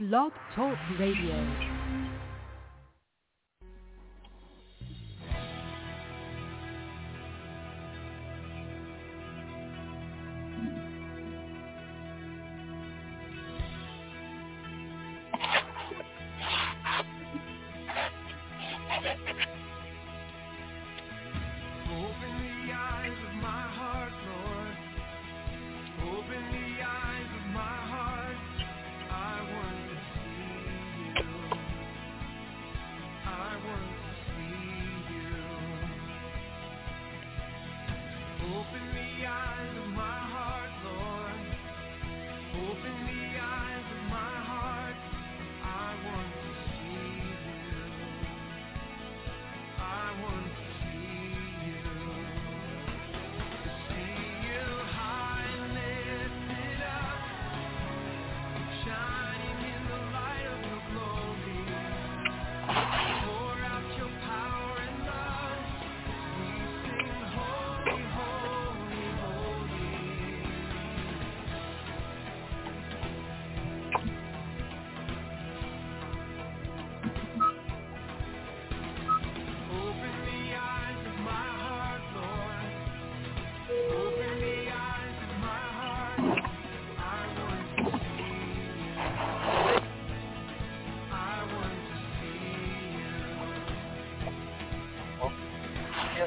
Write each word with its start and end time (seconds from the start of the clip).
Blog 0.00 0.32
Talk 0.56 0.78
Radio. 0.98 1.79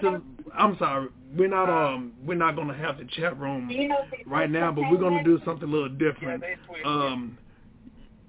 I'm 0.57 0.77
sorry, 0.79 1.09
we're 1.37 1.49
not 1.49 1.69
um 1.69 2.13
we're 2.25 2.35
not 2.35 2.57
gonna 2.57 2.77
have 2.77 2.99
the 2.99 3.05
chat 3.17 3.39
room 3.39 3.71
right 4.27 4.51
now, 4.51 4.73
but 4.73 4.85
we're 4.91 4.99
gonna 4.99 5.25
do 5.25 5.41
something 5.45 5.69
a 5.69 5.73
little 5.73 5.89
different. 5.89 6.43
Um, 6.85 7.39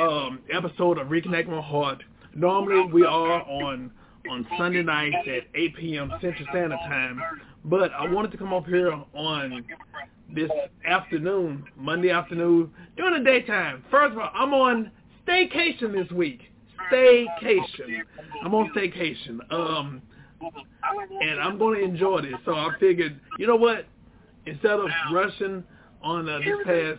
um, 0.00 0.38
episode 0.52 0.98
of 0.98 1.06
Reconnect 1.08 1.46
My 1.46 1.60
Heart. 1.60 2.02
Normally 2.34 2.90
we 2.90 3.04
are 3.04 3.42
on 3.42 3.90
on 4.30 4.46
Sunday 4.58 4.82
nights 4.82 5.16
at 5.26 5.42
8 5.54 5.76
p.m. 5.76 6.10
Central 6.22 6.46
Standard 6.48 6.78
Time, 6.88 7.20
but 7.66 7.92
I 7.92 8.10
wanted 8.10 8.30
to 8.32 8.38
come 8.38 8.54
up 8.54 8.64
here 8.66 8.90
on 9.12 9.66
this 10.32 10.50
afternoon, 10.86 11.64
Monday 11.76 12.10
afternoon, 12.10 12.70
during 12.96 13.22
the 13.22 13.30
daytime. 13.30 13.84
First 13.90 14.12
of 14.12 14.18
all, 14.18 14.30
I'm 14.34 14.52
on 14.52 14.90
staycation 15.26 15.92
this 15.92 16.10
week. 16.12 16.40
Staycation. 16.92 18.02
I'm 18.44 18.54
on 18.54 18.70
staycation. 18.76 19.40
Um, 19.52 20.02
and 21.20 21.40
I'm 21.40 21.58
going 21.58 21.78
to 21.78 21.84
enjoy 21.84 22.22
this. 22.22 22.34
So 22.44 22.54
I 22.54 22.70
figured, 22.78 23.18
you 23.38 23.46
know 23.46 23.56
what? 23.56 23.86
Instead 24.46 24.72
of 24.72 24.88
rushing 25.12 25.64
on 26.02 26.28
uh, 26.28 26.38
this 26.38 26.56
past 26.64 26.98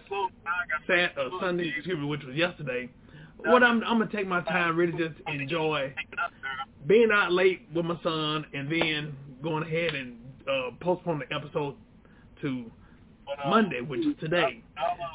Sat- 0.87 1.17
uh, 1.17 1.29
Sunday, 1.39 1.71
excuse 1.75 1.97
me, 1.97 2.05
which 2.05 2.23
was 2.23 2.35
yesterday, 2.35 2.89
what 3.37 3.63
I'm, 3.63 3.83
I'm 3.83 3.99
gonna 3.99 4.11
take 4.11 4.27
my 4.27 4.41
time, 4.41 4.75
really 4.75 4.97
just 4.97 5.19
enjoy 5.27 5.93
being 6.87 7.09
out 7.11 7.31
late 7.31 7.67
with 7.73 7.85
my 7.85 7.99
son, 8.01 8.45
and 8.53 8.71
then 8.71 9.15
going 9.43 9.63
ahead 9.63 9.93
and 9.93 10.15
uh, 10.49 10.71
postpone 10.79 11.19
the 11.19 11.35
episode 11.35 11.75
to 12.41 12.71
Monday, 13.47 13.81
which 13.81 14.01
is 14.05 14.15
today. 14.19 14.61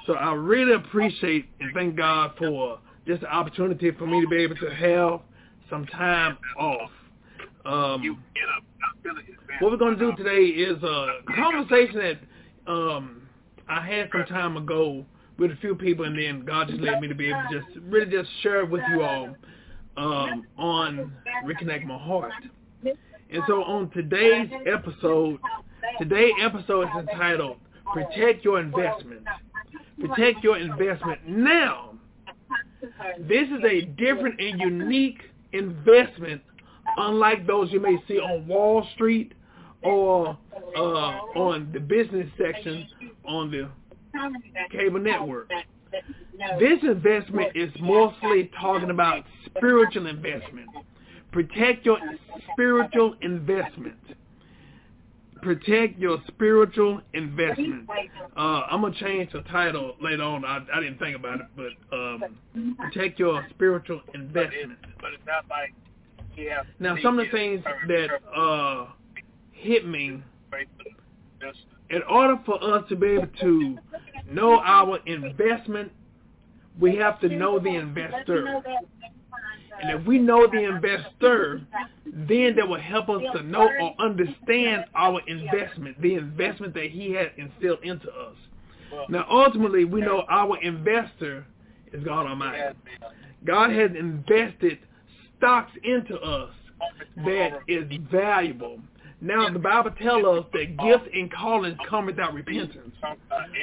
So 0.07 0.15
I 0.15 0.33
really 0.35 0.73
appreciate 0.75 1.47
and 1.61 1.73
thank 1.75 1.97
God 1.97 2.33
for 2.39 2.79
just 3.07 3.23
the 3.23 3.29
opportunity 3.33 3.91
for 3.93 4.07
me 4.07 4.21
to 4.21 4.29
be 4.29 4.37
able 4.37 4.57
to 4.57 4.71
have 4.75 5.21
some 5.69 5.87
time 5.87 6.37
off. 6.59 6.91
Um, 7.65 8.19
what 9.61 9.71
we're 9.73 9.77
going 9.79 9.99
to 9.99 10.11
do 10.11 10.17
today 10.17 10.47
is 10.47 10.83
a 10.83 11.07
conversation 11.35 11.99
that 11.99 12.71
um, 12.73 13.23
I 13.69 13.85
had 13.85 14.09
some 14.13 14.25
time 14.27 14.57
ago 14.57 15.05
with 15.39 15.51
a 15.53 15.57
few 15.57 15.75
people, 15.75 16.05
and 16.05 16.19
then 16.19 16.45
God 16.45 16.69
just 16.69 16.81
led 16.81 17.01
me 17.01 17.09
to 17.09 17.15
be 17.15 17.31
able 17.31 17.43
to 17.51 17.61
just 17.61 17.79
really 17.87 18.11
just 18.11 18.29
share 18.43 18.61
it 18.61 18.71
with 18.71 18.83
you 18.91 19.03
all. 19.03 19.35
um, 19.97 20.47
on 20.57 21.13
Reconnect 21.45 21.85
My 21.85 21.99
Heart. 21.99 22.33
And 22.85 23.43
so 23.47 23.63
on 23.65 23.91
today's 23.91 24.51
episode, 24.67 25.39
today's 25.99 26.33
episode 26.43 26.83
is 26.89 27.09
entitled 27.09 27.57
Protect 27.93 28.45
Your 28.45 28.61
Investment. 28.61 29.23
Protect 30.01 30.43
Your 30.43 30.59
Investment 30.59 31.27
Now. 31.27 31.95
This 33.19 33.49
is 33.49 33.63
a 33.65 33.83
different 33.83 34.41
and 34.41 34.61
unique 34.61 35.21
investment 35.53 36.41
unlike 36.97 37.47
those 37.47 37.71
you 37.73 37.81
may 37.81 37.97
see 38.09 38.19
on 38.19 38.47
Wall 38.47 38.87
Street 38.95 39.33
or 39.83 40.39
uh, 40.77 40.81
on 40.81 41.71
the 41.73 41.81
business 41.81 42.29
section 42.39 42.87
on 43.25 43.51
the 43.51 43.69
cable 44.71 45.01
network. 45.01 45.51
This 46.59 46.79
investment 46.83 47.55
is 47.55 47.71
mostly 47.81 48.51
talking 48.61 48.91
about 48.91 49.25
spiritual 49.47 50.07
investment. 50.07 50.69
Protect 51.33 51.85
your 51.85 51.99
spiritual 52.53 53.15
investment. 53.21 53.99
Protect 55.43 55.99
your 55.99 56.19
spiritual 56.29 57.01
investment. 57.15 57.89
Uh, 58.37 58.41
I'm 58.71 58.83
gonna 58.83 58.95
change 58.95 59.33
the 59.33 59.43
title 59.43 59.97
later 60.01 60.23
on. 60.23 60.45
I, 60.45 60.65
I 60.73 60.81
didn't 60.81 60.99
think 60.99 61.17
about 61.17 61.41
it, 61.41 61.47
but 61.57 61.97
um, 61.97 62.77
protect 62.79 63.19
your 63.19 63.47
spiritual 63.51 64.03
investment. 64.15 64.79
But 65.01 65.15
it's 65.15 65.27
not 65.27 65.45
like 65.49 65.73
he 66.33 66.45
has 66.47 66.67
Now, 66.79 66.97
some 67.03 67.19
of 67.19 67.27
the 67.27 67.33
things 67.33 67.65
that 67.89 68.09
uh, 68.37 68.87
hit 69.53 69.87
me 69.87 70.23
in 71.91 72.03
order 72.05 72.39
for 72.47 72.63
us 72.63 72.85
to 72.89 72.97
be 72.97 73.09
able 73.09 73.27
to 73.41 73.79
know 74.31 74.61
our 74.61 74.99
investment, 75.07 75.91
we 76.79 76.97
have 76.97 77.21
to 77.21 77.29
know 77.29 77.59
the 77.59 77.75
investor. 77.75 78.63
And 79.81 80.01
if 80.01 80.07
we 80.07 80.19
know 80.19 80.47
the 80.47 80.65
investor, 80.65 81.63
then 82.07 82.57
that 82.57 82.69
will 82.69 82.81
help 82.81 83.09
us 83.09 83.23
to 83.35 83.43
know 83.43 83.69
or 83.81 83.95
understand 83.99 84.85
our 84.95 85.21
investment, 85.27 86.01
the 86.01 86.15
investment 86.15 86.75
that 86.75 86.91
he 86.91 87.13
has 87.13 87.29
instilled 87.37 87.83
into 87.83 88.09
us. 88.09 88.37
Now, 89.09 89.27
ultimately, 89.31 89.85
we 89.85 90.01
know 90.01 90.25
our 90.29 90.61
investor 90.63 91.47
is 91.93 92.03
God 92.05 92.27
Almighty. 92.27 92.77
God 93.45 93.71
has 93.71 93.91
invested 93.99 94.79
stocks 95.39 95.73
into 95.85 96.19
us 96.21 96.51
that 97.25 97.61
is 97.69 97.85
valuable. 98.11 98.81
Now, 99.23 99.51
the 99.51 99.59
Bible 99.59 99.91
tells 100.03 100.25
us 100.25 100.45
that 100.53 100.77
gifts 100.79 101.09
and 101.13 101.31
callings 101.33 101.77
come 101.89 102.07
without 102.07 102.33
repentance. 102.33 102.95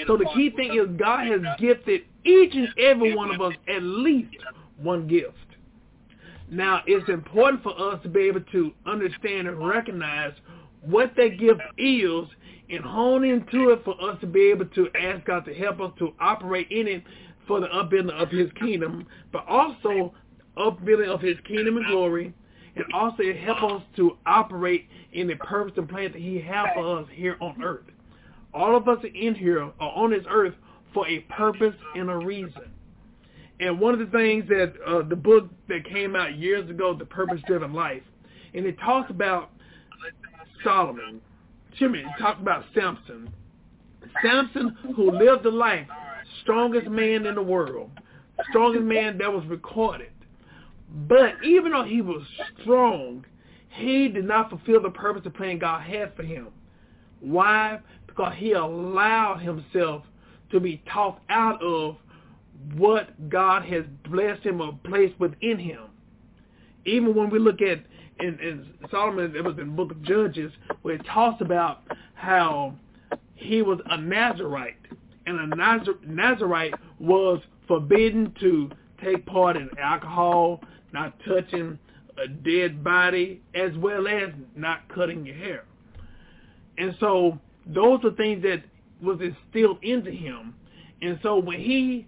So 0.05 0.17
the 0.17 0.29
key 0.35 0.51
thing 0.51 0.75
is 0.75 0.87
God 0.97 1.27
has 1.27 1.41
gifted 1.59 2.01
each 2.23 2.53
and 2.53 2.69
every 2.79 3.15
one 3.15 3.33
of 3.33 3.41
us 3.41 3.53
at 3.67 3.81
least 3.81 4.35
one 4.77 5.07
gift. 5.07 5.33
Now, 6.49 6.81
it's 6.85 7.09
important 7.09 7.63
for 7.63 7.77
us 7.79 8.01
to 8.03 8.09
be 8.09 8.21
able 8.21 8.41
to 8.51 8.73
understand 8.85 9.47
and 9.47 9.67
recognize 9.67 10.33
what 10.81 11.13
that 11.17 11.39
gift 11.39 11.61
is 11.77 12.25
and 12.69 12.83
hone 12.83 13.23
into 13.23 13.69
it 13.69 13.83
for 13.83 14.01
us 14.01 14.19
to 14.21 14.27
be 14.27 14.49
able 14.49 14.65
to 14.65 14.89
ask 14.95 15.25
God 15.25 15.45
to 15.45 15.53
help 15.53 15.81
us 15.81 15.91
to 15.99 16.13
operate 16.19 16.69
in 16.71 16.87
it 16.87 17.03
for 17.47 17.59
the 17.59 17.67
upbuilding 17.67 18.15
of 18.15 18.29
his 18.29 18.51
kingdom, 18.59 19.05
but 19.31 19.45
also 19.47 20.13
upbuilding 20.57 21.09
of 21.09 21.21
his 21.21 21.37
kingdom 21.45 21.77
and 21.77 21.85
glory, 21.87 22.33
and 22.75 22.85
also 22.93 23.23
it 23.23 23.37
help 23.37 23.63
us 23.63 23.81
to 23.95 24.17
operate 24.25 24.87
in 25.13 25.27
the 25.27 25.35
purpose 25.35 25.73
and 25.77 25.89
plan 25.89 26.11
that 26.11 26.21
he 26.21 26.39
has 26.39 26.67
for 26.75 26.99
us 26.99 27.07
here 27.11 27.37
on 27.41 27.61
earth. 27.63 27.85
All 28.53 28.75
of 28.75 28.87
us 28.87 28.99
in 29.13 29.35
here 29.35 29.63
are 29.63 29.73
on 29.79 30.11
this 30.11 30.25
earth 30.29 30.53
for 30.93 31.07
a 31.07 31.19
purpose 31.21 31.75
and 31.95 32.09
a 32.09 32.17
reason. 32.17 32.71
And 33.59 33.79
one 33.79 33.93
of 33.93 33.99
the 33.99 34.17
things 34.17 34.47
that 34.49 34.73
uh, 34.85 35.01
the 35.07 35.15
book 35.15 35.49
that 35.67 35.85
came 35.89 36.15
out 36.15 36.37
years 36.37 36.69
ago, 36.69 36.93
The 36.93 37.05
Purpose 37.05 37.41
Driven 37.47 37.73
Life, 37.73 38.03
and 38.53 38.65
it 38.65 38.77
talks 38.79 39.09
about 39.09 39.51
Solomon. 40.63 41.21
Excuse 41.69 41.91
me, 41.91 41.99
it 41.99 42.21
talks 42.21 42.39
about 42.39 42.65
Samson. 42.75 43.31
Samson, 44.21 44.75
who 44.95 45.11
lived 45.11 45.45
a 45.45 45.49
life, 45.49 45.87
strongest 46.41 46.87
man 46.87 47.25
in 47.25 47.35
the 47.35 47.41
world, 47.41 47.91
strongest 48.49 48.83
man 48.83 49.17
that 49.17 49.31
was 49.31 49.45
recorded. 49.47 50.11
But 51.07 51.43
even 51.43 51.71
though 51.71 51.83
he 51.83 52.01
was 52.01 52.23
strong, 52.61 53.25
he 53.69 54.07
did 54.07 54.25
not 54.25 54.49
fulfill 54.49 54.81
the 54.81 54.89
purpose 54.89 55.25
of 55.25 55.33
plan 55.33 55.59
God 55.59 55.81
had 55.81 56.15
for 56.15 56.23
him. 56.23 56.47
Why? 57.19 57.79
Because 58.05 58.33
he 58.37 58.53
allowed 58.53 59.39
himself 59.39 60.03
to 60.51 60.59
be 60.59 60.81
talked 60.91 61.21
out 61.29 61.61
of 61.61 61.97
what 62.75 63.29
God 63.29 63.63
has 63.65 63.83
blessed 64.09 64.43
him 64.43 64.61
or 64.61 64.77
placed 64.83 65.19
within 65.19 65.59
him. 65.59 65.83
Even 66.85 67.15
when 67.15 67.29
we 67.29 67.39
look 67.39 67.61
at 67.61 67.79
in, 68.19 68.39
in 68.39 68.67
Solomon, 68.89 69.35
it 69.35 69.43
was 69.43 69.57
in 69.59 69.67
the 69.67 69.73
book 69.73 69.91
of 69.91 70.01
Judges, 70.01 70.51
where 70.81 70.95
it 70.95 71.05
talks 71.05 71.41
about 71.41 71.81
how 72.15 72.73
he 73.35 73.61
was 73.61 73.79
a 73.85 73.97
Nazarite, 73.97 74.75
and 75.25 75.39
a 75.39 75.55
Nazar- 75.55 75.99
Nazarite 76.05 76.73
was 76.99 77.39
forbidden 77.67 78.33
to 78.39 78.71
take 79.03 79.25
part 79.25 79.55
in 79.55 79.69
alcohol, 79.77 80.61
not 80.93 81.13
touching 81.27 81.77
a 82.17 82.27
dead 82.27 82.83
body, 82.83 83.41
as 83.53 83.75
well 83.77 84.07
as 84.07 84.29
not 84.55 84.87
cutting 84.89 85.25
your 85.25 85.35
hair. 85.35 85.65
And 86.77 86.95
so 86.99 87.39
those 87.67 88.03
are 88.03 88.11
things 88.11 88.41
that 88.43 88.63
was 89.01 89.19
instilled 89.21 89.83
into 89.83 90.11
him. 90.11 90.55
And 91.01 91.19
so 91.21 91.37
when 91.37 91.59
he 91.59 92.07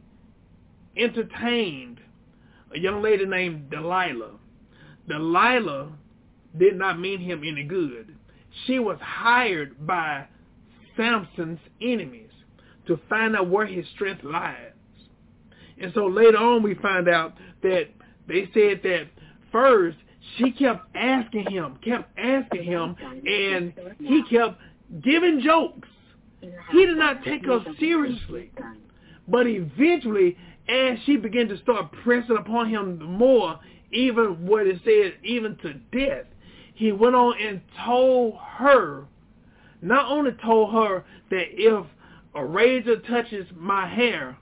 entertained 0.97 1.99
a 2.73 2.79
young 2.79 3.01
lady 3.01 3.25
named 3.25 3.69
Delilah, 3.69 4.31
Delilah 5.07 5.91
did 6.57 6.75
not 6.77 6.99
mean 6.99 7.19
him 7.19 7.41
any 7.45 7.63
good. 7.63 8.15
She 8.65 8.79
was 8.79 8.97
hired 9.01 9.85
by 9.85 10.25
Samson's 10.95 11.59
enemies 11.81 12.31
to 12.87 12.99
find 13.09 13.35
out 13.35 13.49
where 13.49 13.65
his 13.65 13.85
strength 13.95 14.23
lies. 14.23 14.73
And 15.81 15.91
so 15.93 16.07
later 16.07 16.37
on 16.37 16.63
we 16.63 16.75
find 16.75 17.07
out 17.07 17.33
that 17.63 17.87
they 18.27 18.49
said 18.53 18.81
that 18.83 19.07
first 19.51 19.97
she 20.37 20.51
kept 20.51 20.95
asking 20.95 21.49
him, 21.51 21.77
kept 21.83 22.17
asking 22.17 22.63
him, 22.63 22.95
and 23.25 23.73
he 23.99 24.23
kept 24.29 24.59
giving 25.03 25.41
jokes. 25.41 25.87
He 26.71 26.85
did 26.85 26.97
not 26.97 27.23
take 27.23 27.45
her 27.45 27.63
seriously. 27.79 28.51
But 29.27 29.47
eventually, 29.47 30.37
as 30.69 30.99
she 31.05 31.17
began 31.17 31.47
to 31.49 31.57
start 31.57 31.91
pressing 32.03 32.37
upon 32.37 32.69
him 32.69 33.01
more, 33.03 33.59
even 33.91 34.45
what 34.45 34.67
it 34.67 34.79
said, 34.83 35.13
even 35.23 35.57
to 35.57 35.73
death, 35.97 36.25
he 36.75 36.91
went 36.91 37.15
on 37.15 37.33
and 37.41 37.61
told 37.85 38.37
her, 38.57 39.05
not 39.81 40.09
only 40.11 40.31
told 40.43 40.71
her 40.73 41.03
that 41.29 41.45
if 41.51 41.85
a 42.35 42.45
razor 42.45 42.97
touches 42.97 43.47
my 43.57 43.87
hair, 43.87 44.37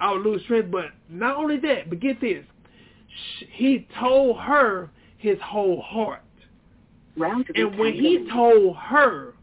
I 0.00 0.12
will 0.12 0.20
lose 0.20 0.42
strength, 0.42 0.70
but 0.70 0.86
not 1.08 1.36
only 1.36 1.58
that, 1.58 1.88
but 1.88 2.00
get 2.00 2.20
this, 2.20 2.44
he 3.50 3.86
told 3.98 4.38
her 4.40 4.90
his 5.16 5.38
whole 5.40 5.80
heart. 5.80 6.22
And 7.16 7.78
when 7.78 7.94
he 7.94 8.28
told 8.32 8.76
her 8.76 9.34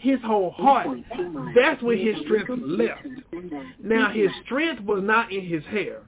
his 0.00 0.18
whole 0.24 0.50
heart, 0.52 0.88
that's 1.54 1.82
where 1.82 1.96
his 1.96 2.16
strength 2.24 2.50
left. 2.64 3.06
Now 3.82 4.10
his 4.10 4.30
strength 4.46 4.82
was 4.82 5.02
not 5.02 5.30
in 5.30 5.44
his 5.44 5.62
hair. 5.64 6.00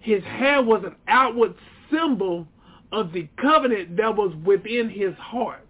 His 0.00 0.24
hair 0.24 0.62
was 0.62 0.82
an 0.82 0.96
outward 1.06 1.54
symbol 1.90 2.48
of 2.92 3.12
the 3.12 3.28
covenant 3.38 3.98
that 3.98 4.16
was 4.16 4.34
within 4.46 4.88
his 4.88 5.14
heart. 5.16 5.66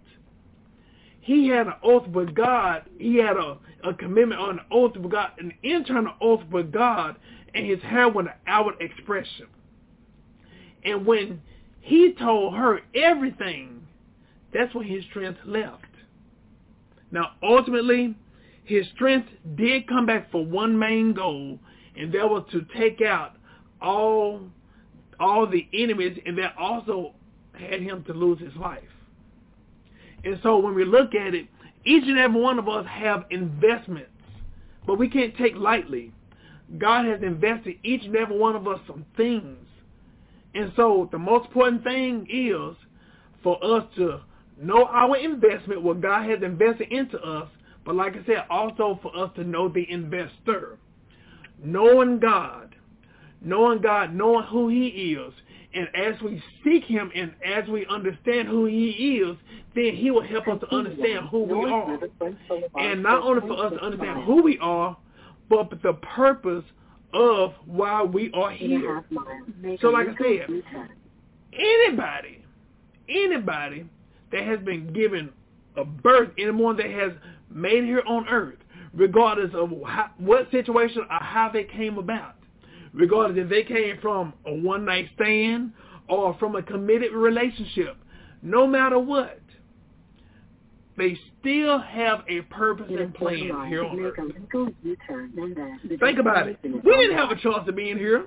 He 1.19 1.49
had 1.49 1.67
an 1.67 1.73
oath 1.83 2.07
with 2.07 2.33
God. 2.33 2.83
He 2.97 3.17
had 3.17 3.35
a, 3.35 3.57
a 3.83 3.93
commitment 3.93 4.39
on 4.39 4.59
an 4.59 4.65
oath 4.71 4.95
with 4.95 5.11
God, 5.11 5.31
an 5.37 5.51
internal 5.63 6.13
oath 6.21 6.45
with 6.49 6.71
God, 6.71 7.17
and 7.53 7.65
his 7.65 7.81
hair 7.81 8.07
was 8.07 8.27
an 8.27 8.33
outward 8.47 8.75
expression. 8.79 9.47
And 10.85 11.05
when 11.05 11.41
he 11.81 12.13
told 12.13 12.55
her 12.55 12.79
everything, 12.95 13.85
that's 14.53 14.73
when 14.73 14.87
his 14.87 15.03
strength 15.09 15.39
left. 15.45 15.83
Now, 17.11 17.31
ultimately, 17.41 18.15
his 18.63 18.85
strength 18.95 19.29
did 19.55 19.87
come 19.87 20.05
back 20.05 20.31
for 20.31 20.45
one 20.45 20.77
main 20.77 21.13
goal, 21.13 21.59
and 21.95 22.11
that 22.13 22.29
was 22.29 22.45
to 22.51 22.65
take 22.77 23.01
out 23.01 23.35
all 23.81 24.41
all 25.19 25.47
the 25.47 25.67
enemies, 25.73 26.19
and 26.25 26.37
that 26.37 26.53
also 26.59 27.13
had 27.53 27.81
him 27.81 28.03
to 28.03 28.13
lose 28.13 28.39
his 28.39 28.55
life. 28.55 28.83
And 30.23 30.39
so 30.43 30.57
when 30.57 30.75
we 30.75 30.85
look 30.85 31.15
at 31.15 31.33
it, 31.33 31.47
each 31.85 32.03
and 32.03 32.19
every 32.19 32.39
one 32.39 32.59
of 32.59 32.67
us 32.69 32.85
have 32.85 33.25
investments, 33.31 34.11
but 34.85 34.99
we 34.99 35.09
can't 35.09 35.35
take 35.37 35.55
lightly. 35.55 36.11
God 36.77 37.05
has 37.05 37.23
invested 37.23 37.77
each 37.83 38.03
and 38.03 38.15
every 38.15 38.37
one 38.37 38.55
of 38.55 38.67
us 38.67 38.79
some 38.85 39.05
things. 39.15 39.57
And 40.53 40.71
so 40.75 41.07
the 41.11 41.17
most 41.17 41.47
important 41.47 41.83
thing 41.83 42.27
is 42.29 42.75
for 43.41 43.63
us 43.63 43.85
to 43.95 44.21
know 44.61 44.85
our 44.85 45.17
investment, 45.17 45.81
what 45.81 46.01
God 46.01 46.29
has 46.29 46.41
invested 46.43 46.91
into 46.91 47.19
us, 47.19 47.49
but 47.85 47.95
like 47.95 48.13
I 48.15 48.25
said, 48.25 48.45
also 48.49 48.99
for 49.01 49.15
us 49.15 49.31
to 49.35 49.43
know 49.43 49.69
the 49.69 49.89
investor. 49.89 50.77
Knowing 51.63 52.19
God, 52.19 52.75
knowing 53.41 53.81
God, 53.81 54.13
knowing 54.13 54.45
who 54.45 54.67
he 54.69 54.87
is, 54.87 55.33
And 55.77 55.87
as 55.93 56.19
we 56.21 56.41
seek 56.63 56.85
him 56.85 57.11
and 57.13 57.33
as 57.45 57.67
we 57.69 57.85
understand 57.87 58.47
who 58.47 58.65
he 58.65 59.19
is, 59.21 59.37
then 59.75 59.95
he 59.95 60.09
will 60.09 60.23
help 60.23 60.47
us 60.47 60.59
to 60.61 60.75
understand 60.75 61.27
who 61.29 61.43
we 61.43 61.69
are. 61.69 61.99
And 62.79 63.03
not 63.03 63.21
only 63.21 63.41
for 63.41 63.63
us 63.63 63.73
to 63.73 63.79
understand 63.79 64.23
who 64.23 64.41
we 64.41 64.57
are, 64.59 64.97
but 65.49 65.69
the 65.83 65.93
purpose 65.93 66.63
of 67.13 67.53
why 67.65 68.01
we 68.03 68.31
are 68.33 68.51
here. 68.51 69.03
So 69.81 69.89
like 69.89 70.07
I 70.07 70.15
said, 70.17 70.63
anybody, 71.53 72.43
anybody 73.07 73.85
that 74.31 74.43
has 74.43 74.59
been 74.59 74.91
given 74.93 75.31
a 75.75 75.85
birth, 75.85 76.29
anyone 76.37 76.77
that 76.77 76.89
has 76.89 77.11
made 77.49 77.83
here 77.83 78.03
on 78.07 78.27
earth, 78.27 78.57
regardless 78.93 79.51
of 79.53 79.71
how, 79.85 80.09
what 80.17 80.49
situation 80.51 81.01
or 81.09 81.23
how 81.23 81.49
they 81.51 81.63
came 81.63 81.97
about, 81.97 82.35
regardless 82.93 83.37
if 83.41 83.49
they 83.49 83.63
came 83.63 83.97
from 84.01 84.33
a 84.45 84.53
one-night 84.53 85.09
stand 85.15 85.71
or 86.09 86.35
from 86.39 86.55
a 86.55 86.63
committed 86.63 87.11
relationship, 87.13 87.95
no 88.41 88.65
matter 88.67 88.99
what, 88.99 89.39
they 90.97 91.17
still 91.39 91.79
have 91.79 92.23
a 92.27 92.41
purpose 92.41 92.87
and 92.89 93.13
plan 93.13 93.67
here 93.67 93.83
on 93.85 93.99
earth. 93.99 94.15
Think 95.99 96.17
about 96.19 96.47
it. 96.47 96.57
We 96.63 96.97
didn't 96.97 97.17
have 97.17 97.29
a 97.29 97.35
choice 97.35 97.67
of 97.67 97.75
being 97.75 97.97
here. 97.97 98.25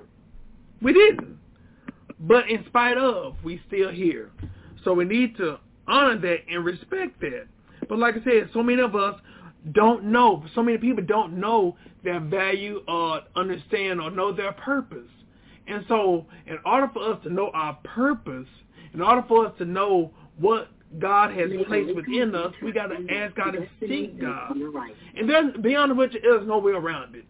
We 0.81 0.93
didn't. 0.93 1.37
But 2.19 2.49
in 2.49 2.63
spite 2.67 2.97
of, 2.97 3.35
we 3.43 3.61
still 3.67 3.91
here. 3.91 4.31
So 4.83 4.93
we 4.93 5.05
need 5.05 5.35
to 5.37 5.59
honor 5.91 6.19
that 6.19 6.37
and 6.49 6.65
respect 6.65 7.19
that. 7.21 7.47
But 7.89 7.99
like 7.99 8.15
I 8.15 8.23
said, 8.23 8.49
so 8.53 8.63
many 8.63 8.81
of 8.81 8.95
us 8.95 9.19
don't 9.73 10.05
know. 10.05 10.43
So 10.55 10.63
many 10.63 10.77
people 10.77 11.03
don't 11.03 11.39
know 11.39 11.75
their 12.03 12.19
value 12.19 12.81
or 12.87 13.21
understand 13.35 14.01
or 14.01 14.09
know 14.09 14.31
their 14.31 14.53
purpose. 14.53 15.09
And 15.67 15.85
so 15.87 16.25
in 16.47 16.57
order 16.65 16.89
for 16.93 17.13
us 17.13 17.21
to 17.23 17.29
know 17.31 17.51
our 17.53 17.77
purpose, 17.83 18.47
in 18.93 19.01
order 19.01 19.23
for 19.27 19.47
us 19.47 19.53
to 19.59 19.65
know 19.65 20.11
what 20.37 20.69
God 20.99 21.31
has 21.37 21.49
placed 21.67 21.95
within 21.95 22.33
us, 22.35 22.53
we 22.61 22.71
got 22.71 22.87
to 22.87 22.97
ask 23.13 23.35
God 23.35 23.51
to 23.51 23.67
seek 23.79 24.19
God. 24.19 24.55
And 25.15 25.29
then 25.29 25.61
beyond 25.61 25.97
which 25.97 26.13
there's 26.21 26.47
no 26.47 26.57
way 26.57 26.71
around 26.71 27.15
it. 27.15 27.25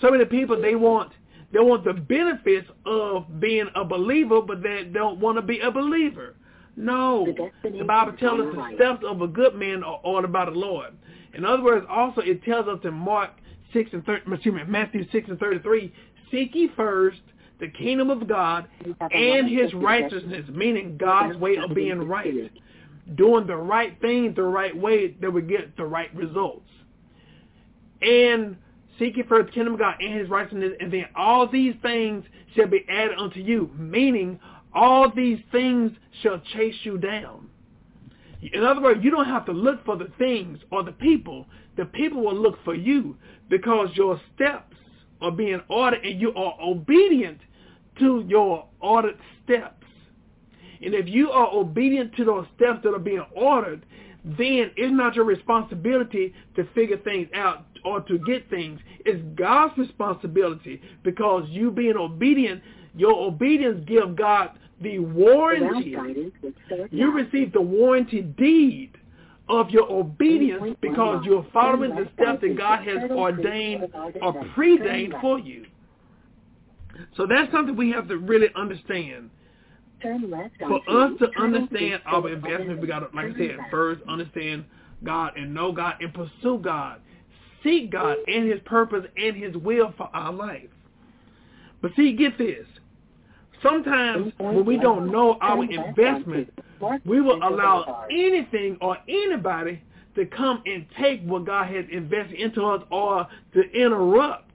So 0.00 0.10
many 0.10 0.24
people 0.24 0.60
they 0.60 0.74
want 0.74 1.12
they 1.52 1.60
want 1.60 1.84
the 1.84 1.92
benefits 1.92 2.68
of 2.84 3.40
being 3.40 3.68
a 3.74 3.84
believer, 3.84 4.40
but 4.42 4.62
they 4.62 4.84
don't 4.92 5.20
want 5.20 5.38
to 5.38 5.42
be 5.42 5.60
a 5.60 5.70
believer. 5.70 6.34
No, 6.76 7.26
the 7.62 7.84
Bible 7.84 8.12
tells 8.18 8.40
us 8.40 8.54
the 8.54 8.72
steps 8.76 9.04
of 9.06 9.22
a 9.22 9.26
good 9.26 9.54
man 9.54 9.82
are 9.82 10.00
ordered 10.04 10.32
by 10.32 10.44
the 10.44 10.50
Lord. 10.50 10.92
In 11.34 11.44
other 11.44 11.62
words, 11.62 11.86
also 11.88 12.20
it 12.20 12.42
tells 12.44 12.68
us 12.68 12.78
in 12.84 12.94
Mark 12.94 13.30
six 13.72 13.90
and 13.92 14.04
30, 14.04 14.32
excuse 14.32 14.54
me, 14.54 14.62
Matthew 14.66 15.06
six 15.10 15.28
and 15.28 15.38
thirty-three, 15.38 15.92
seek 16.30 16.54
ye 16.54 16.70
first 16.76 17.20
the 17.60 17.68
kingdom 17.68 18.10
of 18.10 18.28
God 18.28 18.68
and 19.10 19.48
His 19.48 19.72
righteousness, 19.72 20.44
meaning 20.52 20.98
God's 20.98 21.38
way 21.38 21.56
of 21.56 21.74
being 21.74 22.06
right 22.06 22.50
doing 23.14 23.46
the 23.46 23.56
right 23.56 23.98
thing 24.00 24.34
the 24.34 24.42
right 24.42 24.76
way 24.76 25.12
that 25.20 25.30
we 25.30 25.42
get 25.42 25.76
the 25.76 25.84
right 25.84 26.14
results. 26.14 26.68
And 28.02 28.56
seek 28.98 29.16
ye 29.16 29.22
first 29.22 29.46
the 29.46 29.52
kingdom 29.52 29.74
of 29.74 29.78
God 29.78 29.96
and 30.00 30.18
his 30.18 30.28
righteousness, 30.28 30.72
and 30.80 30.92
then 30.92 31.06
all 31.14 31.48
these 31.48 31.74
things 31.82 32.24
shall 32.54 32.66
be 32.66 32.84
added 32.88 33.18
unto 33.18 33.40
you, 33.40 33.70
meaning 33.78 34.40
all 34.76 35.10
these 35.10 35.40
things 35.50 35.90
shall 36.22 36.38
chase 36.52 36.76
you 36.82 36.98
down. 36.98 37.48
In 38.52 38.62
other 38.62 38.82
words, 38.82 39.00
you 39.02 39.10
don't 39.10 39.26
have 39.26 39.46
to 39.46 39.52
look 39.52 39.84
for 39.84 39.96
the 39.96 40.12
things 40.18 40.58
or 40.70 40.84
the 40.84 40.92
people. 40.92 41.46
The 41.76 41.86
people 41.86 42.22
will 42.22 42.36
look 42.36 42.62
for 42.62 42.74
you 42.74 43.16
because 43.48 43.88
your 43.94 44.20
steps 44.34 44.76
are 45.22 45.30
being 45.30 45.62
ordered 45.68 46.04
and 46.04 46.20
you 46.20 46.32
are 46.34 46.54
obedient 46.62 47.38
to 47.98 48.24
your 48.28 48.66
ordered 48.80 49.18
steps. 49.42 49.84
And 50.82 50.94
if 50.94 51.08
you 51.08 51.30
are 51.30 51.48
obedient 51.54 52.14
to 52.16 52.24
those 52.24 52.46
steps 52.56 52.80
that 52.84 52.92
are 52.92 52.98
being 52.98 53.24
ordered, 53.34 53.86
then 54.24 54.70
it's 54.76 54.92
not 54.92 55.14
your 55.14 55.24
responsibility 55.24 56.34
to 56.56 56.68
figure 56.74 56.98
things 56.98 57.28
out 57.34 57.64
or 57.82 58.02
to 58.02 58.18
get 58.18 58.50
things. 58.50 58.78
It's 59.06 59.22
God's 59.36 59.78
responsibility 59.78 60.82
because 61.02 61.44
you 61.48 61.70
being 61.70 61.96
obedient, 61.96 62.62
your 62.94 63.14
obedience 63.14 63.82
gives 63.86 64.14
God 64.16 64.50
the 64.80 64.98
warranty. 64.98 65.96
You 66.90 67.12
receive 67.12 67.52
the 67.52 67.60
warranty 67.60 68.22
deed 68.22 68.92
of 69.48 69.70
your 69.70 69.90
obedience 69.90 70.76
because 70.80 71.24
you're 71.24 71.46
following 71.52 71.90
the 71.90 72.08
steps 72.14 72.40
that 72.42 72.56
God 72.56 72.86
has 72.86 73.10
ordained 73.10 73.84
or 74.20 74.34
predained 74.56 75.20
for 75.20 75.38
you. 75.38 75.66
So 77.16 77.26
that's 77.26 77.50
something 77.52 77.76
we 77.76 77.90
have 77.90 78.08
to 78.08 78.16
really 78.16 78.48
understand 78.56 79.30
for 80.02 80.80
us 80.88 81.12
to 81.18 81.28
understand 81.40 82.02
our 82.06 82.28
investment, 82.28 82.80
we 82.80 82.86
got 82.86 83.00
to, 83.00 83.16
like 83.16 83.34
I 83.34 83.38
said, 83.38 83.56
first 83.70 84.02
understand 84.08 84.64
God 85.04 85.36
and 85.36 85.54
know 85.54 85.72
God 85.72 85.94
and 86.00 86.12
pursue 86.12 86.58
God. 86.62 87.00
Seek 87.62 87.90
God 87.90 88.16
and 88.26 88.50
his 88.50 88.60
purpose 88.64 89.06
and 89.16 89.36
his 89.36 89.56
will 89.56 89.92
for 89.96 90.08
our 90.14 90.32
life. 90.32 90.68
But 91.82 91.92
see, 91.96 92.12
get 92.12 92.38
this. 92.38 92.66
Sometimes 93.62 94.32
when 94.38 94.64
we 94.64 94.76
don't 94.76 95.10
know 95.10 95.38
our 95.40 95.64
investment, 95.64 96.52
we 97.04 97.20
will 97.20 97.36
allow 97.36 98.06
anything 98.10 98.76
or 98.80 98.98
anybody 99.08 99.82
to 100.14 100.26
come 100.26 100.62
and 100.66 100.86
take 100.98 101.22
what 101.22 101.44
God 101.44 101.68
has 101.74 101.84
invested 101.90 102.40
into 102.40 102.62
us 102.64 102.82
or 102.90 103.26
to 103.54 103.60
interrupt 103.72 104.46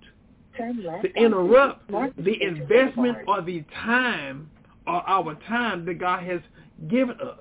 to 0.57 1.11
interrupt 1.15 1.87
the 1.89 2.41
investment 2.41 3.17
or 3.27 3.41
the 3.41 3.63
time 3.83 4.49
or 4.85 5.07
our 5.07 5.35
time 5.47 5.85
that 5.85 5.95
God 5.95 6.23
has 6.23 6.41
given 6.89 7.15
us. 7.21 7.39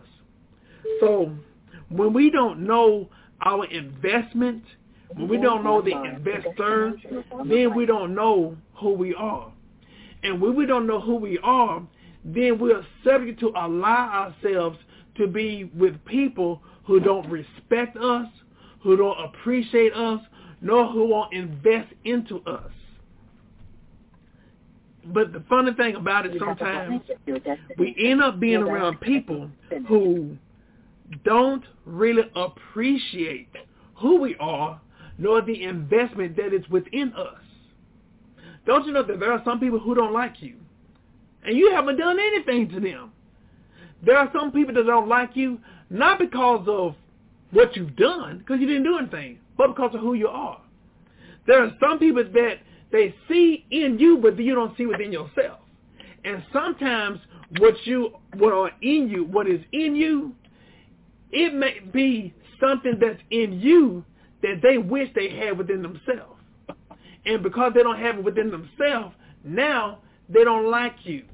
So 1.01 1.33
when 1.89 2.13
we 2.13 2.31
don't 2.31 2.61
know 2.61 3.09
our 3.43 3.65
investment, 3.67 4.63
when 5.15 5.29
we 5.29 5.39
don't 5.39 5.65
know 5.65 5.83
the 5.83 6.01
investor, 6.03 6.95
then 7.45 7.75
we 7.75 7.85
don't 7.85 8.15
know 8.15 8.57
who 8.75 8.93
we 8.93 9.15
are. 9.15 9.53
And 10.23 10.41
when 10.41 10.55
we 10.55 10.67
don't 10.67 10.87
know 10.87 11.01
who 11.01 11.17
we 11.17 11.39
are, 11.43 11.83
then 12.25 12.59
we're 12.59 12.85
subject 13.05 13.41
to 13.41 13.49
allow 13.57 14.33
ourselves 14.43 14.79
to 15.17 15.27
be 15.27 15.71
with 15.75 16.03
people 16.05 16.63
who 16.85 17.01
don't 17.01 17.29
respect 17.31 17.97
us, 17.97 18.27
who 18.83 18.97
don't 18.97 19.19
appreciate 19.25 19.93
us, 19.95 20.21
nor 20.61 20.87
who 20.87 21.07
won't 21.07 21.33
invest 21.33 21.93
into 22.05 22.41
us. 22.41 22.71
But 25.07 25.33
the 25.33 25.43
funny 25.49 25.73
thing 25.73 25.97
about 25.97 26.27
it 26.27 26.39
sometimes 26.39 27.03
we 27.79 27.97
end 27.99 28.23
up 28.23 28.39
being 28.39 28.63
around 28.63 29.01
people 29.01 29.51
who 29.89 30.37
don't 31.25 31.65
really 31.87 32.31
appreciate 32.37 33.49
who 33.95 34.21
we 34.21 34.37
are 34.39 34.81
nor 35.19 35.43
the 35.43 35.65
investment 35.65 36.37
that 36.37 36.55
is 36.55 36.67
within 36.71 37.13
us. 37.15 37.40
Don't 38.67 38.87
you 38.87 38.93
know 38.93 39.03
that 39.03 39.19
there 39.19 39.33
are 39.33 39.43
some 39.45 39.59
people 39.61 39.79
who 39.79 39.95
don't 39.95 40.13
like 40.13 40.41
you 40.41 40.57
and 41.45 41.57
you 41.57 41.73
haven't 41.73 41.97
done 41.97 42.19
anything 42.19 42.69
to 42.71 42.81
them. 42.81 43.13
There 44.05 44.17
are 44.17 44.31
some 44.33 44.53
people 44.53 44.75
that 44.75 44.87
don't 44.87 45.09
like 45.09 45.37
you 45.37 45.59
not 45.89 46.19
because 46.19 46.67
of 46.69 46.95
what 47.51 47.77
you've 47.77 47.97
done, 47.97 48.39
because 48.39 48.61
you 48.61 48.67
didn't 48.67 48.85
do 48.85 48.97
anything, 48.99 49.39
but 49.57 49.69
because 49.69 49.95
of 49.95 50.01
who 50.01 50.15
you 50.15 50.29
are. 50.29 50.61
There 51.47 51.63
are 51.63 51.73
some 51.81 51.99
people 51.99 52.25
that 52.25 52.59
they 52.93 53.15
see 53.29 53.65
in 53.71 53.99
you, 53.99 54.19
but 54.19 54.39
you 54.39 54.55
don't 54.55 54.77
see 54.77 54.87
within 54.87 55.13
yourself. 55.13 55.59
And 56.25 56.45
sometimes 56.53 57.21
what 57.59 57.75
you, 57.85 58.13
what 58.37 58.53
are 58.53 58.71
in 58.83 59.09
you, 59.09 59.25
what 59.25 59.49
is 59.49 59.61
in 59.73 59.97
you, 59.97 60.35
it 61.33 61.55
may 61.55 61.81
be 61.93 62.35
something 62.61 62.99
that's 63.01 63.21
in 63.31 63.59
you 63.61 64.05
that 64.43 64.61
they 64.63 64.79
wish 64.79 65.09
they 65.15 65.31
had 65.31 65.59
within 65.59 65.83
themselves. 65.83 66.40
And 67.27 67.43
because 67.43 67.73
they 67.75 67.83
don't 67.83 67.99
have 67.99 68.19
it 68.19 68.25
within 68.25 68.51
themselves, 68.51 69.15
now 69.45 69.99
they 70.29 70.45
don't 70.45 70.71
like 70.71 70.95
you. 71.05 71.25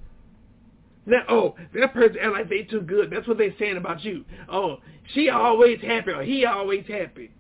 Now, 1.07 1.23
oh, 1.29 1.55
that 1.75 1.95
person 1.95 2.17
act 2.21 2.33
like 2.33 2.49
they 2.49 2.63
too 2.63 2.81
good. 2.81 3.11
That's 3.11 3.29
what 3.29 3.39
they're 3.39 3.55
saying 3.59 3.77
about 3.77 4.05
you. 4.05 4.25
Oh, 4.49 4.79
she 5.15 5.29
always 5.29 5.81
happy 5.81 6.11
or 6.11 6.23
he 6.23 6.45
always 6.45 6.85
happy. 6.89 7.31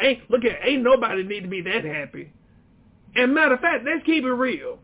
Ain't 0.00 0.30
look 0.30 0.44
at 0.44 0.66
ain't 0.66 0.82
nobody 0.82 1.22
need 1.22 1.42
to 1.42 1.48
be 1.48 1.60
that 1.60 1.84
happy. 1.84 2.32
And 3.14 3.34
matter 3.34 3.54
of 3.54 3.60
fact, 3.60 3.84
let's 3.84 4.06
keep 4.06 4.24
it 4.24 4.32
real. 4.32 4.78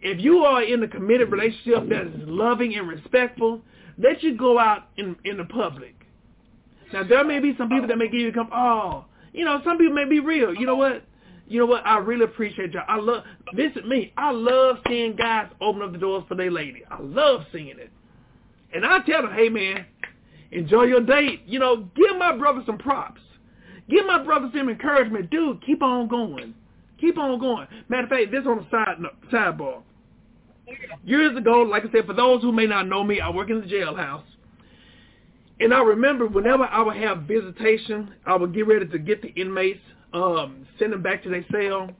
If 0.00 0.20
you 0.20 0.38
are 0.38 0.62
in 0.62 0.82
a 0.82 0.88
committed 0.88 1.30
relationship 1.30 1.88
that 1.90 2.06
is 2.06 2.28
loving 2.28 2.74
and 2.74 2.88
respectful, 2.88 3.60
let 3.98 4.22
you 4.22 4.36
go 4.36 4.58
out 4.58 4.84
in 4.96 5.16
in 5.24 5.36
the 5.36 5.44
public. 5.44 5.94
Now 6.92 7.02
there 7.02 7.24
may 7.24 7.40
be 7.40 7.54
some 7.58 7.68
people 7.68 7.88
that 7.88 7.98
may 7.98 8.08
give 8.08 8.20
you 8.20 8.32
come, 8.32 8.48
oh, 8.50 9.04
you 9.34 9.44
know, 9.44 9.60
some 9.62 9.76
people 9.76 9.94
may 9.94 10.06
be 10.06 10.20
real. 10.20 10.54
You 10.54 10.64
know 10.64 10.76
what? 10.76 11.04
You 11.48 11.58
know 11.60 11.66
what? 11.66 11.86
I 11.86 11.98
really 11.98 12.24
appreciate 12.24 12.72
y'all. 12.72 12.84
I 12.86 12.96
love 12.96 13.24
this 13.56 13.72
is 13.74 13.84
me. 13.84 14.12
I 14.18 14.30
love 14.32 14.76
seeing 14.86 15.16
guys 15.16 15.50
open 15.60 15.80
up 15.80 15.92
the 15.92 15.98
doors 15.98 16.24
for 16.28 16.34
their 16.34 16.50
lady. 16.50 16.82
I 16.90 17.00
love 17.00 17.44
seeing 17.52 17.78
it. 17.78 17.90
And 18.74 18.84
I 18.84 18.98
tell 19.00 19.22
them, 19.22 19.32
hey 19.34 19.48
man, 19.48 19.86
enjoy 20.52 20.84
your 20.84 21.00
date. 21.00 21.42
You 21.46 21.58
know, 21.58 21.88
give 21.96 22.16
my 22.18 22.36
brother 22.36 22.62
some 22.66 22.76
props. 22.76 23.22
Give 23.88 24.04
my 24.04 24.22
brother 24.22 24.50
some 24.54 24.68
encouragement. 24.68 25.30
Dude, 25.30 25.64
keep 25.64 25.82
on 25.82 26.08
going. 26.08 26.54
Keep 27.00 27.16
on 27.16 27.38
going. 27.38 27.66
Matter 27.88 28.04
of 28.04 28.10
fact, 28.10 28.30
this 28.30 28.44
on 28.46 28.58
the 28.58 28.66
side 28.70 29.00
no, 29.00 29.08
sidebar. 29.32 29.82
Years 31.04 31.34
ago, 31.34 31.62
like 31.62 31.84
I 31.86 31.92
said, 31.92 32.04
for 32.04 32.12
those 32.12 32.42
who 32.42 32.52
may 32.52 32.66
not 32.66 32.88
know 32.88 33.02
me, 33.02 33.20
I 33.20 33.30
work 33.30 33.48
in 33.48 33.62
the 33.62 33.66
jailhouse. 33.66 34.24
And 35.60 35.72
I 35.72 35.80
remember 35.80 36.26
whenever 36.26 36.64
I 36.64 36.82
would 36.82 36.96
have 36.96 37.22
visitation, 37.22 38.14
I 38.26 38.36
would 38.36 38.52
get 38.52 38.66
ready 38.66 38.86
to 38.86 38.98
get 38.98 39.22
the 39.22 39.28
inmates, 39.28 39.80
um, 40.12 40.66
send 40.78 40.92
them 40.92 41.02
back 41.02 41.22
to 41.24 41.30
their 41.30 41.44
cell. 41.50 41.90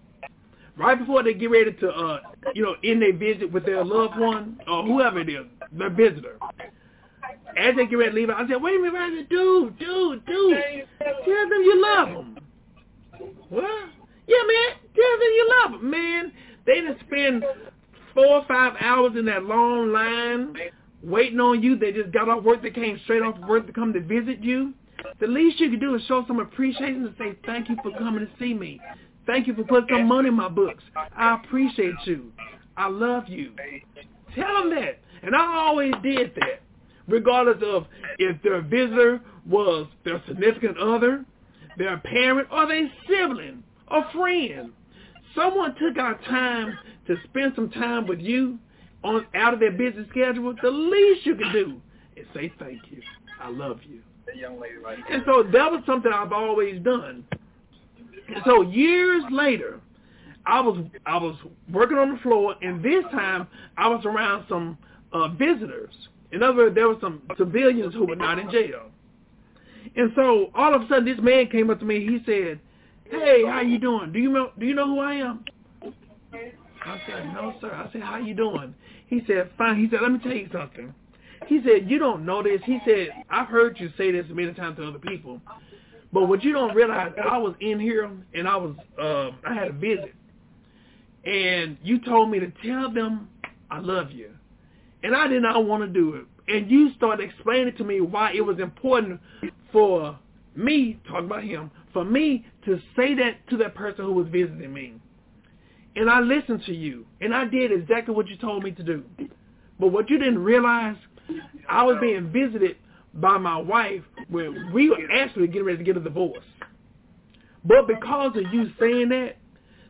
Right 0.77 0.99
before 0.99 1.25
they 1.25 1.35
get 1.35 1.51
ready 1.51 1.73
to, 1.73 1.89
uh, 1.89 2.21
you 2.55 2.63
know, 2.63 2.77
end 2.85 3.03
their 3.03 3.17
visit 3.17 3.51
with 3.51 3.67
their 3.67 3.85
loved 3.85 4.19
one 4.19 4.61
or 4.69 4.85
whoever 4.85 5.19
it 5.19 5.29
is, 5.29 5.45
their 5.73 5.91
visitor. 5.91 6.39
As 7.57 7.75
they 7.77 7.87
get 7.87 7.97
ready 7.97 8.11
to 8.11 8.17
leave, 8.17 8.31
I 8.31 8.47
said, 8.47 8.63
wait 8.63 8.77
a 8.77 8.81
minute, 8.81 9.29
dude, 9.29 9.77
dude, 9.79 10.25
dude, 10.25 10.57
tell 11.01 11.49
them 11.49 11.63
you 11.63 11.83
love 11.83 12.09
them. 12.09 12.39
What? 13.49 13.89
Yeah, 14.29 14.43
man, 14.47 14.77
tell 14.95 15.19
them 15.19 15.21
you 15.21 15.51
love 15.63 15.73
them, 15.73 15.91
man. 15.91 16.33
They 16.65 16.75
didn't 16.75 17.01
spend 17.07 17.45
four 18.15 18.27
or 18.27 18.45
five 18.47 18.75
hours 18.81 19.13
in 19.19 19.25
that 19.25 19.45
long 19.45 19.91
line 19.91 20.55
waiting 21.03 21.41
on 21.41 21.63
you. 21.63 21.77
They 21.77 21.93
just 21.93 22.13
got 22.13 22.29
off 22.29 22.45
work. 22.45 22.63
They 22.63 22.71
came 22.71 23.01
straight 23.05 23.23
off 23.23 23.39
work 23.49 23.67
to 23.67 23.73
come 23.73 23.93
to 23.95 24.01
visit 24.01 24.45
you. 24.45 24.75
The 25.21 25.27
least 25.27 25.61
you 25.61 25.71
can 25.71 25.81
do 25.81 25.95
is 25.95 26.03
show 26.07 26.25
some 26.27 26.41
appreciation 26.41 27.07
and 27.07 27.15
say, 27.19 27.39
thank 27.47 27.69
you 27.69 27.77
for 27.83 27.97
coming 27.99 28.27
to 28.27 28.31
see 28.39 28.55
me. 28.55 28.81
Thank 29.27 29.47
you 29.47 29.55
for 29.55 29.65
putting 29.65 29.89
some 29.91 30.09
money 30.09 30.29
in 30.29 30.35
my 30.35 30.49
books. 30.49 30.83
I 31.17 31.35
appreciate 31.35 31.95
you. 32.05 32.33
I 32.77 32.89
love 32.89 33.25
you. 33.29 33.53
Tell 34.35 34.63
them 34.63 34.75
that. 34.75 34.99
And 35.23 35.35
I 35.35 35.57
always 35.57 35.93
did 36.03 36.35
that, 36.37 36.63
regardless 37.09 37.63
of 37.63 37.87
if 38.19 38.41
their 38.43 38.63
visitor 38.63 39.21
was 39.47 39.87
their 40.05 40.23
significant 40.27 40.79
other, 40.79 41.25
their 41.77 41.99
parent, 41.99 42.49
or 42.51 42.67
their 42.67 42.89
sibling, 43.09 43.63
or 43.89 44.05
friend. 44.13 44.73
Someone 45.35 45.75
took 45.75 45.99
our 45.99 46.19
time 46.25 46.79
to 47.07 47.17
spend 47.25 47.53
some 47.55 47.71
time 47.71 48.07
with 48.07 48.21
you 48.21 48.59
on 49.05 49.27
out 49.35 49.55
of 49.55 49.61
their 49.61 49.73
busy 49.73 50.07
schedule. 50.11 50.55
The 50.63 50.71
least 50.71 51.27
you 51.27 51.35
can 51.37 51.53
do 51.53 51.81
is 52.17 52.27
say 52.35 52.53
thank 52.59 52.81
you. 52.91 53.01
I 53.41 53.51
love 53.51 53.81
you. 53.89 54.03
And 55.11 55.23
so 55.27 55.43
that 55.43 55.71
was 55.71 55.83
something 55.87 56.13
I've 56.13 56.33
always 56.33 56.83
done. 56.83 57.25
And 58.29 58.43
so 58.45 58.63
years 58.63 59.23
later, 59.31 59.81
I 60.47 60.61
was 60.61 60.85
I 61.07 61.17
was 61.19 61.37
working 61.71 61.99
on 61.99 62.15
the 62.15 62.21
floor, 62.21 62.55
and 62.63 62.83
this 62.83 63.05
time 63.11 63.47
I 63.77 63.89
was 63.89 64.05
around 64.05 64.47
some 64.49 64.79
uh, 65.13 65.29
visitors. 65.29 65.95
In 66.33 66.43
other 66.43 66.57
words, 66.57 66.75
there 66.75 66.89
were 66.89 66.99
some 67.01 67.23
civilians 67.37 67.95
who 67.95 68.07
were 68.07 68.17
not 68.17 68.39
in 68.39 68.51
jail. 68.51 68.91
And 69.97 70.13
so 70.15 70.51
all 70.55 70.75
of 70.75 70.83
a 70.83 70.89
sudden, 70.89 71.05
this 71.05 71.19
man 71.23 71.49
came 71.49 71.71
up 71.71 71.79
to 71.81 71.85
me. 71.85 72.01
He 72.01 72.19
said, 72.25 72.61
"Hey, 73.05 73.45
how 73.47 73.61
you 73.61 73.79
doing? 73.79 74.13
Do 74.13 74.19
you 74.19 74.31
know 74.31 74.51
Do 74.59 74.67
you 74.67 74.75
know 74.75 74.87
who 74.87 75.01
I 75.01 75.15
am?" 75.15 75.45
I 76.85 77.01
said, 77.07 77.33
"No, 77.35 77.55
sir." 77.61 77.73
I 77.73 77.91
said, 77.93 78.03
"How 78.03 78.19
you 78.19 78.35
doing?" 78.35 78.75
He 79.07 79.23
said, 79.27 79.51
"Fine." 79.57 79.79
He 79.79 79.89
said, 79.91 80.01
"Let 80.03 80.13
me 80.13 80.19
tell 80.19 80.33
you 80.33 80.49
something." 80.53 80.95
He 81.49 81.61
said, 81.65 81.91
"You 81.91 81.99
don't 81.99 82.25
know 82.25 82.43
this." 82.43 82.61
He 82.65 82.79
said, 82.87 83.09
"I've 83.31 83.49
heard 83.49 83.81
you 83.81 83.91
say 83.97 84.13
this 84.13 84.27
many 84.29 84.53
times 84.53 84.77
to 84.77 84.87
other 84.87 84.99
people, 84.99 85.41
but 86.13 86.29
what 86.29 86.45
you 86.45 86.53
don't 86.53 86.75
realize, 86.75 87.13
I 87.31 87.39
was 87.39 87.55
in 87.61 87.81
here 87.81 88.11
and 88.35 88.49
I 88.49 88.57
was 88.57 88.77
uh, 89.01 89.31
I 89.49 89.55
had 89.55 89.69
a 89.69 89.73
visit, 89.73 90.15
and 91.25 91.77
you 91.83 92.01
told 92.01 92.31
me 92.31 92.39
to 92.41 92.53
tell 92.65 92.91
them 92.91 93.29
I 93.71 93.81
love 93.81 94.13
you, 94.13 94.31
and 95.03 95.17
I 95.17 95.27
did 95.27 95.43
not 95.43 95.65
want 95.67 95.83
to 95.83 95.89
do 95.89 96.15
it. 96.15 96.27
And 96.49 96.71
you 96.71 96.93
started 96.97 97.29
explaining 97.29 97.77
to 97.77 97.85
me 97.85 98.01
why 98.01 98.33
it 98.33 98.41
was 98.41 98.59
important 98.59 99.21
for 99.71 100.19
me, 100.55 100.99
talking 101.07 101.27
about 101.27 101.45
him, 101.45 101.71
for 101.93 102.05
me 102.05 102.47
to 102.65 102.79
say 102.97 103.15
that 103.15 103.47
to 103.51 103.57
that 103.59 103.75
person 103.75 104.05
who 104.05 104.13
was 104.13 104.27
visiting 104.29 104.73
me. 104.73 104.95
And 105.97 106.09
I 106.09 106.21
listened 106.21 106.63
to 106.67 106.75
you, 106.75 107.07
and 107.21 107.35
I 107.35 107.45
did 107.45 107.73
exactly 107.73 108.15
what 108.15 108.29
you 108.29 108.37
told 108.37 108.63
me 108.65 108.71
to 108.73 108.83
do. 108.83 109.05
But 109.81 109.89
what 109.89 110.09
you 110.11 110.19
didn't 110.19 110.39
realize, 110.39 110.97
I 111.69 111.83
was 111.85 111.97
being 112.01 112.31
visited 112.31 112.77
by 113.15 113.39
my 113.39 113.57
wife 113.57 114.03
when 114.29 114.73
we 114.73 114.91
were 114.91 115.11
actually 115.13 115.49
getting 115.49 115.65
ready 115.65 115.79
to 115.79 115.85
get 115.85 115.97
a 115.97 116.01
divorce. 116.01 116.45
But 117.65 117.87
because 117.87 118.37
of 118.37 118.53
you 118.53 118.71
saying 118.79 119.09
that, 119.11 119.37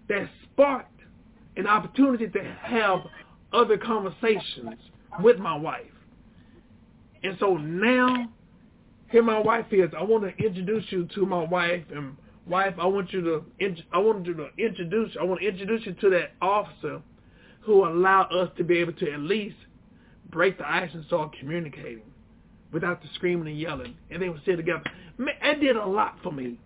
that 0.08 0.28
sparked 0.44 1.00
an 1.56 1.66
opportunity 1.66 2.28
to 2.28 2.56
have 2.62 3.00
other 3.52 3.76
conversations 3.76 4.76
with 5.20 5.38
my 5.38 5.56
wife. 5.56 5.86
And 7.22 7.36
so 7.40 7.56
now, 7.56 8.28
here 9.10 9.22
my 9.22 9.38
wife 9.38 9.66
is. 9.72 9.90
I 9.96 10.02
want 10.02 10.24
to 10.24 10.44
introduce 10.44 10.84
you 10.90 11.08
to 11.14 11.26
my 11.26 11.44
wife, 11.44 11.84
and 11.94 12.16
wife, 12.46 12.74
I 12.78 12.86
want 12.86 13.12
you 13.12 13.22
to, 13.22 13.44
I 13.92 13.98
want 13.98 14.26
you 14.26 14.34
to 14.34 14.48
introduce, 14.58 15.16
I 15.20 15.24
want 15.24 15.40
to 15.40 15.48
introduce 15.48 15.86
you 15.86 15.94
to 15.94 16.10
that 16.10 16.32
officer 16.40 17.02
who 17.60 17.86
allowed 17.86 18.32
us 18.32 18.50
to 18.56 18.64
be 18.64 18.78
able 18.78 18.92
to 18.94 19.12
at 19.12 19.20
least 19.20 19.56
break 20.30 20.58
the 20.58 20.70
ice 20.70 20.90
and 20.92 21.04
start 21.06 21.34
communicating 21.38 22.02
without 22.72 23.00
the 23.02 23.08
screaming 23.14 23.48
and 23.48 23.58
yelling, 23.58 23.96
and 24.10 24.20
they 24.20 24.28
would 24.28 24.42
sit 24.44 24.56
together. 24.56 24.82
Man, 25.16 25.34
that 25.42 25.60
did 25.60 25.76
a 25.76 25.86
lot 25.86 26.16
for 26.22 26.32
me. 26.32 26.58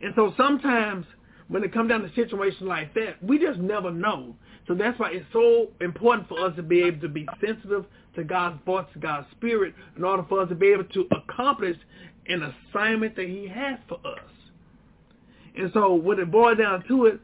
And 0.00 0.12
so 0.16 0.34
sometimes 0.36 1.06
when 1.48 1.62
it 1.62 1.72
comes 1.72 1.90
down 1.90 2.02
to 2.02 2.12
situations 2.14 2.62
like 2.62 2.92
that, 2.94 3.22
we 3.22 3.38
just 3.38 3.58
never 3.58 3.90
know. 3.90 4.34
So 4.66 4.74
that's 4.74 4.98
why 4.98 5.10
it's 5.12 5.26
so 5.32 5.68
important 5.80 6.28
for 6.28 6.44
us 6.44 6.54
to 6.56 6.62
be 6.62 6.82
able 6.82 7.00
to 7.00 7.08
be 7.08 7.26
sensitive 7.44 7.84
to 8.16 8.24
God's 8.24 8.58
voice, 8.64 8.86
to 8.92 8.98
God's 8.98 9.26
spirit, 9.32 9.74
in 9.96 10.04
order 10.04 10.24
for 10.28 10.40
us 10.40 10.48
to 10.48 10.54
be 10.54 10.68
able 10.68 10.84
to 10.84 11.06
accomplish 11.12 11.76
an 12.28 12.52
assignment 12.72 13.16
that 13.16 13.26
he 13.26 13.48
has 13.48 13.78
for 13.88 13.96
us. 13.96 14.30
And 15.56 15.70
so 15.74 15.94
when 15.94 16.18
it 16.18 16.30
boils 16.30 16.58
down 16.58 16.84
to 16.88 17.06
it, 17.06 17.20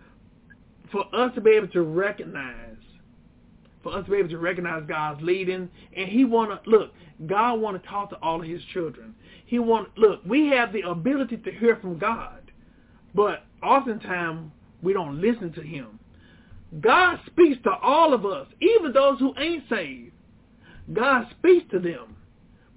for 0.91 1.05
us 1.15 1.35
to 1.35 1.41
be 1.41 1.51
able 1.51 1.69
to 1.69 1.83
recognize, 1.83 2.77
for 3.83 3.95
us 3.95 4.05
to 4.05 4.11
be 4.11 4.17
able 4.19 4.29
to 4.29 4.39
recognize 4.39 4.85
God's 4.87 5.23
leading, 5.23 5.69
and 5.97 6.09
he 6.09 6.25
want 6.25 6.65
to, 6.65 6.71
look, 6.71 6.93
God 7.27 7.61
want 7.61 7.81
to 7.83 7.89
talk 7.89 8.11
to 8.11 8.17
all 8.17 8.41
of 8.41 8.49
his 8.49 8.63
children. 8.73 9.15
He 9.47 9.59
want, 9.59 9.97
look, 9.97 10.21
we 10.27 10.49
have 10.49 10.73
the 10.73 10.83
ability 10.83 11.39
to 11.39 11.53
hear 11.53 11.77
from 11.77 11.99
God, 11.99 12.51
but 13.15 13.45
oftentimes 13.63 14.51
we 14.83 14.93
don't 14.93 15.21
listen 15.21 15.53
to 15.53 15.63
him. 15.63 15.99
God 16.81 17.19
speaks 17.27 17.59
to 17.65 17.71
all 17.71 18.13
of 18.13 18.27
us, 18.27 18.47
even 18.61 18.93
those 18.93 19.19
who 19.19 19.35
ain't 19.39 19.65
saved. 19.71 20.13
God 20.93 21.27
speaks 21.39 21.65
to 21.71 21.79
them. 21.79 22.17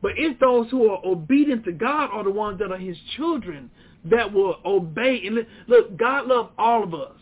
But 0.02 0.14
it's 0.18 0.40
those 0.40 0.70
who 0.72 0.90
are 0.90 1.00
obedient 1.06 1.64
to 1.66 1.72
God 1.72 2.10
are 2.12 2.24
the 2.24 2.32
ones 2.32 2.60
that 2.60 2.72
are 2.72 2.78
his 2.78 2.98
children 3.16 3.70
that 4.06 4.34
will 4.34 4.58
obey. 4.66 5.22
And 5.26 5.46
look, 5.68 5.98
God 5.98 6.28
loves 6.28 6.50
all 6.58 6.84
of 6.84 6.94
us. 6.94 7.16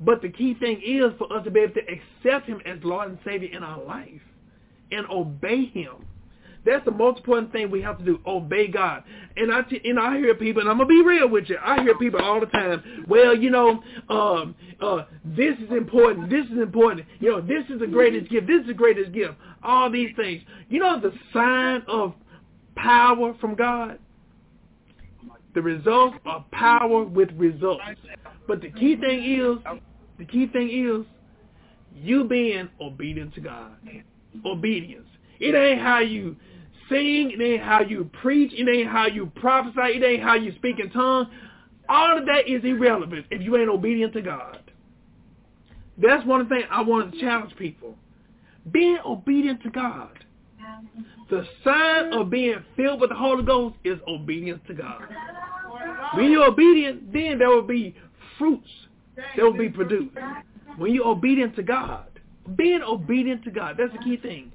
But 0.00 0.22
the 0.22 0.28
key 0.28 0.54
thing 0.54 0.80
is 0.84 1.12
for 1.18 1.32
us 1.32 1.44
to 1.44 1.50
be 1.50 1.60
able 1.60 1.74
to 1.74 1.80
accept 1.80 2.46
him 2.46 2.60
as 2.66 2.78
Lord 2.82 3.08
and 3.08 3.18
Savior 3.24 3.48
in 3.50 3.62
our 3.62 3.82
life 3.82 4.20
and 4.92 5.06
obey 5.10 5.66
him. 5.66 6.06
That's 6.66 6.84
the 6.84 6.90
most 6.90 7.18
important 7.18 7.52
thing 7.52 7.70
we 7.70 7.80
have 7.82 7.96
to 7.98 8.04
do, 8.04 8.20
obey 8.26 8.66
God. 8.66 9.04
And 9.36 9.52
I, 9.52 9.62
t- 9.62 9.80
and 9.84 10.00
I 10.00 10.18
hear 10.18 10.34
people, 10.34 10.60
and 10.60 10.68
I'm 10.68 10.78
going 10.78 10.88
to 10.88 10.94
be 10.94 11.08
real 11.08 11.28
with 11.28 11.48
you, 11.48 11.56
I 11.62 11.80
hear 11.82 11.96
people 11.96 12.20
all 12.20 12.40
the 12.40 12.46
time, 12.46 13.04
well, 13.08 13.36
you 13.36 13.50
know, 13.50 13.82
um, 14.08 14.54
uh, 14.80 15.04
this 15.24 15.56
is 15.58 15.70
important, 15.70 16.28
this 16.28 16.44
is 16.46 16.58
important, 16.58 17.06
you 17.20 17.30
know, 17.30 17.40
this 17.40 17.64
is 17.70 17.78
the 17.78 17.86
greatest 17.86 18.30
gift, 18.30 18.48
this 18.48 18.62
is 18.62 18.66
the 18.66 18.74
greatest 18.74 19.12
gift, 19.12 19.34
all 19.62 19.88
these 19.90 20.10
things. 20.16 20.42
You 20.68 20.80
know 20.80 21.00
the 21.00 21.12
sign 21.32 21.82
of 21.86 22.14
power 22.74 23.34
from 23.40 23.54
God? 23.54 24.00
The 25.54 25.62
results 25.62 26.16
are 26.26 26.44
power 26.50 27.04
with 27.04 27.30
results. 27.36 27.82
But 28.46 28.60
the 28.60 28.70
key 28.70 28.96
thing 28.96 29.24
is, 29.24 29.58
the 30.18 30.24
key 30.24 30.46
thing 30.46 30.70
is, 30.70 31.06
you 31.94 32.24
being 32.24 32.68
obedient 32.80 33.34
to 33.34 33.40
God. 33.40 33.72
Obedience. 34.44 35.06
It 35.40 35.54
ain't 35.54 35.80
how 35.80 36.00
you 36.00 36.36
sing, 36.88 37.32
it 37.32 37.42
ain't 37.42 37.62
how 37.62 37.80
you 37.80 38.08
preach, 38.20 38.52
it 38.54 38.68
ain't 38.68 38.88
how 38.88 39.06
you 39.06 39.26
prophesy, 39.36 39.96
it 39.96 40.02
ain't 40.02 40.22
how 40.22 40.34
you 40.34 40.54
speak 40.56 40.78
in 40.78 40.90
tongues. 40.90 41.28
All 41.88 42.18
of 42.18 42.26
that 42.26 42.48
is 42.48 42.64
irrelevant 42.64 43.26
if 43.30 43.42
you 43.42 43.56
ain't 43.56 43.68
obedient 43.68 44.12
to 44.14 44.22
God. 44.22 44.58
That's 45.98 46.26
one 46.26 46.48
thing 46.48 46.62
I 46.70 46.82
want 46.82 47.12
to 47.12 47.20
challenge 47.20 47.56
people. 47.56 47.96
Being 48.70 48.98
obedient 49.04 49.62
to 49.62 49.70
God. 49.70 50.10
The 51.30 51.46
sign 51.64 52.12
of 52.12 52.30
being 52.30 52.62
filled 52.76 53.00
with 53.00 53.10
the 53.10 53.16
Holy 53.16 53.42
Ghost 53.44 53.76
is 53.84 53.98
obedience 54.06 54.60
to 54.68 54.74
God. 54.74 55.02
When 56.14 56.30
you're 56.30 56.46
obedient, 56.46 57.12
then 57.12 57.38
there 57.38 57.48
will 57.48 57.62
be 57.62 57.96
fruits 58.38 58.68
that 59.16 59.42
will 59.42 59.56
be 59.56 59.68
produced. 59.68 60.16
When 60.76 60.94
you're 60.94 61.06
obedient 61.06 61.56
to 61.56 61.62
God, 61.62 62.06
being 62.56 62.82
obedient 62.82 63.44
to 63.44 63.50
God, 63.50 63.76
that's 63.78 63.92
the 63.92 63.98
key 63.98 64.16
thing. 64.16 64.52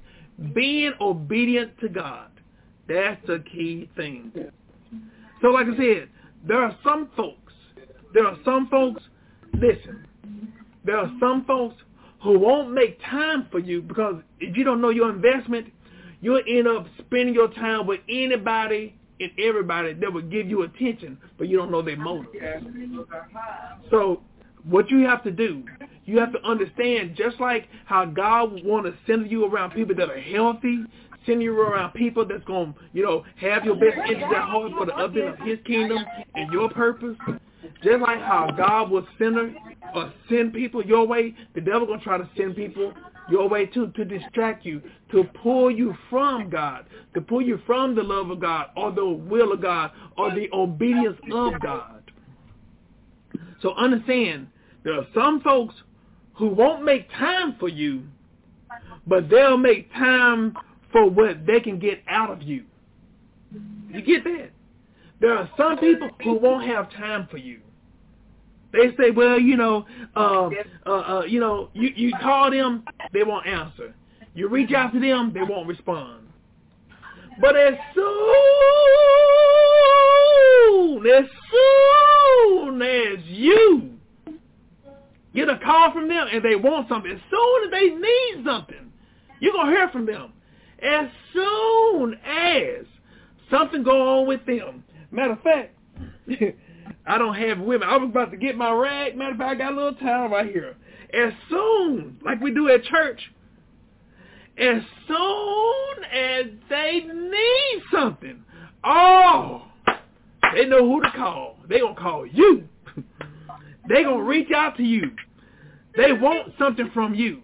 Being 0.54 0.92
obedient 1.00 1.78
to 1.80 1.88
God, 1.88 2.30
that's 2.88 3.24
the 3.26 3.44
key 3.52 3.90
thing. 3.96 4.32
So 5.40 5.48
like 5.48 5.66
I 5.66 5.76
said, 5.76 6.08
there 6.46 6.62
are 6.62 6.76
some 6.82 7.10
folks, 7.16 7.52
there 8.14 8.26
are 8.26 8.36
some 8.44 8.68
folks, 8.68 9.02
listen, 9.54 10.06
there 10.84 10.96
are 10.96 11.10
some 11.20 11.44
folks 11.44 11.76
who 12.22 12.38
won't 12.38 12.72
make 12.72 13.00
time 13.02 13.48
for 13.50 13.58
you 13.58 13.82
because 13.82 14.16
if 14.40 14.56
you 14.56 14.64
don't 14.64 14.80
know 14.80 14.90
your 14.90 15.10
investment, 15.10 15.66
you'll 16.20 16.42
end 16.48 16.68
up 16.68 16.86
spending 16.98 17.34
your 17.34 17.48
time 17.48 17.86
with 17.86 18.00
anybody 18.08 18.94
and 19.22 19.32
everybody 19.38 19.94
that 19.94 20.12
will 20.12 20.22
give 20.22 20.48
you 20.48 20.62
attention, 20.62 21.18
but 21.38 21.48
you 21.48 21.56
don't 21.56 21.70
know 21.70 21.82
their 21.82 21.96
motives. 21.96 22.36
So 23.90 24.22
what 24.64 24.90
you 24.90 25.00
have 25.00 25.22
to 25.24 25.30
do, 25.30 25.64
you 26.04 26.18
have 26.18 26.32
to 26.32 26.42
understand 26.44 27.14
just 27.16 27.40
like 27.40 27.68
how 27.84 28.04
God 28.04 28.64
want 28.64 28.86
to 28.86 28.94
send 29.06 29.30
you 29.30 29.44
around 29.44 29.70
people 29.70 29.94
that 29.96 30.10
are 30.10 30.20
healthy, 30.20 30.84
send 31.26 31.42
you 31.42 31.58
around 31.58 31.92
people 31.92 32.26
that's 32.26 32.44
going 32.44 32.72
to, 32.72 32.80
you 32.92 33.02
know, 33.02 33.24
have 33.40 33.64
your 33.64 33.76
best 33.76 33.96
interest 34.08 34.32
at 34.34 34.42
heart 34.42 34.72
for 34.76 34.86
the 34.86 34.94
upbuilding 34.94 35.32
of 35.40 35.46
his 35.46 35.58
kingdom 35.64 35.98
and 36.34 36.52
your 36.52 36.68
purpose. 36.70 37.16
Just 37.82 38.00
like 38.00 38.18
how 38.18 38.50
God 38.56 38.90
will 38.90 39.06
send 39.18 39.36
her 39.36 39.54
or 39.94 40.12
send 40.28 40.52
people 40.52 40.84
your 40.84 41.06
way, 41.06 41.34
the 41.54 41.60
devil 41.60 41.86
going 41.86 42.00
to 42.00 42.04
try 42.04 42.18
to 42.18 42.28
send 42.36 42.56
people 42.56 42.92
your 43.30 43.48
way 43.48 43.66
too 43.66 43.88
to 43.88 44.04
distract 44.04 44.64
you, 44.64 44.82
to 45.10 45.24
pull 45.42 45.70
you 45.70 45.94
from 46.10 46.50
God, 46.50 46.86
to 47.14 47.20
pull 47.20 47.42
you 47.42 47.60
from 47.66 47.94
the 47.94 48.02
love 48.02 48.30
of 48.30 48.40
God 48.40 48.66
or 48.76 48.92
the 48.92 49.06
will 49.06 49.52
of 49.52 49.62
God 49.62 49.92
or 50.16 50.34
the 50.34 50.48
obedience 50.52 51.18
of 51.32 51.60
God. 51.60 52.10
So 53.60 53.74
understand, 53.74 54.48
there 54.84 54.94
are 54.94 55.06
some 55.14 55.40
folks 55.40 55.74
who 56.34 56.48
won't 56.48 56.84
make 56.84 57.08
time 57.12 57.56
for 57.60 57.68
you, 57.68 58.02
but 59.06 59.28
they'll 59.28 59.56
make 59.56 59.92
time 59.92 60.56
for 60.90 61.08
what 61.08 61.46
they 61.46 61.60
can 61.60 61.78
get 61.78 62.02
out 62.08 62.30
of 62.30 62.42
you. 62.42 62.64
You 63.88 64.02
get 64.02 64.24
that? 64.24 64.50
There 65.20 65.36
are 65.36 65.48
some 65.56 65.78
people 65.78 66.10
who 66.24 66.34
won't 66.34 66.66
have 66.66 66.90
time 66.90 67.28
for 67.30 67.36
you. 67.36 67.60
They 68.72 68.94
say, 68.98 69.10
well, 69.10 69.38
you 69.38 69.56
know, 69.56 69.86
uh, 70.16 70.48
uh, 70.86 70.90
uh, 70.90 71.22
you 71.24 71.40
know, 71.40 71.68
you, 71.74 71.90
you 71.94 72.12
call 72.20 72.50
them, 72.50 72.84
they 73.12 73.22
won't 73.22 73.46
answer. 73.46 73.94
You 74.34 74.48
reach 74.48 74.72
out 74.72 74.92
to 74.94 75.00
them, 75.00 75.32
they 75.34 75.42
won't 75.42 75.68
respond. 75.68 76.26
But 77.40 77.56
as 77.56 77.74
soon, 77.94 78.04
as 81.06 81.24
soon 81.50 82.82
as 82.82 83.18
you 83.26 83.90
get 85.34 85.48
a 85.48 85.58
call 85.58 85.92
from 85.92 86.08
them 86.08 86.28
and 86.32 86.42
they 86.42 86.56
want 86.56 86.88
something, 86.88 87.10
as 87.12 87.20
soon 87.30 87.64
as 87.64 87.70
they 87.70 87.88
need 87.90 88.44
something, 88.44 88.92
you're 89.40 89.52
going 89.52 89.66
to 89.66 89.72
hear 89.72 89.88
from 89.90 90.06
them. 90.06 90.32
As 90.82 91.08
soon 91.32 92.14
as 92.24 92.86
something 93.50 93.82
go 93.82 94.20
on 94.20 94.26
with 94.26 94.44
them. 94.46 94.82
Matter 95.10 95.32
of 95.32 95.42
fact, 95.42 95.74
I 97.06 97.18
don't 97.18 97.34
have 97.34 97.58
women. 97.58 97.88
I 97.88 97.96
was 97.96 98.10
about 98.10 98.30
to 98.30 98.36
get 98.36 98.56
my 98.56 98.70
rag. 98.72 99.16
Matter 99.16 99.32
of 99.32 99.38
fact, 99.38 99.50
I 99.50 99.64
got 99.64 99.72
a 99.72 99.76
little 99.76 99.94
towel 99.94 100.28
right 100.28 100.50
here. 100.50 100.76
As 101.12 101.32
soon, 101.50 102.18
like 102.24 102.40
we 102.40 102.52
do 102.52 102.68
at 102.68 102.84
church, 102.84 103.20
as 104.58 104.82
soon 105.08 106.04
as 106.12 106.46
they 106.68 107.00
need 107.00 107.82
something, 107.92 108.44
oh, 108.84 109.66
they 110.54 110.66
know 110.66 110.86
who 110.86 111.02
to 111.02 111.10
call. 111.10 111.56
They 111.68 111.80
gonna 111.80 111.94
call 111.94 112.26
you. 112.26 112.68
they 113.88 114.04
gonna 114.04 114.22
reach 114.22 114.50
out 114.52 114.76
to 114.76 114.82
you. 114.82 115.10
They 115.96 116.12
want 116.12 116.52
something 116.58 116.90
from 116.94 117.14
you. 117.14 117.42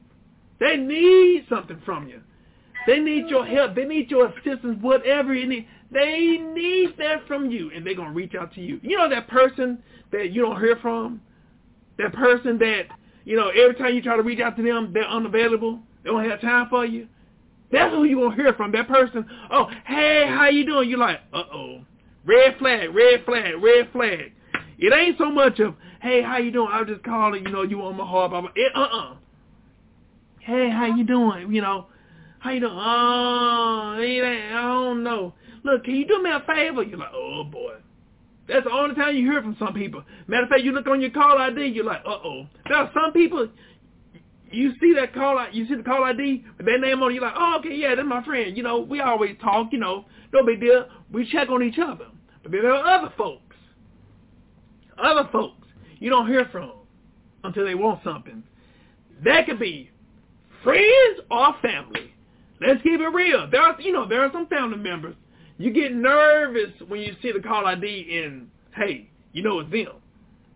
They 0.61 0.77
need 0.77 1.47
something 1.49 1.81
from 1.85 2.09
you. 2.09 2.21
They 2.87 3.01
need 3.01 3.29
your 3.29 3.45
help. 3.45 3.75
They 3.75 3.85
need 3.85 4.11
your 4.11 4.29
assistance, 4.29 4.79
whatever 4.81 5.35
you 5.35 5.47
need. 5.47 5.69
They 5.91 6.37
need 6.37 6.97
that 6.99 7.27
from 7.27 7.51
you, 7.51 7.71
and 7.75 7.87
they're 7.87 7.95
to 7.95 8.11
reach 8.11 8.35
out 8.35 8.53
to 8.55 8.61
you. 8.61 8.79
You 8.83 8.99
know 8.99 9.09
that 9.09 9.29
person 9.29 9.83
that 10.13 10.33
you 10.33 10.43
don't 10.43 10.61
hear 10.61 10.77
from? 10.77 11.21
That 11.97 12.13
person 12.13 12.59
that, 12.59 12.89
you 13.25 13.37
know, 13.37 13.49
every 13.49 13.75
time 13.75 13.95
you 13.95 14.03
try 14.03 14.17
to 14.17 14.23
reach 14.23 14.41
out 14.41 14.57
to 14.57 14.63
them, 14.63 14.93
they're 14.93 15.09
unavailable. 15.09 15.81
They 16.05 16.11
don't 16.11 16.29
have 16.29 16.41
time 16.41 16.69
for 16.69 16.85
you. 16.85 17.09
That's 17.73 17.93
who 17.93 18.05
you're 18.05 18.21
going 18.21 18.37
to 18.37 18.43
hear 18.43 18.53
from, 18.55 18.73
that 18.73 18.89
person. 18.89 19.27
Oh, 19.51 19.69
hey, 19.87 20.27
how 20.27 20.49
you 20.49 20.65
doing? 20.65 20.89
You're 20.89 20.99
like, 20.99 21.21
uh-oh. 21.33 21.81
Red 22.25 22.59
flag, 22.59 22.95
red 22.95 23.25
flag, 23.25 23.63
red 23.63 23.91
flag. 23.93 24.33
It 24.79 24.93
ain't 24.93 25.19
so 25.19 25.31
much 25.31 25.59
of, 25.61 25.75
hey, 26.01 26.23
how 26.23 26.39
you 26.39 26.51
doing? 26.51 26.69
I 26.71 26.81
was 26.81 26.89
just 26.89 27.03
calling, 27.03 27.45
you 27.45 27.51
know, 27.51 27.63
you 27.63 27.83
on 27.83 27.97
my 27.97 28.07
heart. 28.07 28.31
Blah, 28.31 28.43
blah. 28.43 28.51
It, 28.55 28.73
uh-uh. 28.75 29.17
Hey, 30.41 30.71
how 30.71 30.87
you 30.87 31.05
doing? 31.05 31.53
You 31.53 31.61
know, 31.61 31.87
how 32.39 32.51
you 32.51 32.61
doing? 32.61 32.73
Oh, 32.73 33.97
I 33.99 34.51
don't 34.53 35.03
know. 35.03 35.35
Look, 35.65 35.85
can 35.85 35.95
you 35.95 36.07
do 36.07 36.23
me 36.23 36.31
a 36.31 36.41
favor? 36.41 36.83
You're 36.83 36.99
like, 36.99 37.13
oh 37.15 37.45
boy. 37.45 37.75
That's 38.49 38.65
the 38.65 38.71
only 38.71 38.95
time 38.95 39.15
you 39.15 39.31
hear 39.31 39.43
from 39.43 39.57
some 39.59 39.75
people. 39.75 40.03
Matter 40.27 40.45
of 40.45 40.49
fact, 40.49 40.63
you 40.63 40.73
look 40.73 40.87
on 40.87 41.03
your 41.03 41.11
call 41.11 41.37
ID, 41.39 41.67
you're 41.67 41.85
like, 41.85 42.01
uh-oh. 42.07 42.47
Are 42.67 42.91
some 42.95 43.13
people, 43.13 43.47
you 44.51 44.73
see 44.81 44.95
that 44.95 45.13
call, 45.13 45.47
you 45.53 45.67
see 45.69 45.75
the 45.75 45.83
call 45.83 46.03
ID, 46.05 46.45
their 46.65 46.79
name 46.79 47.03
on 47.03 47.11
it, 47.11 47.15
you're 47.15 47.23
like, 47.23 47.35
oh, 47.37 47.57
okay, 47.61 47.75
yeah, 47.75 47.95
that's 47.95 48.09
my 48.09 48.25
friend. 48.25 48.57
You 48.57 48.63
know, 48.63 48.81
we 48.81 49.01
always 49.01 49.37
talk, 49.43 49.69
you 49.71 49.79
know, 49.79 50.07
no 50.33 50.47
big 50.47 50.61
deal. 50.61 50.87
We 51.13 51.31
check 51.31 51.51
on 51.51 51.63
each 51.63 51.79
other. 51.79 52.07
But 52.43 52.53
there 52.53 52.73
are 52.73 52.99
other 52.99 53.13
folks, 53.19 53.57
other 54.97 55.29
folks 55.31 55.67
you 55.99 56.09
don't 56.09 56.27
hear 56.27 56.49
from 56.51 56.73
until 57.45 57.67
they 57.67 57.75
want 57.75 58.03
something. 58.03 58.43
That 59.25 59.47
could 59.47 59.59
be 59.59 59.91
friends 60.63 61.21
or 61.31 61.55
family. 61.61 62.15
Let's 62.61 62.83
keep 62.83 63.01
it 63.01 63.09
real. 63.09 63.49
There 63.51 63.61
are, 63.61 63.81
you 63.81 63.93
know, 63.93 64.09
there 64.09 64.23
are 64.23 64.33
some 64.33 64.47
family 64.47 64.79
members. 64.79 65.15
You 65.59 65.73
get 65.73 65.93
nervous 65.93 66.71
when 66.87 67.01
you 67.01 67.15
see 67.21 67.33
the 67.33 67.41
call 67.41 67.67
ID 67.67 68.23
and, 68.25 68.49
hey, 68.75 69.11
you 69.33 69.43
know 69.43 69.59
it's 69.59 69.71
them. 69.71 69.97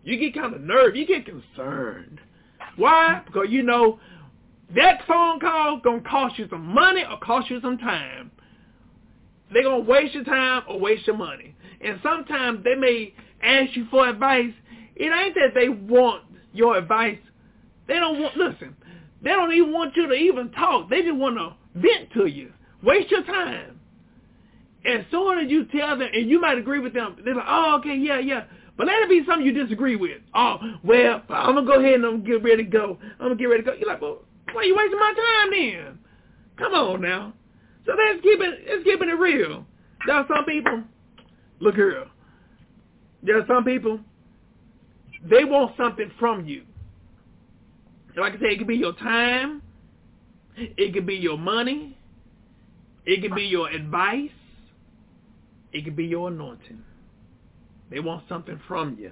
You 0.03 0.17
get 0.17 0.33
kind 0.33 0.53
of 0.53 0.61
nervous. 0.61 0.97
You 0.97 1.05
get 1.05 1.25
concerned. 1.25 2.19
Why? 2.77 3.21
Because 3.25 3.47
you 3.49 3.63
know 3.63 3.99
that 4.75 5.01
phone 5.07 5.39
call 5.39 5.79
going 5.79 6.03
to 6.03 6.09
cost 6.09 6.39
you 6.39 6.47
some 6.49 6.65
money 6.65 7.03
or 7.09 7.17
cost 7.19 7.49
you 7.49 7.59
some 7.61 7.77
time. 7.77 8.31
They're 9.51 9.63
going 9.63 9.85
to 9.85 9.91
waste 9.91 10.15
your 10.15 10.23
time 10.23 10.63
or 10.67 10.79
waste 10.79 11.05
your 11.05 11.17
money. 11.17 11.53
And 11.81 11.99
sometimes 12.01 12.63
they 12.63 12.75
may 12.75 13.13
ask 13.43 13.75
you 13.75 13.85
for 13.91 14.07
advice. 14.07 14.53
It 14.95 15.11
ain't 15.11 15.35
that 15.35 15.53
they 15.53 15.69
want 15.69 16.23
your 16.53 16.77
advice. 16.77 17.19
They 17.87 17.95
don't 17.95 18.21
want, 18.21 18.37
listen, 18.37 18.75
they 19.21 19.31
don't 19.31 19.53
even 19.53 19.73
want 19.73 19.95
you 19.95 20.07
to 20.07 20.13
even 20.13 20.49
talk. 20.51 20.89
They 20.89 21.01
just 21.01 21.15
want 21.15 21.37
to 21.37 21.53
vent 21.79 22.11
to 22.13 22.25
you. 22.25 22.53
Waste 22.81 23.11
your 23.11 23.23
time. 23.23 23.79
As 24.85 25.05
soon 25.11 25.39
as 25.39 25.49
you 25.49 25.65
tell 25.65 25.97
them, 25.97 26.09
and 26.13 26.29
you 26.29 26.41
might 26.41 26.57
agree 26.57 26.79
with 26.79 26.93
them, 26.93 27.17
they're 27.23 27.35
like, 27.35 27.45
oh, 27.47 27.77
okay, 27.79 27.95
yeah, 27.95 28.19
yeah. 28.19 28.43
But 28.77 28.87
let 28.87 29.03
it 29.03 29.09
be 29.09 29.23
something 29.25 29.45
you 29.45 29.53
disagree 29.53 29.95
with. 29.95 30.21
Oh, 30.33 30.57
well, 30.83 31.21
I'm 31.29 31.53
going 31.53 31.65
to 31.65 31.71
go 31.71 31.79
ahead 31.79 31.95
and 31.95 32.05
I'm 32.05 32.23
get 32.23 32.43
ready 32.43 32.63
to 32.63 32.69
go. 32.69 32.97
I'm 33.19 33.27
going 33.27 33.37
to 33.37 33.41
get 33.41 33.45
ready 33.45 33.63
to 33.63 33.71
go. 33.71 33.77
You're 33.77 33.87
like, 33.87 34.01
well, 34.01 34.23
why 34.51 34.61
are 34.61 34.65
you 34.65 34.75
wasting 34.75 34.99
my 34.99 35.13
time 35.13 35.51
then? 35.51 35.99
Come 36.57 36.73
on 36.73 37.01
now. 37.01 37.33
So 37.85 37.93
let's 37.93 38.21
keep 38.23 38.39
it, 38.41 39.19
real. 39.19 39.65
There 40.05 40.15
are 40.15 40.25
some 40.27 40.45
people, 40.45 40.83
look 41.59 41.75
here, 41.75 42.05
there 43.21 43.39
are 43.39 43.45
some 43.47 43.63
people, 43.63 43.99
they 45.29 45.45
want 45.45 45.75
something 45.77 46.11
from 46.19 46.45
you. 46.45 46.63
Like 48.17 48.33
I 48.33 48.35
said, 48.35 48.49
it 48.51 48.57
could 48.57 48.67
be 48.67 48.75
your 48.75 48.93
time. 48.93 49.61
It 50.55 50.93
could 50.93 51.05
be 51.05 51.15
your 51.15 51.37
money. 51.37 51.97
It 53.05 53.21
could 53.21 53.33
be 53.33 53.43
your 53.43 53.69
advice. 53.69 54.29
It 55.73 55.83
could 55.83 55.95
be 55.95 56.05
your 56.05 56.29
anointing. 56.29 56.83
They 57.89 57.99
want 57.99 58.23
something 58.29 58.59
from 58.67 58.97
you. 58.99 59.11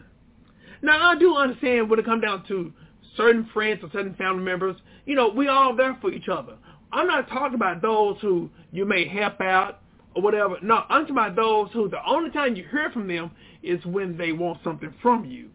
Now, 0.82 1.12
I 1.12 1.18
do 1.18 1.36
understand 1.36 1.90
when 1.90 2.00
it 2.00 2.06
comes 2.06 2.24
down 2.24 2.46
to 2.48 2.72
certain 3.18 3.50
friends 3.54 3.82
or 3.84 3.90
certain 3.92 4.16
family 4.16 4.44
members, 4.44 4.78
you 5.06 5.16
know, 5.16 5.30
we 5.30 5.48
all 5.48 5.76
there 5.76 5.98
for 6.02 6.12
each 6.12 6.30
other. 6.30 6.56
I'm 6.92 7.08
not 7.08 7.28
talking 7.30 7.56
about 7.56 7.82
those 7.82 8.18
who 8.22 8.50
you 8.72 8.86
may 8.86 9.08
help 9.08 9.40
out 9.42 9.82
or 10.16 10.22
whatever. 10.22 10.58
No, 10.62 10.84
I'm 10.90 11.02
talking 11.02 11.16
about 11.16 11.36
those 11.36 11.70
who 11.74 11.90
the 11.90 12.04
only 12.08 12.32
time 12.32 12.56
you 12.56 12.66
hear 12.70 12.90
from 12.92 13.08
them 13.08 13.32
is 13.64 13.84
when 13.86 14.18
they 14.18 14.32
want 14.32 14.60
something 14.64 14.94
from 15.02 15.26
you. 15.26 15.50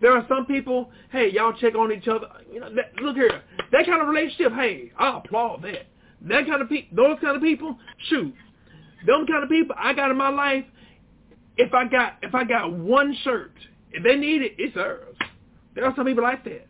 There 0.00 0.12
are 0.12 0.26
some 0.28 0.44
people, 0.46 0.90
hey, 1.10 1.30
y'all 1.32 1.54
check 1.54 1.74
on 1.74 1.90
each 1.90 2.06
other. 2.06 2.28
You 2.52 2.60
know, 2.60 2.74
that, 2.74 2.94
look 3.00 3.16
here, 3.16 3.42
that 3.72 3.86
kind 3.86 4.02
of 4.02 4.08
relationship, 4.08 4.52
hey, 4.52 4.92
I 4.98 5.18
applaud 5.18 5.62
that. 5.62 5.86
That 6.22 6.46
kind 6.46 6.60
of 6.60 6.68
people, 6.68 6.96
those 6.96 7.18
kind 7.20 7.36
of 7.36 7.42
people, 7.42 7.78
shoot, 8.08 8.34
them 9.04 9.26
kind 9.26 9.42
of 9.42 9.50
people 9.50 9.74
I 9.78 9.92
got 9.92 10.10
in 10.10 10.16
my 10.16 10.30
life. 10.30 10.64
If 11.56 11.74
I 11.74 11.86
got 11.86 12.18
if 12.22 12.34
I 12.34 12.44
got 12.44 12.72
one 12.72 13.16
shirt, 13.22 13.52
if 13.92 14.02
they 14.02 14.16
need 14.16 14.42
it, 14.42 14.52
it's 14.58 14.74
theirs. 14.74 15.16
There 15.74 15.84
are 15.84 15.94
some 15.96 16.06
people 16.06 16.22
like 16.22 16.44
that, 16.44 16.66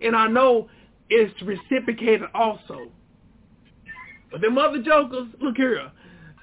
and 0.00 0.16
I 0.16 0.26
know 0.26 0.68
it's 1.08 1.40
reciprocated 1.42 2.28
also. 2.34 2.90
But 4.30 4.40
them 4.40 4.56
other 4.56 4.82
jokers, 4.82 5.28
look 5.40 5.56
here, 5.56 5.90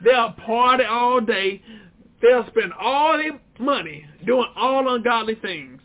they'll 0.04 0.32
party 0.32 0.84
all 0.84 1.22
day. 1.22 1.62
They'll 2.22 2.46
spend 2.48 2.74
all 2.74 3.18
their 3.18 3.39
money 3.60 4.06
doing 4.26 4.46
all 4.56 4.94
ungodly 4.94 5.36
things. 5.36 5.82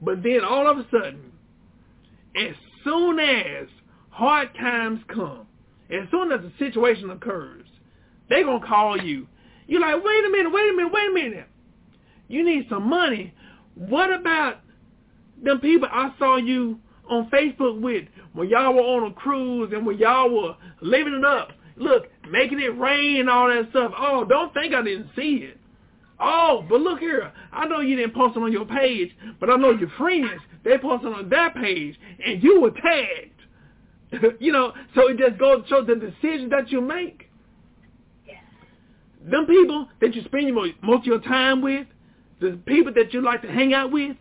But 0.00 0.22
then 0.22 0.40
all 0.44 0.68
of 0.68 0.78
a 0.78 0.86
sudden, 0.90 1.32
as 2.36 2.54
soon 2.84 3.18
as 3.20 3.68
hard 4.10 4.54
times 4.54 5.00
come, 5.08 5.46
as 5.90 6.08
soon 6.10 6.32
as 6.32 6.40
a 6.40 6.52
situation 6.58 7.10
occurs, 7.10 7.66
they're 8.32 8.44
going 8.44 8.62
to 8.62 8.66
call 8.66 9.00
you. 9.00 9.26
You're 9.66 9.80
like, 9.80 10.02
wait 10.02 10.24
a 10.24 10.30
minute, 10.30 10.50
wait 10.50 10.70
a 10.70 10.76
minute, 10.76 10.92
wait 10.92 11.10
a 11.10 11.12
minute. 11.12 11.46
You 12.28 12.44
need 12.44 12.66
some 12.70 12.88
money. 12.88 13.34
What 13.74 14.12
about 14.12 14.60
them 15.42 15.60
people 15.60 15.88
I 15.90 16.12
saw 16.18 16.36
you 16.36 16.78
on 17.10 17.28
Facebook 17.28 17.80
with 17.80 18.08
when 18.32 18.48
y'all 18.48 18.72
were 18.72 18.80
on 18.80 19.10
a 19.10 19.14
cruise 19.14 19.70
and 19.74 19.84
when 19.84 19.98
y'all 19.98 20.30
were 20.30 20.56
living 20.80 21.14
it 21.14 21.24
up? 21.24 21.50
Look, 21.76 22.04
making 22.30 22.60
it 22.60 22.78
rain 22.78 23.20
and 23.20 23.28
all 23.28 23.48
that 23.48 23.68
stuff. 23.70 23.92
Oh, 23.98 24.24
don't 24.24 24.54
think 24.54 24.74
I 24.74 24.82
didn't 24.82 25.10
see 25.14 25.46
it. 25.50 25.58
Oh, 26.18 26.64
but 26.68 26.80
look 26.80 27.00
here. 27.00 27.32
I 27.52 27.66
know 27.66 27.80
you 27.80 27.96
didn't 27.96 28.14
post 28.14 28.36
it 28.36 28.42
on 28.42 28.52
your 28.52 28.64
page, 28.64 29.10
but 29.40 29.50
I 29.50 29.56
know 29.56 29.72
your 29.72 29.90
friends, 29.98 30.40
they 30.64 30.78
posted 30.78 31.12
it 31.12 31.16
on 31.16 31.28
their 31.28 31.50
page, 31.50 31.96
and 32.24 32.42
you 32.42 32.60
were 32.60 32.70
tagged. 32.70 34.36
you 34.40 34.52
know, 34.52 34.72
so 34.94 35.08
it 35.08 35.18
just 35.18 35.38
goes 35.38 35.64
to 35.64 35.68
show 35.68 35.84
the 35.84 35.96
decisions 35.96 36.50
that 36.50 36.70
you 36.70 36.80
make. 36.80 37.21
Them 39.24 39.46
people 39.46 39.88
that 40.00 40.14
you 40.14 40.22
spend 40.24 40.54
most 40.82 41.00
of 41.00 41.06
your 41.06 41.20
time 41.20 41.62
with, 41.62 41.86
the 42.40 42.58
people 42.66 42.92
that 42.94 43.12
you 43.12 43.20
like 43.20 43.42
to 43.42 43.48
hang 43.48 43.72
out 43.72 43.92
with, 43.92 44.16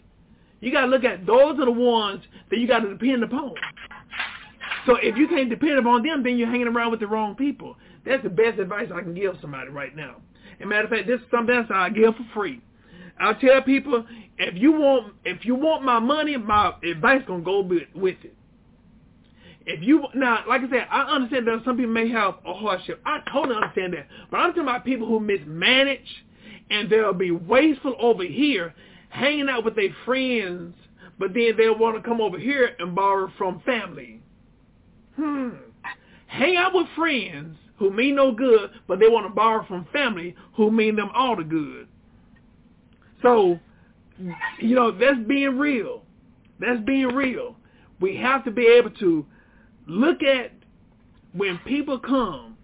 you 0.60 0.72
got 0.72 0.82
to 0.82 0.88
look 0.88 1.04
at 1.04 1.26
those 1.26 1.60
are 1.60 1.66
the 1.66 1.72
ones 1.72 2.22
that 2.50 2.60
you 2.60 2.68
got 2.68 2.80
to 2.80 2.90
depend 2.90 3.24
upon. 3.24 3.54
So 4.86 4.96
if 5.02 5.18
you 5.18 5.28
can't 5.28 5.50
depend 5.50 5.80
upon 5.80 6.04
them, 6.04 6.24
then 6.24 6.38
you're 6.38 6.50
hanging 6.50 6.68
around 6.68 6.92
with 6.92 7.00
the 7.00 7.08
wrong 7.08 7.36
people. 7.36 7.76
That's 8.06 8.24
the 8.24 8.30
best 8.30 8.60
advice 8.60 8.90
I 8.94 9.02
can 9.02 9.14
give 9.14 9.36
somebody 9.42 9.70
right 9.70 9.96
now. 9.96 10.18
And 10.60 10.70
matter 10.70 10.84
of 10.84 10.90
fact, 10.90 11.08
this 11.08 11.20
is 11.20 11.26
something 11.32 11.56
else 11.56 11.68
I 11.70 11.90
give 11.90 12.16
for 12.16 12.26
free. 12.34 12.62
I 13.20 13.34
tell 13.34 13.62
people 13.62 14.06
if 14.38 14.60
you 14.60 14.72
want 14.72 15.14
if 15.26 15.46
you 15.46 15.56
want 15.56 15.84
my 15.84 16.00
money, 16.00 16.38
my 16.38 16.74
advice 16.84 17.22
gonna 17.28 17.44
go 17.44 17.62
with 17.62 18.16
it. 18.24 18.34
If 19.66 19.84
you 19.84 20.06
now, 20.16 20.44
like 20.48 20.62
I 20.62 20.70
said, 20.70 20.88
I 20.90 21.02
understand 21.04 21.48
that 21.48 21.62
some 21.64 21.78
people 21.78 21.92
may 21.92 22.10
have 22.10 22.36
a 22.46 22.54
hardship. 22.54 23.00
I 23.06 23.20
totally 23.32 23.56
understand 23.56 23.94
that, 23.94 24.08
but 24.32 24.38
I'm 24.38 24.50
talking 24.50 24.64
about 24.64 24.86
people 24.86 25.08
who 25.08 25.20
mismanage 25.20 26.08
and 26.72 26.90
they'll 26.90 27.14
be 27.14 27.32
wasteful 27.32 27.96
over 28.00 28.24
here, 28.24 28.74
hanging 29.10 29.50
out 29.50 29.64
with 29.66 29.76
their 29.76 29.94
friends, 30.06 30.74
but 31.20 31.34
then 31.34 31.52
they'll 31.58 31.78
want 31.78 31.96
to 31.96 32.02
come 32.02 32.22
over 32.22 32.40
here 32.40 32.76
and 32.80 32.96
borrow 32.96 33.32
from 33.38 33.62
family. 33.66 34.22
Hmm. 35.16 35.50
Hang 36.28 36.56
out 36.56 36.74
with 36.74 36.88
friends 36.96 37.58
who 37.78 37.92
mean 37.92 38.16
no 38.16 38.32
good, 38.32 38.72
but 38.88 39.00
they 39.00 39.10
want 39.10 39.28
to 39.28 39.34
borrow 39.34 39.66
from 39.66 39.86
family 39.92 40.36
who 40.56 40.72
mean 40.72 40.96
them 40.96 41.10
all 41.14 41.36
the 41.36 41.44
good. 41.44 41.88
So, 43.22 43.60
you 44.60 44.76
know, 44.76 44.92
that's 44.92 45.20
being 45.28 45.60
real. 45.60 46.04
That's 46.60 46.80
being 46.82 47.08
real. 47.08 47.56
We 48.00 48.16
have 48.18 48.46
to 48.46 48.52
be 48.52 48.66
able 48.66 48.92
to 48.92 49.26
look 49.92 50.24
at 50.24 50.52
when 51.34 51.60
people 51.60 52.00
come, 52.00 52.58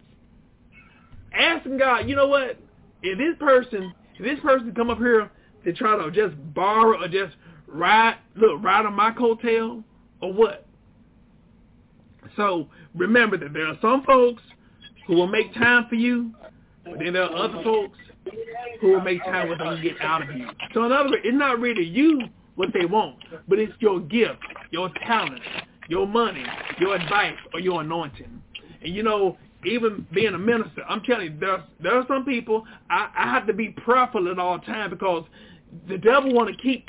asking 1.33 1.77
God, 1.77 2.07
you 2.07 2.15
know 2.15 2.27
what? 2.27 2.57
If 3.03 3.17
this 3.17 3.35
person, 3.39 3.93
if 4.17 4.23
this 4.23 4.39
person 4.41 4.73
come 4.73 4.89
up 4.89 4.97
here 4.97 5.29
to 5.65 5.73
try 5.73 5.97
to 5.97 6.09
just 6.09 6.35
borrow 6.53 7.03
or 7.03 7.07
just 7.07 7.35
ride, 7.67 8.15
look, 8.35 8.63
ride 8.63 8.85
on 8.85 8.93
my 8.93 9.11
coattail 9.11 9.83
or 10.21 10.33
what? 10.33 10.65
So 12.35 12.67
remember 12.95 13.37
that 13.37 13.53
there 13.53 13.67
are 13.67 13.77
some 13.81 14.03
folks 14.03 14.41
who 15.05 15.15
will 15.15 15.27
make 15.27 15.53
time 15.53 15.85
for 15.89 15.95
you, 15.95 16.31
but 16.85 16.99
then 16.99 17.13
there 17.13 17.23
are 17.23 17.35
other 17.35 17.61
folks 17.63 17.97
who 18.79 18.91
will 18.93 19.01
make 19.01 19.23
time 19.23 19.49
with 19.49 19.59
them 19.59 19.75
to 19.75 19.81
get 19.81 19.99
out 20.01 20.27
of 20.27 20.35
you. 20.35 20.47
So 20.73 20.85
in 20.85 20.91
other 20.91 21.09
words, 21.09 21.21
it's 21.23 21.37
not 21.37 21.59
really 21.59 21.85
you 21.85 22.21
what 22.55 22.69
they 22.73 22.85
want, 22.85 23.17
but 23.47 23.59
it's 23.59 23.73
your 23.79 23.99
gift, 23.99 24.39
your 24.71 24.89
talent, 25.05 25.41
your 25.87 26.07
money, 26.07 26.43
your 26.79 26.95
advice, 26.95 27.37
or 27.53 27.59
your 27.59 27.81
anointing. 27.81 28.41
And 28.81 28.95
you 28.95 29.03
know, 29.03 29.37
even 29.65 30.05
being 30.13 30.33
a 30.33 30.37
minister, 30.37 30.83
I'm 30.87 31.01
telling 31.01 31.33
you, 31.33 31.39
there 31.39 31.63
there 31.81 31.95
are 31.95 32.05
some 32.07 32.25
people 32.25 32.65
I, 32.89 33.09
I 33.17 33.31
have 33.33 33.47
to 33.47 33.53
be 33.53 33.69
prayerful 33.69 34.29
at 34.31 34.39
all 34.39 34.59
times 34.59 34.91
because 34.91 35.25
the 35.87 35.97
devil 35.97 36.33
want 36.33 36.55
to 36.55 36.61
keep 36.61 36.85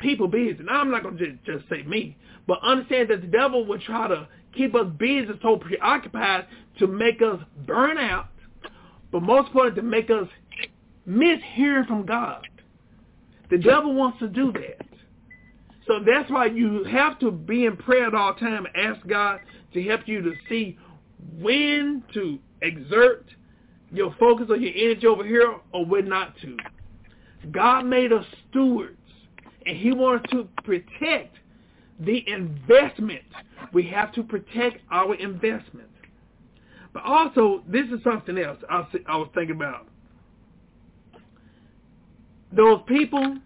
people 0.00 0.28
busy. 0.28 0.62
Now 0.62 0.80
I'm 0.80 0.90
not 0.90 1.02
gonna 1.02 1.18
just, 1.18 1.44
just 1.44 1.68
say 1.68 1.82
me, 1.82 2.16
but 2.46 2.58
understand 2.62 3.10
that 3.10 3.20
the 3.20 3.26
devil 3.26 3.64
will 3.66 3.80
try 3.80 4.08
to 4.08 4.28
keep 4.54 4.74
us 4.74 4.86
busy, 4.98 5.28
so 5.42 5.56
preoccupied 5.56 6.46
to 6.78 6.86
make 6.86 7.20
us 7.22 7.38
burn 7.66 7.98
out, 7.98 8.28
but 9.12 9.22
most 9.22 9.48
important 9.48 9.76
to 9.76 9.82
make 9.82 10.10
us 10.10 10.28
miss 11.06 11.38
hearing 11.54 11.84
from 11.86 12.06
God. 12.06 12.46
The 13.50 13.58
devil 13.58 13.94
wants 13.94 14.18
to 14.18 14.28
do 14.28 14.52
that. 14.52 14.87
So 15.88 16.00
that's 16.04 16.30
why 16.30 16.46
you 16.46 16.84
have 16.84 17.18
to 17.20 17.30
be 17.30 17.64
in 17.64 17.76
prayer 17.76 18.06
at 18.06 18.14
all 18.14 18.34
time 18.34 18.66
ask 18.76 19.04
God 19.06 19.40
to 19.72 19.82
help 19.82 20.02
you 20.06 20.20
to 20.22 20.34
see 20.48 20.78
when 21.40 22.04
to 22.12 22.38
exert 22.60 23.24
your 23.90 24.14
focus 24.20 24.48
or 24.50 24.56
your 24.56 24.72
energy 24.76 25.06
over 25.06 25.24
here 25.24 25.56
or 25.72 25.86
when 25.86 26.06
not 26.08 26.34
to. 26.42 26.56
God 27.50 27.86
made 27.86 28.12
us 28.12 28.26
stewards 28.50 28.98
and 29.64 29.76
he 29.76 29.92
wanted 29.92 30.30
to 30.30 30.48
protect 30.62 31.36
the 32.00 32.22
investment. 32.28 33.24
We 33.72 33.84
have 33.88 34.12
to 34.12 34.22
protect 34.22 34.80
our 34.90 35.14
investment. 35.14 35.88
But 36.92 37.02
also, 37.04 37.62
this 37.66 37.86
is 37.86 38.02
something 38.04 38.36
else 38.36 38.58
I 38.68 39.16
was 39.16 39.28
thinking 39.34 39.56
about. 39.56 39.86
Those 42.52 42.80
people 42.86 43.38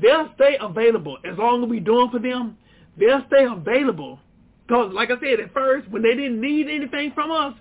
They'll 0.00 0.30
stay 0.34 0.56
available 0.60 1.18
as 1.24 1.36
long 1.38 1.62
as 1.62 1.70
we 1.70 1.80
doing 1.80 2.10
for 2.10 2.18
them. 2.18 2.56
They'll 2.96 3.24
stay 3.26 3.44
available 3.44 4.18
because, 4.66 4.92
like 4.92 5.10
I 5.10 5.20
said 5.20 5.40
at 5.40 5.52
first, 5.52 5.88
when 5.90 6.02
they 6.02 6.14
didn't 6.14 6.40
need 6.40 6.68
anything 6.68 7.12
from 7.14 7.30
us, 7.30 7.54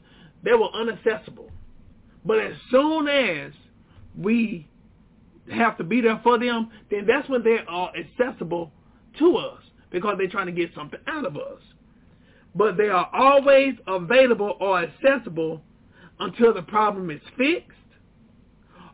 they 0.44 0.54
were 0.54 0.70
unaccessible. 0.70 1.50
But 2.26 2.40
as 2.40 2.54
soon 2.70 3.08
as 3.08 3.52
we 4.18 4.68
have 5.52 5.78
to 5.78 5.84
be 5.84 6.02
there 6.02 6.20
for 6.24 6.40
them, 6.40 6.70
then 6.90 7.06
that's 7.08 7.28
when 7.28 7.44
they 7.44 7.60
are 7.68 7.92
accessible 7.96 8.72
to 9.20 9.38
us 9.38 9.62
because 9.92 10.16
they're 10.18 10.30
trying 10.30 10.46
to 10.46 10.52
get 10.52 10.74
something 10.76 11.00
out 11.08 11.26
of 11.26 11.36
us. 11.36 11.62
But 12.56 12.78
they 12.78 12.90
are 12.90 13.10
always 13.14 13.76
available 13.88 14.58
or 14.60 14.84
accessible 14.84 15.62
until 16.20 16.54
the 16.54 16.62
problem 16.62 17.10
is 17.10 17.22
fixed 17.38 17.78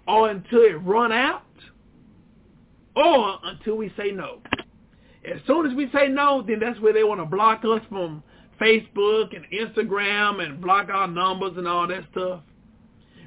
or 0.08 0.30
until 0.30 0.62
it 0.62 0.82
run 0.84 1.12
out 1.12 1.43
or 2.97 3.39
until 3.43 3.75
we 3.75 3.93
say 3.95 4.12
no. 4.12 4.39
As 5.23 5.39
soon 5.45 5.69
as 5.69 5.75
we 5.75 5.89
say 5.93 6.07
no, 6.07 6.43
then 6.45 6.60
that's 6.60 6.79
where 6.79 6.93
they 6.93 7.03
want 7.03 7.19
to 7.21 7.25
block 7.25 7.63
us 7.63 7.81
from 7.89 8.23
Facebook 8.60 9.36
and 9.36 9.45
Instagram 9.51 10.43
and 10.43 10.60
block 10.60 10.89
our 10.89 11.07
numbers 11.07 11.53
and 11.57 11.67
all 11.67 11.88
that 11.88 12.03
stuff. 12.12 12.41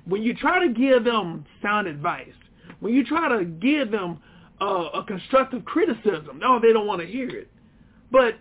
When 0.06 0.22
you 0.22 0.34
try 0.34 0.66
to 0.66 0.72
give 0.72 1.04
them 1.04 1.44
sound 1.62 1.86
advice, 1.86 2.32
when 2.80 2.94
you 2.94 3.04
try 3.04 3.28
to 3.38 3.44
give 3.44 3.90
them 3.90 4.20
uh, 4.60 4.88
a 4.94 5.04
constructive 5.04 5.64
criticism, 5.64 6.38
no, 6.38 6.58
they 6.58 6.72
don't 6.72 6.86
want 6.86 7.00
to 7.00 7.06
hear 7.06 7.28
it. 7.28 7.50
But 8.10 8.36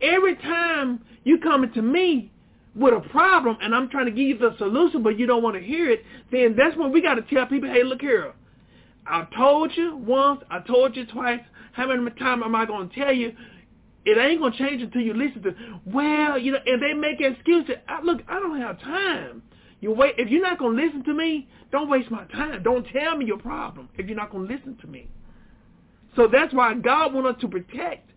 every 0.00 0.36
time 0.36 1.04
you 1.24 1.38
come 1.38 1.70
to 1.72 1.82
me 1.82 2.30
with 2.74 2.94
a 2.94 3.00
problem 3.10 3.58
and 3.60 3.74
I'm 3.74 3.90
trying 3.90 4.06
to 4.06 4.12
give 4.12 4.28
you 4.28 4.38
the 4.38 4.56
solution, 4.56 5.02
but 5.02 5.18
you 5.18 5.26
don't 5.26 5.42
want 5.42 5.56
to 5.56 5.62
hear 5.62 5.90
it, 5.90 6.04
then 6.30 6.54
that's 6.56 6.76
when 6.76 6.90
we 6.92 7.02
got 7.02 7.16
to 7.16 7.22
tell 7.22 7.46
people, 7.46 7.68
hey, 7.68 7.82
look 7.82 8.00
here, 8.00 8.32
I 9.10 9.26
told 9.36 9.72
you 9.76 9.96
once, 9.96 10.42
I 10.50 10.60
told 10.60 10.96
you 10.96 11.06
twice. 11.06 11.40
How 11.72 11.86
many 11.86 12.10
times 12.18 12.42
am 12.44 12.54
I 12.54 12.66
going 12.66 12.88
to 12.88 12.94
tell 12.94 13.12
you? 13.12 13.32
It 14.04 14.16
ain't 14.16 14.40
going 14.40 14.52
to 14.52 14.58
change 14.58 14.82
until 14.82 15.02
you 15.02 15.12
listen 15.12 15.42
to, 15.42 15.54
well, 15.84 16.38
you 16.38 16.52
know, 16.52 16.58
and 16.64 16.82
they 16.82 16.94
make 16.94 17.20
excuses. 17.20 17.76
I, 17.86 18.00
look, 18.02 18.20
I 18.28 18.40
don't 18.40 18.60
have 18.60 18.80
time. 18.80 19.42
You 19.80 19.92
wait. 19.92 20.14
If 20.18 20.28
you're 20.28 20.42
not 20.42 20.58
going 20.58 20.76
to 20.76 20.82
listen 20.82 21.04
to 21.04 21.14
me, 21.14 21.48
don't 21.70 21.88
waste 21.88 22.10
my 22.10 22.24
time. 22.26 22.62
Don't 22.62 22.86
tell 22.88 23.16
me 23.16 23.26
your 23.26 23.38
problem 23.38 23.88
if 23.96 24.06
you're 24.06 24.16
not 24.16 24.30
going 24.30 24.46
to 24.46 24.54
listen 24.54 24.76
to 24.80 24.86
me. 24.86 25.08
So 26.16 26.28
that's 26.30 26.52
why 26.52 26.74
God 26.74 27.14
wants 27.14 27.36
us 27.36 27.40
to 27.42 27.48
protect. 27.48 28.10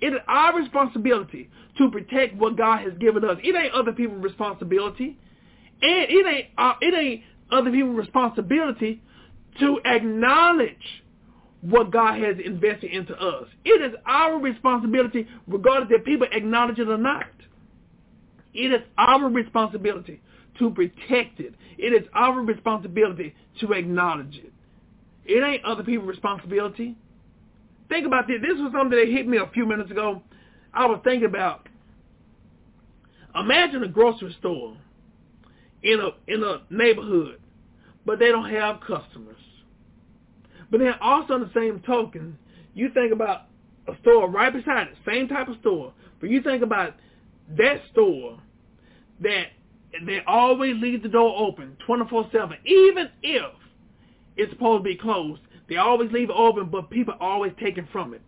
It 0.00 0.12
is 0.12 0.20
our 0.28 0.56
responsibility 0.56 1.50
to 1.78 1.90
protect 1.90 2.36
what 2.36 2.56
God 2.56 2.80
has 2.80 2.92
given 3.00 3.24
us. 3.24 3.38
It 3.42 3.54
ain't 3.54 3.74
other 3.74 3.92
people's 3.92 4.22
responsibility. 4.22 5.18
And 5.82 6.06
it 6.08 6.26
ain't, 6.26 6.46
uh, 6.56 6.74
it 6.80 6.94
ain't 6.94 7.22
other 7.50 7.70
people's 7.70 7.96
responsibility 7.96 9.02
to 9.60 9.80
acknowledge 9.84 11.02
what 11.60 11.90
God 11.90 12.20
has 12.22 12.36
invested 12.44 12.92
into 12.92 13.14
us. 13.14 13.46
It 13.64 13.82
is 13.82 13.98
our 14.06 14.38
responsibility, 14.38 15.26
regardless 15.46 15.90
if 15.90 16.04
people 16.04 16.28
acknowledge 16.30 16.78
it 16.78 16.88
or 16.88 16.98
not. 16.98 17.26
It 18.54 18.72
is 18.72 18.82
our 18.96 19.28
responsibility 19.28 20.20
to 20.58 20.70
protect 20.70 21.40
it. 21.40 21.54
It 21.76 21.92
is 21.92 22.08
our 22.14 22.40
responsibility 22.40 23.34
to 23.60 23.72
acknowledge 23.72 24.36
it. 24.36 24.52
It 25.24 25.44
ain't 25.44 25.64
other 25.64 25.82
people's 25.82 26.08
responsibility. 26.08 26.96
Think 27.88 28.06
about 28.06 28.26
this. 28.26 28.40
This 28.40 28.58
was 28.58 28.72
something 28.72 28.98
that 28.98 29.08
hit 29.08 29.26
me 29.26 29.38
a 29.38 29.46
few 29.52 29.66
minutes 29.66 29.90
ago. 29.90 30.22
I 30.72 30.86
was 30.86 31.00
thinking 31.04 31.26
about. 31.26 31.68
Imagine 33.34 33.84
a 33.84 33.88
grocery 33.88 34.34
store 34.38 34.76
in 35.82 36.00
a 36.00 36.32
in 36.32 36.42
a 36.42 36.62
neighborhood, 36.70 37.40
but 38.04 38.18
they 38.18 38.28
don't 38.28 38.50
have 38.50 38.80
customers. 38.80 39.36
But 40.70 40.80
then 40.80 40.94
also 41.00 41.34
on 41.34 41.40
the 41.40 41.50
same 41.54 41.80
token, 41.80 42.38
you 42.74 42.90
think 42.92 43.12
about 43.12 43.42
a 43.86 43.96
store 44.02 44.28
right 44.28 44.52
beside 44.52 44.88
it, 44.88 44.94
same 45.06 45.28
type 45.28 45.48
of 45.48 45.56
store, 45.60 45.92
but 46.20 46.30
you 46.30 46.42
think 46.42 46.62
about 46.62 46.94
that 47.56 47.80
store 47.90 48.38
that 49.20 49.46
they 50.04 50.20
always 50.26 50.76
leave 50.80 51.02
the 51.02 51.08
door 51.08 51.34
open 51.38 51.76
24-7, 51.88 52.56
even 52.66 53.08
if 53.22 53.52
it's 54.36 54.52
supposed 54.52 54.84
to 54.84 54.88
be 54.90 54.96
closed. 54.96 55.40
They 55.68 55.76
always 55.76 56.10
leave 56.12 56.30
it 56.30 56.36
open, 56.36 56.66
but 56.70 56.90
people 56.90 57.14
are 57.14 57.32
always 57.32 57.52
taking 57.60 57.88
from 57.92 58.14
it. 58.14 58.22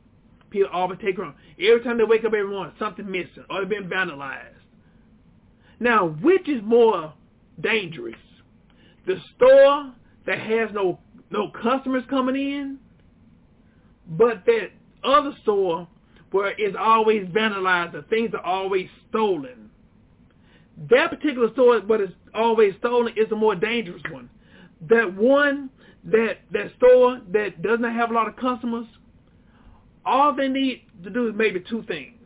People 0.50 0.70
always 0.72 0.98
take 1.00 1.16
from 1.16 1.34
it. 1.58 1.68
Every 1.68 1.82
time 1.84 1.98
they 1.98 2.04
wake 2.04 2.24
up 2.24 2.34
every 2.34 2.48
morning, 2.48 2.74
something 2.78 3.08
missing 3.10 3.44
or 3.48 3.60
they've 3.60 3.68
been 3.68 3.88
vandalized. 3.88 4.54
Now, 5.78 6.08
which 6.08 6.48
is 6.48 6.60
more 6.62 7.14
dangerous? 7.60 8.16
The 9.06 9.16
store 9.36 9.92
that 10.26 10.38
has 10.38 10.70
no 10.74 10.98
no 11.30 11.50
customers 11.62 12.02
coming 12.10 12.36
in, 12.36 12.78
but 14.08 14.44
that 14.46 14.70
other 15.04 15.32
store 15.42 15.86
where 16.30 16.54
it's 16.58 16.76
always 16.78 17.26
vandalized, 17.28 17.92
the 17.92 18.02
things 18.02 18.30
are 18.34 18.44
always 18.44 18.88
stolen. 19.08 19.70
That 20.88 21.10
particular 21.10 21.52
store, 21.52 21.80
but 21.80 22.00
it's 22.00 22.12
always 22.34 22.74
stolen, 22.78 23.12
is 23.16 23.28
the 23.28 23.36
more 23.36 23.54
dangerous 23.54 24.02
one. 24.10 24.30
That 24.88 25.14
one, 25.14 25.70
that 26.04 26.38
that 26.52 26.72
store 26.76 27.20
that 27.32 27.62
doesn't 27.62 27.84
have 27.84 28.10
a 28.10 28.14
lot 28.14 28.28
of 28.28 28.36
customers, 28.36 28.86
all 30.06 30.34
they 30.34 30.48
need 30.48 30.82
to 31.04 31.10
do 31.10 31.28
is 31.28 31.34
maybe 31.36 31.62
two 31.68 31.82
things. 31.82 32.16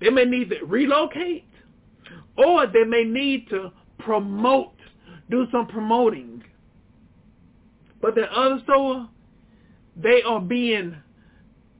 They 0.00 0.10
may 0.10 0.24
need 0.24 0.50
to 0.50 0.64
relocate, 0.64 1.44
or 2.36 2.66
they 2.66 2.84
may 2.84 3.04
need 3.04 3.48
to 3.50 3.70
promote, 3.98 4.72
do 5.30 5.46
some 5.52 5.66
promoting. 5.66 6.29
But 8.00 8.14
the 8.14 8.30
other 8.32 8.60
store, 8.64 9.08
they 9.96 10.22
are 10.22 10.40
being, 10.40 10.96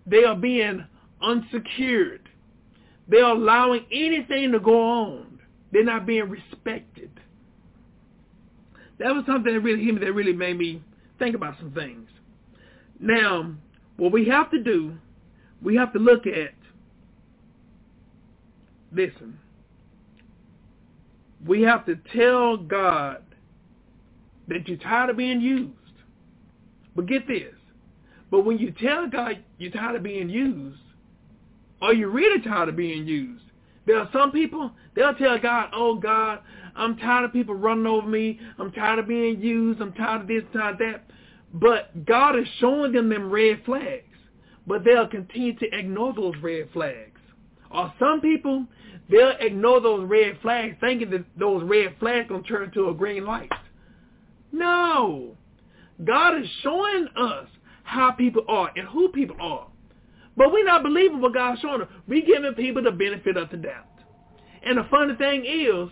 they 0.06 0.24
are 0.24 0.36
being 0.36 0.84
unsecured. 1.22 2.28
They're 3.08 3.24
allowing 3.24 3.86
anything 3.90 4.52
to 4.52 4.60
go 4.60 4.80
on. 4.80 5.40
They're 5.72 5.84
not 5.84 6.06
being 6.06 6.28
respected. 6.28 7.10
That 8.98 9.14
was 9.14 9.24
something 9.26 9.52
that 9.52 9.60
really 9.60 9.82
hit 9.84 9.94
me, 9.94 10.00
that 10.00 10.12
really 10.12 10.32
made 10.32 10.58
me 10.58 10.82
think 11.18 11.34
about 11.34 11.56
some 11.58 11.72
things. 11.72 12.08
Now, 12.98 13.54
what 13.96 14.12
we 14.12 14.26
have 14.26 14.50
to 14.50 14.62
do, 14.62 14.94
we 15.62 15.74
have 15.76 15.92
to 15.94 15.98
look 15.98 16.26
at, 16.26 16.52
listen, 18.92 19.38
we 21.46 21.62
have 21.62 21.86
to 21.86 21.96
tell 22.14 22.58
God 22.58 23.22
that 24.48 24.68
you're 24.68 24.76
tired 24.76 25.10
of 25.10 25.16
being 25.16 25.40
used. 25.40 25.72
But 27.00 27.08
get 27.08 27.26
this. 27.26 27.54
But 28.30 28.44
when 28.44 28.58
you 28.58 28.72
tell 28.72 29.08
God 29.08 29.42
you're 29.56 29.70
tired 29.70 29.96
of 29.96 30.02
being 30.02 30.28
used, 30.28 30.82
are 31.80 31.94
you 31.94 32.08
really 32.08 32.42
tired 32.42 32.68
of 32.68 32.76
being 32.76 33.06
used? 33.06 33.42
There 33.86 33.98
are 33.98 34.10
some 34.12 34.32
people, 34.32 34.70
they'll 34.94 35.14
tell 35.14 35.38
God, 35.38 35.70
oh 35.72 35.94
God, 35.94 36.40
I'm 36.76 36.98
tired 36.98 37.24
of 37.24 37.32
people 37.32 37.54
running 37.54 37.86
over 37.86 38.06
me. 38.06 38.38
I'm 38.58 38.70
tired 38.72 38.98
of 38.98 39.08
being 39.08 39.40
used. 39.40 39.80
I'm 39.80 39.94
tired 39.94 40.20
of 40.20 40.28
this, 40.28 40.42
tired 40.52 40.74
of 40.74 40.78
that. 40.80 41.10
But 41.54 42.04
God 42.04 42.38
is 42.38 42.46
showing 42.58 42.92
them 42.92 43.08
them 43.08 43.30
red 43.30 43.62
flags. 43.64 44.04
But 44.66 44.84
they'll 44.84 45.08
continue 45.08 45.54
to 45.58 45.74
ignore 45.74 46.12
those 46.12 46.34
red 46.42 46.68
flags. 46.74 47.18
Or 47.70 47.94
some 47.98 48.20
people, 48.20 48.66
they'll 49.08 49.36
ignore 49.40 49.80
those 49.80 50.06
red 50.06 50.36
flags 50.42 50.76
thinking 50.80 51.08
that 51.12 51.24
those 51.38 51.62
red 51.62 51.94
flags 51.98 52.28
going 52.28 52.42
to 52.42 52.48
turn 52.48 52.64
into 52.64 52.90
a 52.90 52.94
green 52.94 53.24
light. 53.24 53.50
No. 54.52 55.38
God 56.04 56.40
is 56.40 56.48
showing 56.62 57.08
us 57.16 57.48
how 57.82 58.12
people 58.12 58.42
are 58.48 58.70
and 58.76 58.86
who 58.88 59.08
people 59.08 59.36
are. 59.40 59.66
But 60.36 60.52
we're 60.52 60.64
not 60.64 60.82
believing 60.82 61.20
what 61.20 61.34
God's 61.34 61.60
showing 61.60 61.82
us. 61.82 61.88
We're 62.06 62.24
giving 62.24 62.54
people 62.54 62.82
the 62.82 62.92
benefit 62.92 63.36
of 63.36 63.50
the 63.50 63.56
doubt. 63.56 63.86
And 64.62 64.78
the 64.78 64.86
funny 64.90 65.14
thing 65.16 65.44
is, 65.44 65.88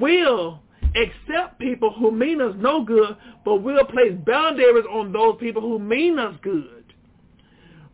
we'll 0.00 0.60
accept 0.96 1.58
people 1.58 1.92
who 1.92 2.10
mean 2.10 2.40
us 2.40 2.54
no 2.56 2.84
good, 2.84 3.16
but 3.44 3.56
we'll 3.56 3.84
place 3.84 4.12
boundaries 4.26 4.84
on 4.90 5.12
those 5.12 5.36
people 5.38 5.60
who 5.60 5.78
mean 5.78 6.18
us 6.18 6.34
good. 6.42 6.84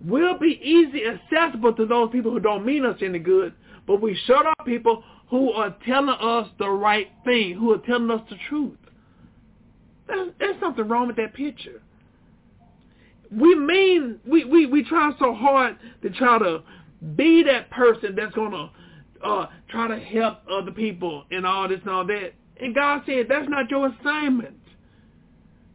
We'll 0.05 0.39
be 0.39 0.61
easy 0.63 1.03
accessible 1.05 1.75
to 1.75 1.87
those 1.87 2.11
people 2.11 2.31
who 2.31 2.41
don't 2.41 2.65
mean 2.65 2.87
us 2.87 2.97
any 3.03 3.19
good, 3.19 3.55
but 3.87 4.01
we 4.01 4.19
shut 4.27 4.47
off 4.47 4.67
people 4.67 5.03
who 5.29 5.53
are 5.53 5.75
telling 5.87 6.09
us 6.09 6.49
the 6.59 6.69
right 6.69 7.09
thing, 7.25 7.55
who 7.55 7.73
are 7.73 7.79
telling 7.79 8.11
us 8.11 8.23
the 8.31 8.37
truth. 8.49 8.77
There's, 10.39 10.61
something 10.61 10.87
wrong 10.89 11.07
with 11.07 11.17
that 11.17 11.35
picture. 11.35 11.81
We 13.31 13.55
mean, 13.55 14.19
we, 14.27 14.45
we, 14.45 14.67
we 14.67 14.85
try 14.85 15.13
so 15.19 15.35
hard 15.35 15.77
to 16.03 16.11
try 16.11 16.39
to 16.39 16.63
be 17.17 17.45
that 17.45 17.71
person 17.71 18.15
that's 18.17 18.35
to 18.35 18.71
uh, 19.25 19.47
try 19.69 19.89
to 19.89 19.99
help 19.99 20.41
other 20.51 20.73
people 20.73 21.25
and 21.31 21.47
all 21.47 21.69
this 21.69 21.81
and 21.81 21.91
all 21.91 22.07
that. 22.07 22.33
And 22.61 22.75
God 22.75 23.03
said, 23.07 23.27
that's 23.29 23.49
not 23.49 23.71
your 23.71 23.89
assignment. 23.89 24.57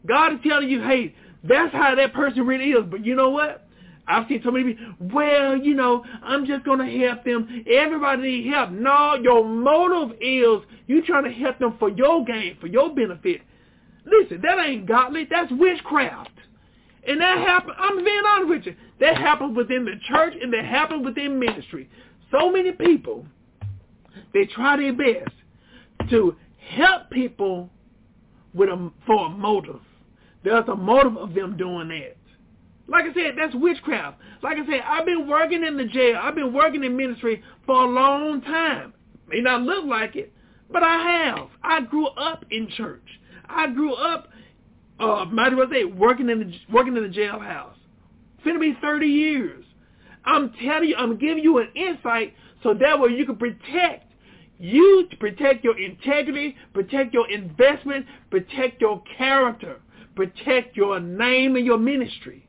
God 0.06 0.34
is 0.34 0.40
telling 0.48 0.70
you, 0.70 0.82
hey, 0.82 1.16
that's 1.44 1.74
how 1.74 1.96
that 1.96 2.14
person 2.14 2.46
really 2.46 2.72
is. 2.72 2.84
But 2.90 3.06
you 3.06 3.16
know 3.16 3.30
what? 3.30 3.68
I've 4.08 4.28
seen 4.28 4.42
so 4.44 4.52
many 4.52 4.74
people, 4.74 4.96
well, 5.00 5.58
you 5.58 5.74
know, 5.74 6.06
I'm 6.22 6.46
just 6.46 6.64
going 6.64 6.78
to 6.80 7.06
help 7.06 7.24
them. 7.24 7.66
Everybody 7.68 8.22
needs 8.22 8.54
help. 8.54 8.70
No, 8.70 9.16
your 9.16 9.44
motive 9.44 10.16
is 10.22 10.60
you 10.86 11.04
trying 11.06 11.24
to 11.24 11.32
help 11.32 11.58
them 11.58 11.76
for 11.80 11.90
your 11.90 12.24
gain, 12.24 12.58
for 12.62 12.68
your 12.68 12.94
benefit. 12.94 13.42
Listen, 14.06 14.42
that 14.42 14.60
ain't 14.66 14.86
godly. 14.86 15.28
That's 15.30 15.52
witchcraft. 15.52 16.32
And 17.08 17.22
that 17.22 17.38
happens, 17.38 17.76
I'm 17.78 18.04
being 18.04 18.24
honest 18.28 18.50
with 18.50 18.66
you, 18.66 18.76
that 19.00 19.18
happens 19.18 19.56
within 19.56 19.86
the 19.86 20.00
church 20.08 20.34
and 20.42 20.52
that 20.54 20.66
happens 20.66 21.06
within 21.06 21.40
ministry. 21.40 21.90
So 22.32 22.52
many 22.52 22.72
people, 22.72 23.26
they 24.34 24.46
try 24.46 24.78
their 24.78 24.94
best 24.94 25.32
to 26.10 26.36
help 26.58 27.10
people 27.12 27.70
with 28.54 28.70
a, 28.70 28.92
for 29.06 29.28
a 29.28 29.30
motive. 29.30 29.82
There's 30.44 30.68
a 30.68 30.76
motive 30.76 31.18
of 31.18 31.34
them 31.34 31.58
doing 31.58 31.90
that. 31.90 32.18
Like 32.88 33.06
I 33.06 33.14
said, 33.14 33.34
that's 33.38 33.56
witchcraft. 33.56 34.20
Like 34.44 34.58
I 34.58 34.66
said, 34.66 34.82
I've 34.86 35.06
been 35.06 35.28
working 35.28 35.64
in 35.64 35.78
the 35.78 35.86
jail. 35.86 36.20
I've 36.22 36.36
been 36.36 36.54
working 36.54 36.84
in 36.84 36.96
ministry 36.96 37.44
for 37.66 37.84
a 37.84 37.88
long 37.88 38.42
time. 38.42 38.94
May 39.28 39.42
not 39.42 39.64
look 39.64 39.86
like 39.86 40.16
it, 40.16 40.32
but 40.72 40.84
I 40.84 40.98
have. 40.98 41.48
I 41.64 41.82
grew 41.82 42.08
up 42.08 42.46
in 42.52 42.70
church. 42.70 43.08
I 43.50 43.68
grew 43.68 43.94
up, 43.94 44.30
uh, 45.00 45.26
might 45.26 45.54
as 45.54 45.58
well 45.58 45.68
say, 45.72 45.86
working 45.86 46.30
in 46.30 46.40
the 46.40 46.74
working 46.74 46.96
in 46.96 47.04
the 47.04 47.10
jailhouse. 47.10 47.76
Finna 48.46 48.60
be 48.60 48.78
30 48.82 49.08
years. 49.08 49.66
I'm 50.24 50.52
telling 50.64 50.90
you, 50.90 50.96
I'm 50.96 51.18
giving 51.18 51.44
you 51.44 51.60
an 51.60 51.70
insight 51.76 52.34
so 52.64 52.74
that 52.74 53.00
way 53.00 53.10
you 53.12 53.26
can 53.26 53.36
protect 53.36 54.12
you 54.58 55.08
to 55.10 55.18
protect 55.18 55.64
your 55.64 55.78
integrity, 55.78 56.56
protect 56.74 57.14
your 57.14 57.30
investment, 57.30 58.06
protect 58.30 58.82
your 58.82 59.04
character, 59.18 59.82
protect 60.16 60.78
your 60.78 61.00
name 61.00 61.56
and 61.56 61.66
your 61.66 61.78
ministry. 61.78 62.48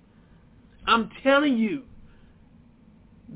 I'm 0.87 1.11
telling 1.23 1.59
you, 1.59 1.83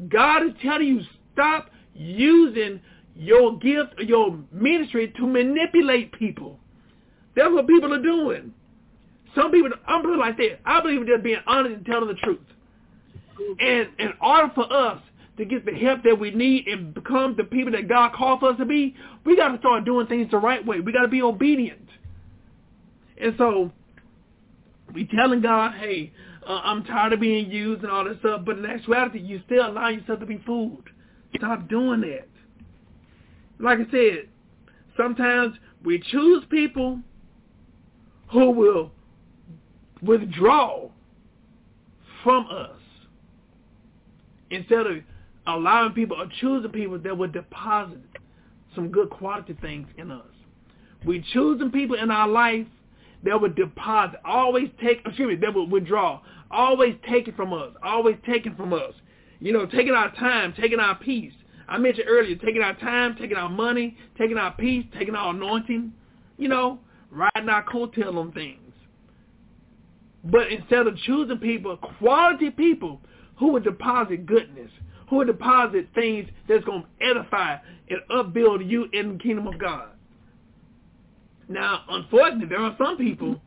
God 0.08 0.46
is 0.46 0.52
telling 0.62 0.86
you, 0.86 1.00
stop 1.32 1.70
using 1.94 2.80
your 3.16 3.58
gift 3.58 3.98
your 3.98 4.38
ministry 4.52 5.12
to 5.16 5.26
manipulate 5.26 6.12
people. 6.12 6.59
That's 7.36 7.50
what 7.50 7.66
people 7.66 7.92
are 7.94 8.02
doing. 8.02 8.52
Some 9.34 9.52
people, 9.52 9.70
I'm 9.86 10.02
putting 10.02 10.18
like 10.18 10.36
that. 10.38 10.60
I 10.64 10.80
believe 10.80 11.02
in 11.02 11.06
just 11.06 11.22
being 11.22 11.38
honest 11.46 11.76
and 11.76 11.86
telling 11.86 12.08
the 12.08 12.14
truth. 12.14 12.40
And 13.60 13.88
in 13.98 14.12
order 14.20 14.50
for 14.54 14.70
us 14.72 15.00
to 15.38 15.44
get 15.44 15.64
the 15.64 15.72
help 15.72 16.02
that 16.02 16.18
we 16.18 16.30
need 16.32 16.66
and 16.66 16.92
become 16.92 17.34
the 17.36 17.44
people 17.44 17.72
that 17.72 17.88
God 17.88 18.12
called 18.12 18.40
for 18.40 18.50
us 18.50 18.58
to 18.58 18.64
be, 18.64 18.94
we 19.24 19.36
got 19.36 19.48
to 19.48 19.58
start 19.58 19.84
doing 19.84 20.06
things 20.06 20.30
the 20.30 20.38
right 20.38 20.64
way. 20.64 20.80
We 20.80 20.92
got 20.92 21.02
to 21.02 21.08
be 21.08 21.22
obedient. 21.22 21.88
And 23.20 23.34
so 23.38 23.70
we 24.92 25.06
telling 25.06 25.40
God, 25.40 25.74
hey, 25.78 26.12
uh, 26.46 26.60
I'm 26.64 26.84
tired 26.84 27.12
of 27.12 27.20
being 27.20 27.50
used 27.50 27.82
and 27.82 27.92
all 27.92 28.04
this 28.04 28.18
stuff, 28.18 28.42
but 28.44 28.58
in 28.58 28.66
actuality, 28.66 29.20
you 29.20 29.40
still 29.46 29.66
allow 29.66 29.88
yourself 29.88 30.20
to 30.20 30.26
be 30.26 30.42
fooled. 30.44 30.88
Stop 31.36 31.68
doing 31.68 32.00
that. 32.00 32.28
Like 33.58 33.78
I 33.78 33.90
said, 33.90 34.28
sometimes 34.96 35.54
we 35.84 36.02
choose 36.10 36.44
people 36.50 37.00
who 38.32 38.50
will 38.50 38.90
withdraw 40.02 40.88
from 42.22 42.46
us 42.50 42.76
instead 44.50 44.86
of 44.86 44.96
allowing 45.46 45.92
people 45.92 46.20
or 46.20 46.26
choosing 46.40 46.70
people 46.70 46.98
that 46.98 47.16
would 47.16 47.32
deposit 47.32 47.98
some 48.74 48.88
good 48.88 49.10
quality 49.10 49.56
things 49.60 49.88
in 49.96 50.10
us. 50.10 50.26
We 51.04 51.24
choosing 51.32 51.70
people 51.70 51.96
in 51.96 52.10
our 52.10 52.28
life 52.28 52.66
that 53.24 53.40
would 53.40 53.54
deposit, 53.54 54.20
always 54.24 54.68
take, 54.82 55.00
excuse 55.04 55.28
me, 55.28 55.34
that 55.36 55.54
would 55.54 55.70
withdraw, 55.70 56.20
always 56.50 56.94
taking 57.08 57.34
from 57.34 57.52
us, 57.52 57.70
always 57.82 58.16
taking 58.26 58.54
from 58.54 58.72
us. 58.72 58.94
You 59.40 59.52
know, 59.52 59.66
taking 59.66 59.92
our 59.92 60.14
time, 60.16 60.54
taking 60.58 60.78
our 60.78 60.94
peace. 60.96 61.32
I 61.68 61.78
mentioned 61.78 62.06
earlier, 62.08 62.36
taking 62.36 62.62
our 62.62 62.74
time, 62.74 63.16
taking 63.18 63.36
our 63.36 63.48
money, 63.48 63.96
taking 64.18 64.36
our 64.36 64.52
peace, 64.52 64.84
taking 64.98 65.14
our 65.14 65.30
anointing, 65.30 65.92
you 66.36 66.48
know, 66.48 66.78
riding 67.10 67.48
our 67.48 67.64
coattail 67.64 68.16
on 68.16 68.32
things. 68.32 68.72
But 70.24 70.52
instead 70.52 70.86
of 70.86 70.96
choosing 70.98 71.38
people, 71.38 71.76
quality 71.76 72.50
people 72.50 73.00
who 73.38 73.52
would 73.52 73.64
deposit 73.64 74.26
goodness, 74.26 74.70
who 75.08 75.16
would 75.16 75.26
deposit 75.26 75.88
things 75.94 76.28
that's 76.48 76.64
going 76.64 76.82
to 76.82 77.06
edify 77.06 77.56
and 77.88 78.00
upbuild 78.14 78.64
you 78.64 78.88
in 78.92 79.14
the 79.14 79.18
kingdom 79.18 79.46
of 79.46 79.58
God. 79.58 79.88
Now, 81.48 81.82
unfortunately, 81.88 82.46
there 82.46 82.60
are 82.60 82.76
some 82.78 82.96
people 82.96 83.40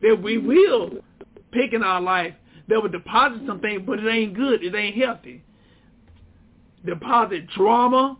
that 0.00 0.22
we 0.22 0.38
will 0.38 0.90
pick 1.52 1.72
in 1.74 1.82
our 1.82 2.00
life 2.00 2.32
that 2.68 2.80
would 2.80 2.92
deposit 2.92 3.42
something, 3.46 3.84
but 3.84 3.98
it 3.98 4.08
ain't 4.08 4.34
good. 4.34 4.64
It 4.64 4.74
ain't 4.74 4.96
healthy. 4.96 5.42
Deposit 6.86 7.48
drama, 7.48 8.16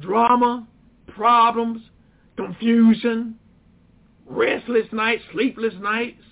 drama, 0.00 0.68
problems, 1.08 1.82
confusion, 2.36 3.36
restless 4.26 4.86
nights, 4.92 5.22
sleepless 5.32 5.74
nights, 5.80 6.22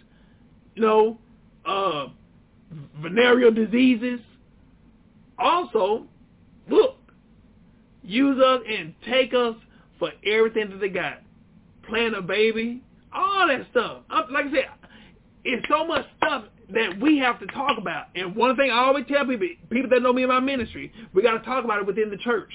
you 0.74 0.82
know, 0.82 1.18
uh, 1.66 2.08
venereal 3.00 3.50
diseases. 3.50 4.20
Also, 5.38 6.04
look, 6.68 6.96
use 8.02 8.40
us 8.42 8.60
and 8.68 8.94
take 9.08 9.32
us 9.34 9.54
for 9.98 10.10
everything 10.26 10.70
that 10.70 10.80
they 10.80 10.88
got. 10.88 11.18
Plant 11.88 12.16
a 12.16 12.22
baby, 12.22 12.82
all 13.14 13.48
that 13.48 13.66
stuff. 13.70 14.02
Like 14.10 14.46
I 14.46 14.50
said, 14.50 14.66
it's 15.44 15.66
so 15.68 15.86
much 15.86 16.06
stuff 16.16 16.44
that 16.72 16.98
we 17.00 17.18
have 17.18 17.38
to 17.40 17.46
talk 17.46 17.78
about. 17.78 18.06
And 18.14 18.34
one 18.34 18.56
thing 18.56 18.70
I 18.70 18.78
always 18.78 19.04
tell 19.06 19.26
people, 19.26 19.46
people 19.70 19.90
that 19.90 20.02
know 20.02 20.12
me 20.12 20.22
in 20.22 20.28
my 20.28 20.40
ministry, 20.40 20.92
we 21.12 21.22
got 21.22 21.32
to 21.32 21.44
talk 21.44 21.64
about 21.64 21.80
it 21.80 21.86
within 21.86 22.10
the 22.10 22.16
church. 22.18 22.50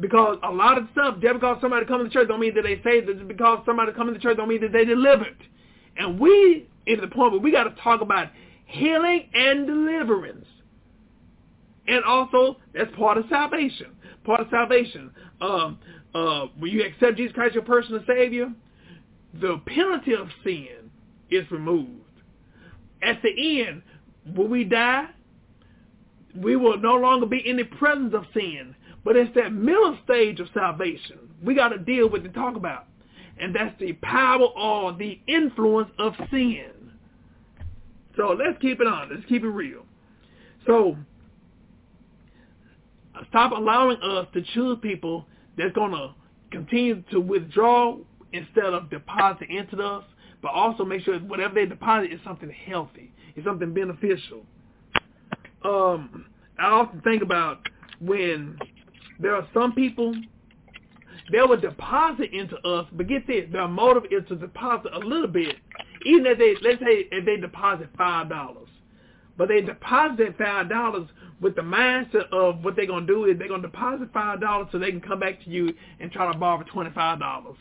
Because 0.00 0.38
a 0.44 0.50
lot 0.50 0.78
of 0.78 0.86
stuff, 0.92 1.16
just 1.20 1.34
because 1.34 1.58
somebody 1.60 1.84
comes 1.84 2.08
to 2.08 2.12
church 2.12 2.28
don't 2.28 2.40
mean 2.40 2.54
that 2.54 2.62
they 2.62 2.80
saved. 2.84 3.08
Just 3.08 3.26
because 3.26 3.60
somebody 3.66 3.92
comes 3.92 4.14
to 4.14 4.20
church 4.20 4.36
don't 4.36 4.48
mean 4.48 4.60
that 4.60 4.72
they 4.72 4.84
delivered. 4.84 5.36
And 5.96 6.20
we, 6.20 6.68
is 6.86 7.00
the 7.00 7.08
point 7.08 7.32
where 7.32 7.40
we 7.40 7.50
got 7.50 7.64
to 7.64 7.82
talk 7.82 8.00
about 8.00 8.28
healing 8.66 9.28
and 9.34 9.66
deliverance. 9.66 10.46
And 11.88 12.04
also, 12.04 12.58
that's 12.74 12.94
part 12.96 13.18
of 13.18 13.24
salvation. 13.28 13.96
Part 14.24 14.40
of 14.40 14.46
salvation. 14.50 15.10
Um, 15.40 15.78
uh, 16.14 16.46
when 16.58 16.70
you 16.70 16.84
accept 16.84 17.16
Jesus 17.16 17.32
Christ 17.32 17.50
as 17.50 17.54
your 17.54 17.64
personal 17.64 18.02
Savior, 18.06 18.52
the 19.40 19.60
penalty 19.66 20.14
of 20.14 20.28
sin 20.44 20.90
is 21.30 21.50
removed. 21.50 21.90
At 23.02 23.20
the 23.22 23.62
end, 23.66 23.82
when 24.34 24.50
we 24.50 24.64
die, 24.64 25.06
we 26.34 26.56
will 26.56 26.78
no 26.78 26.94
longer 26.94 27.26
be 27.26 27.38
in 27.38 27.56
the 27.56 27.64
presence 27.64 28.14
of 28.14 28.24
sin. 28.34 28.74
But 29.04 29.16
it's 29.16 29.34
that 29.34 29.52
middle 29.52 29.96
stage 30.04 30.40
of 30.40 30.48
salvation 30.52 31.28
we 31.42 31.54
got 31.54 31.68
to 31.68 31.78
deal 31.78 32.08
with 32.08 32.24
and 32.24 32.34
talk 32.34 32.56
about. 32.56 32.86
And 33.40 33.54
that's 33.54 33.78
the 33.78 33.92
power 33.94 34.46
or 34.46 34.92
the 34.92 35.20
influence 35.26 35.90
of 35.98 36.14
sin. 36.30 36.72
So 38.16 38.36
let's 38.36 38.60
keep 38.60 38.80
it 38.80 38.86
on. 38.86 39.10
Let's 39.10 39.24
keep 39.28 39.44
it 39.44 39.48
real. 39.48 39.84
So 40.66 40.96
stop 43.30 43.52
allowing 43.52 43.98
us 44.02 44.26
to 44.34 44.42
choose 44.54 44.78
people 44.82 45.26
that's 45.56 45.72
going 45.74 45.92
to 45.92 46.14
continue 46.50 47.02
to 47.12 47.20
withdraw 47.20 47.96
instead 48.32 48.74
of 48.74 48.90
deposit 48.90 49.48
into 49.48 49.80
us, 49.82 50.04
but 50.42 50.48
also 50.52 50.84
make 50.84 51.02
sure 51.04 51.18
whatever 51.20 51.54
they 51.54 51.66
deposit 51.66 52.12
is 52.12 52.20
something 52.24 52.50
healthy, 52.50 53.12
is 53.36 53.44
something 53.44 53.72
beneficial. 53.72 54.44
Um, 55.64 56.26
I 56.58 56.66
often 56.66 57.00
think 57.02 57.22
about 57.22 57.60
when 58.00 58.58
there 59.18 59.34
are 59.34 59.46
some 59.52 59.72
people 59.72 60.14
they 61.30 61.40
will 61.42 61.60
deposit 61.60 62.32
into 62.32 62.56
us, 62.66 62.86
but 62.92 63.06
get 63.06 63.26
this, 63.26 63.44
their 63.52 63.68
motive 63.68 64.04
is 64.10 64.26
to 64.28 64.36
deposit 64.36 64.92
a 64.94 64.98
little 64.98 65.28
bit, 65.28 65.56
even 66.06 66.26
if 66.26 66.38
they, 66.38 66.54
let's 66.62 66.80
say 66.80 67.06
if 67.10 67.24
they 67.26 67.36
deposit 67.36 67.94
$5, 67.96 68.56
but 69.36 69.48
they 69.48 69.60
deposit 69.60 70.38
$5 70.38 71.08
with 71.40 71.54
the 71.54 71.62
mindset 71.62 72.28
of 72.32 72.64
what 72.64 72.76
they're 72.76 72.86
going 72.86 73.06
to 73.06 73.12
do 73.12 73.24
is 73.26 73.38
they're 73.38 73.48
going 73.48 73.62
to 73.62 73.68
deposit 73.68 74.12
$5 74.12 74.72
so 74.72 74.78
they 74.78 74.90
can 74.90 75.00
come 75.00 75.20
back 75.20 75.42
to 75.44 75.50
you 75.50 75.72
and 76.00 76.10
try 76.10 76.30
to 76.32 76.38
borrow 76.38 76.62
$25. 76.64 77.56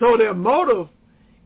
So 0.00 0.16
their 0.16 0.34
motive, 0.34 0.88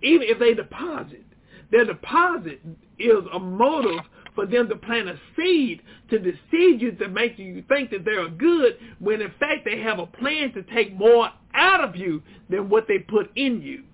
even 0.03 0.22
if 0.22 0.38
they 0.38 0.55
deposit, 0.55 1.24
their 1.70 1.84
deposit 1.84 2.61
is 2.98 3.24
a 3.32 3.38
motive 3.38 4.01
for 4.35 4.47
them 4.47 4.68
to 4.68 4.76
plant 4.76 5.09
a 5.09 5.18
seed 5.37 5.83
to 6.11 6.18
deceive 6.18 6.81
you 6.81 6.93
to 6.93 7.09
make 7.09 7.39
you 7.39 7.64
think 7.68 7.91
that 7.91 8.05
they're 8.05 8.28
good 8.28 8.78
when 8.99 9.20
in 9.20 9.33
fact 9.41 9.64
they 9.64 9.81
have 9.81 9.99
a 9.99 10.07
plan 10.07 10.53
to 10.53 10.62
take 10.74 10.97
more 10.97 11.28
out 11.55 11.83
of 11.83 11.97
you 11.97 12.22
than 12.49 12.68
what 12.68 12.87
they 12.87 12.99
put 12.99 13.31
in 13.37 13.61
you. 13.61 13.85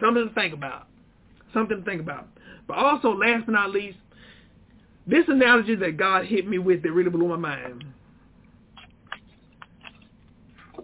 Something 0.00 0.28
to 0.28 0.34
think 0.34 0.54
about. 0.54 0.88
Something 1.54 1.78
to 1.78 1.84
think 1.84 2.00
about. 2.00 2.28
But 2.66 2.78
also, 2.78 3.10
last 3.10 3.46
but 3.46 3.52
not 3.52 3.70
least, 3.70 3.98
this 5.06 5.24
analogy 5.28 5.74
that 5.76 5.96
God 5.96 6.26
hit 6.26 6.48
me 6.48 6.58
with 6.58 6.82
that 6.82 6.92
really 6.92 7.10
blew 7.10 7.28
my 7.28 7.36
mind. 7.36 7.84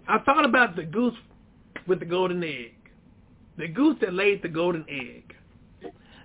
I 0.06 0.18
thought 0.18 0.44
about 0.44 0.76
the 0.76 0.84
goose 0.84 1.14
with 1.86 2.00
the 2.00 2.06
golden 2.06 2.42
egg. 2.42 2.74
The 3.56 3.68
goose 3.68 3.96
that 4.00 4.14
laid 4.14 4.42
the 4.42 4.48
golden 4.48 4.84
egg. 4.88 5.27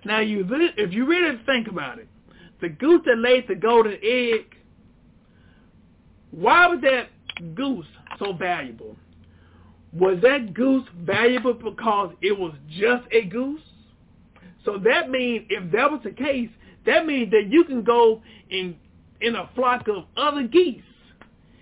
Now, 0.04 0.20
you 0.20 0.46
if 0.76 0.92
you 0.92 1.06
really 1.06 1.38
think 1.46 1.68
about 1.68 1.98
it, 1.98 2.08
the 2.60 2.68
goose 2.68 3.02
that 3.06 3.18
laid 3.18 3.48
the 3.48 3.54
golden 3.54 3.98
egg, 4.02 4.56
why 6.30 6.66
was 6.66 6.80
that 6.82 7.08
goose 7.54 7.86
so 8.18 8.32
valuable? 8.32 8.96
Was 9.92 10.18
that 10.22 10.54
goose 10.54 10.86
valuable 11.04 11.54
because 11.54 12.14
it 12.20 12.38
was 12.38 12.52
just 12.68 13.04
a 13.12 13.24
goose? 13.24 13.60
So 14.64 14.78
that 14.78 15.10
means 15.10 15.46
if 15.50 15.70
that 15.72 15.90
was 15.90 16.00
the 16.02 16.10
case, 16.10 16.50
that 16.86 17.06
means 17.06 17.30
that 17.30 17.46
you 17.48 17.64
can 17.64 17.82
go 17.82 18.22
in 18.50 18.76
in 19.20 19.36
a 19.36 19.48
flock 19.54 19.88
of 19.88 20.04
other 20.16 20.46
geese 20.46 20.82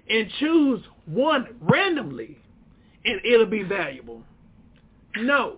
and 0.09 0.28
choose 0.40 0.80
one 1.07 1.47
randomly 1.61 2.38
and 3.05 3.20
it'll 3.24 3.47
be 3.47 3.62
valuable. 3.62 4.22
No. 5.16 5.57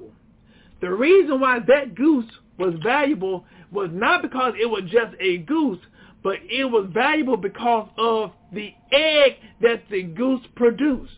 The 0.84 0.92
reason 0.92 1.40
why 1.40 1.60
that 1.60 1.94
goose 1.94 2.30
was 2.58 2.74
valuable 2.82 3.46
was 3.72 3.88
not 3.90 4.20
because 4.20 4.52
it 4.60 4.66
was 4.66 4.82
just 4.82 5.14
a 5.18 5.38
goose, 5.38 5.78
but 6.22 6.36
it 6.42 6.66
was 6.66 6.90
valuable 6.92 7.38
because 7.38 7.88
of 7.96 8.32
the 8.52 8.74
egg 8.92 9.36
that 9.62 9.84
the 9.90 10.02
goose 10.02 10.42
produced. 10.54 11.12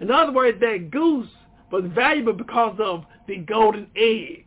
In 0.00 0.10
other 0.10 0.32
words, 0.32 0.60
that 0.60 0.90
goose 0.90 1.28
was 1.70 1.84
valuable 1.94 2.32
because 2.32 2.78
of 2.82 3.04
the 3.28 3.36
golden 3.36 3.86
egg. 3.94 4.46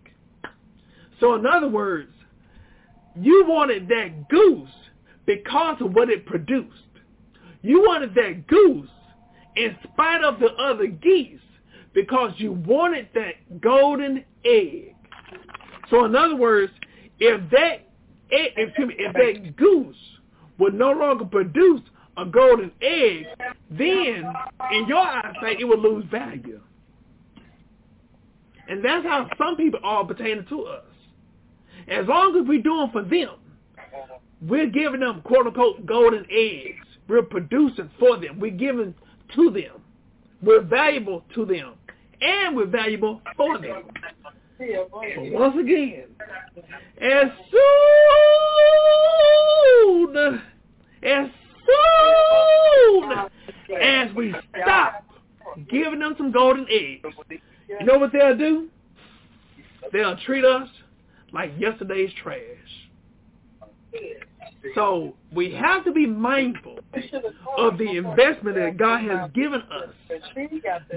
So 1.19 1.35
in 1.35 1.45
other 1.45 1.69
words, 1.69 2.11
you 3.15 3.45
wanted 3.47 3.87
that 3.89 4.29
goose 4.29 4.67
because 5.27 5.77
of 5.79 5.93
what 5.93 6.09
it 6.09 6.25
produced. 6.25 6.73
You 7.61 7.81
wanted 7.81 8.15
that 8.15 8.47
goose 8.47 8.89
in 9.55 9.77
spite 9.83 10.23
of 10.23 10.39
the 10.39 10.53
other 10.53 10.87
geese 10.87 11.39
because 11.93 12.31
you 12.37 12.53
wanted 12.53 13.09
that 13.13 13.61
golden 13.61 14.23
egg. 14.45 14.95
So 15.89 16.05
in 16.05 16.15
other 16.15 16.35
words, 16.35 16.71
if 17.19 17.49
that 17.51 17.87
excuse 18.31 18.87
me, 18.87 18.95
if 18.97 19.13
that 19.13 19.55
goose 19.55 19.95
would 20.57 20.73
no 20.73 20.91
longer 20.91 21.25
produce 21.25 21.81
a 22.17 22.25
golden 22.25 22.71
egg, 22.81 23.25
then 23.69 24.25
in 24.71 24.87
your 24.87 24.99
eyesight 24.99 25.59
it 25.59 25.65
would 25.65 25.79
lose 25.79 26.05
value. 26.11 26.61
And 28.67 28.83
that's 28.83 29.05
how 29.05 29.29
some 29.37 29.57
people 29.57 29.79
are 29.83 30.05
pertaining 30.05 30.45
to 30.47 30.63
us. 30.63 30.85
As 31.87 32.07
long 32.07 32.35
as 32.39 32.47
we're 32.47 32.61
doing 32.61 32.89
for 32.91 33.03
them, 33.03 33.35
we're 34.41 34.69
giving 34.69 35.01
them 35.01 35.21
quote 35.21 35.47
unquote 35.47 35.85
golden 35.85 36.25
eggs. 36.31 36.85
We're 37.07 37.23
producing 37.23 37.89
for 37.99 38.17
them. 38.17 38.39
We're 38.39 38.51
giving 38.51 38.95
to 39.35 39.51
them. 39.51 39.81
We're 40.41 40.61
valuable 40.61 41.23
to 41.35 41.45
them. 41.45 41.73
And 42.23 42.55
we're 42.55 42.67
valuable 42.67 43.21
for 43.35 43.57
them. 43.57 43.83
But 44.57 44.93
once 45.31 45.55
again, 45.59 46.05
as 47.01 47.31
soon 47.51 47.59
as 51.03 51.27
soon 51.67 53.11
as 53.81 54.13
we 54.15 54.33
stop 54.61 55.03
giving 55.69 55.99
them 55.99 56.15
some 56.17 56.31
golden 56.31 56.65
eggs, 56.69 57.13
you 57.67 57.85
know 57.85 57.97
what 57.97 58.13
they'll 58.13 58.37
do? 58.37 58.69
They'll 59.91 60.17
treat 60.17 60.45
us 60.45 60.69
like 61.33 61.51
yesterday's 61.57 62.11
trash. 62.21 62.39
So 64.75 65.15
we 65.33 65.53
have 65.53 65.83
to 65.85 65.91
be 65.91 66.05
mindful 66.05 66.79
of 67.57 67.77
the 67.77 67.97
investment 67.97 68.55
that 68.55 68.77
God 68.77 69.01
has 69.01 69.29
given 69.31 69.61
us. 69.61 69.89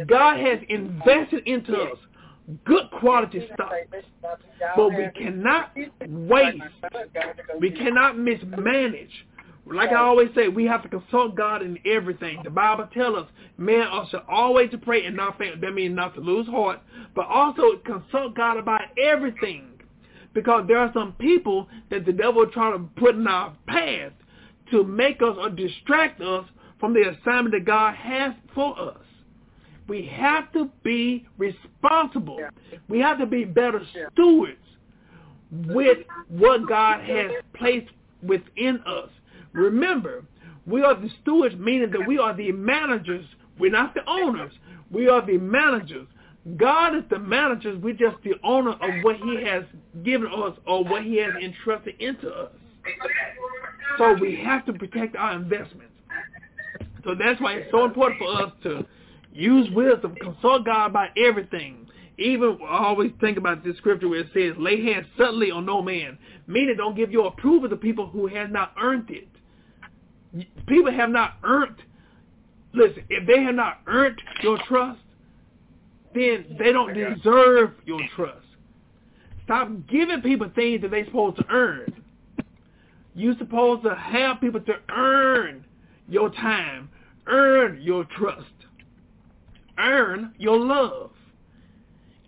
God 0.06 0.38
has 0.38 0.58
invested 0.68 1.46
into 1.46 1.76
us 1.76 1.98
good 2.64 2.90
quality 2.98 3.48
stuff. 3.54 3.72
But 4.76 4.88
we 4.90 5.08
cannot 5.14 5.76
waste. 6.08 6.58
We 7.60 7.70
cannot 7.70 8.18
mismanage. 8.18 9.10
Like 9.66 9.90
I 9.90 9.96
always 9.96 10.28
say, 10.36 10.46
we 10.46 10.64
have 10.66 10.82
to 10.84 10.88
consult 10.88 11.34
God 11.34 11.62
in 11.62 11.76
everything. 11.84 12.40
The 12.44 12.50
Bible 12.50 12.88
tells 12.94 13.24
us, 13.24 13.28
man 13.58 13.88
should 14.10 14.22
always 14.28 14.70
to 14.70 14.78
pray 14.78 15.04
and 15.06 15.16
not 15.16 15.38
faint. 15.38 15.60
That 15.60 15.72
means 15.72 15.94
not 15.94 16.14
to 16.14 16.20
lose 16.20 16.46
heart, 16.46 16.80
but 17.16 17.26
also 17.26 17.76
consult 17.84 18.36
God 18.36 18.58
about 18.58 18.82
everything. 18.96 19.75
Because 20.36 20.66
there 20.68 20.76
are 20.76 20.90
some 20.92 21.14
people 21.14 21.66
that 21.90 22.04
the 22.04 22.12
devil 22.12 22.42
is 22.42 22.50
trying 22.52 22.74
to 22.74 23.00
put 23.00 23.14
in 23.14 23.26
our 23.26 23.56
path 23.66 24.12
to 24.70 24.84
make 24.84 25.22
us 25.22 25.34
or 25.38 25.48
distract 25.48 26.20
us 26.20 26.44
from 26.78 26.92
the 26.92 27.00
assignment 27.08 27.54
that 27.54 27.64
God 27.64 27.94
has 27.94 28.34
for 28.54 28.78
us. 28.78 28.98
We 29.88 30.04
have 30.04 30.52
to 30.52 30.70
be 30.82 31.26
responsible. 31.38 32.38
We 32.86 33.00
have 33.00 33.18
to 33.18 33.24
be 33.24 33.46
better 33.46 33.80
stewards 34.12 34.58
with 35.50 35.98
what 36.28 36.68
God 36.68 37.00
has 37.00 37.30
placed 37.54 37.90
within 38.22 38.80
us. 38.86 39.08
Remember, 39.54 40.22
we 40.66 40.82
are 40.82 41.00
the 41.00 41.08
stewards, 41.22 41.54
meaning 41.56 41.90
that 41.92 42.06
we 42.06 42.18
are 42.18 42.36
the 42.36 42.52
managers. 42.52 43.24
We're 43.58 43.70
not 43.70 43.94
the 43.94 44.02
owners. 44.06 44.52
We 44.90 45.08
are 45.08 45.24
the 45.24 45.38
managers 45.38 46.08
God 46.56 46.94
is 46.94 47.02
the 47.10 47.18
manager. 47.18 47.76
We're 47.76 47.94
just 47.94 48.16
the 48.22 48.34
owner 48.44 48.72
of 48.72 49.02
what 49.02 49.16
he 49.16 49.42
has 49.44 49.64
given 50.04 50.28
us 50.28 50.56
or 50.66 50.84
what 50.84 51.02
he 51.02 51.16
has 51.16 51.32
entrusted 51.42 51.96
into 51.98 52.30
us. 52.30 52.52
So 53.98 54.14
we 54.14 54.36
have 54.44 54.64
to 54.66 54.72
protect 54.72 55.16
our 55.16 55.32
investments. 55.34 55.92
So 57.04 57.14
that's 57.14 57.40
why 57.40 57.54
it's 57.54 57.70
so 57.70 57.84
important 57.84 58.20
for 58.20 58.42
us 58.42 58.52
to 58.62 58.86
use 59.32 59.68
wisdom, 59.72 60.14
consult 60.20 60.66
God 60.66 60.86
about 60.86 61.08
everything. 61.18 61.86
Even 62.18 62.58
I 62.62 62.84
always 62.86 63.12
think 63.20 63.38
about 63.38 63.64
this 63.64 63.76
scripture 63.78 64.08
where 64.08 64.20
it 64.20 64.28
says, 64.32 64.54
lay 64.56 64.82
hands 64.82 65.06
suddenly 65.18 65.50
on 65.50 65.66
no 65.66 65.82
man. 65.82 66.16
Meaning 66.46 66.76
don't 66.76 66.96
give 66.96 67.10
your 67.10 67.26
approval 67.26 67.68
to 67.68 67.76
people 67.76 68.06
who 68.06 68.26
have 68.28 68.50
not 68.50 68.72
earned 68.80 69.10
it. 69.10 69.28
People 70.66 70.92
have 70.92 71.10
not 71.10 71.34
earned, 71.42 71.76
listen, 72.72 73.04
if 73.08 73.26
they 73.26 73.42
have 73.42 73.54
not 73.54 73.80
earned 73.86 74.20
your 74.42 74.58
trust, 74.66 75.00
then 76.16 76.56
they 76.58 76.72
don't 76.72 76.94
deserve 76.94 77.72
your 77.84 78.00
trust. 78.14 78.46
Stop 79.44 79.68
giving 79.88 80.22
people 80.22 80.50
things 80.54 80.82
that 80.82 80.90
they're 80.90 81.04
supposed 81.04 81.36
to 81.36 81.44
earn. 81.50 82.02
You're 83.14 83.38
supposed 83.38 83.84
to 83.84 83.94
have 83.94 84.40
people 84.40 84.60
to 84.60 84.74
earn 84.90 85.64
your 86.08 86.30
time, 86.30 86.90
earn 87.26 87.80
your 87.80 88.04
trust, 88.04 88.44
earn 89.78 90.34
your 90.38 90.58
love. 90.58 91.10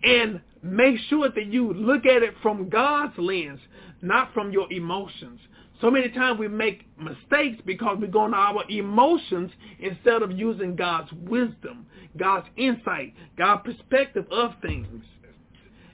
And 0.03 0.41
make 0.61 0.97
sure 1.09 1.29
that 1.29 1.45
you 1.47 1.73
look 1.73 2.05
at 2.05 2.23
it 2.23 2.33
from 2.41 2.69
God's 2.69 3.17
lens, 3.17 3.59
not 4.01 4.33
from 4.33 4.51
your 4.51 4.71
emotions. 4.71 5.39
So 5.81 5.89
many 5.89 6.09
times 6.09 6.39
we 6.39 6.47
make 6.47 6.85
mistakes 6.97 7.61
because 7.65 7.97
we 7.99 8.07
go 8.07 8.21
on 8.21 8.33
our 8.33 8.63
emotions 8.69 9.51
instead 9.79 10.21
of 10.21 10.31
using 10.31 10.75
God's 10.75 11.11
wisdom, 11.13 11.85
God's 12.17 12.47
insight, 12.57 13.13
God's 13.37 13.63
perspective 13.63 14.25
of 14.31 14.51
things. 14.61 15.03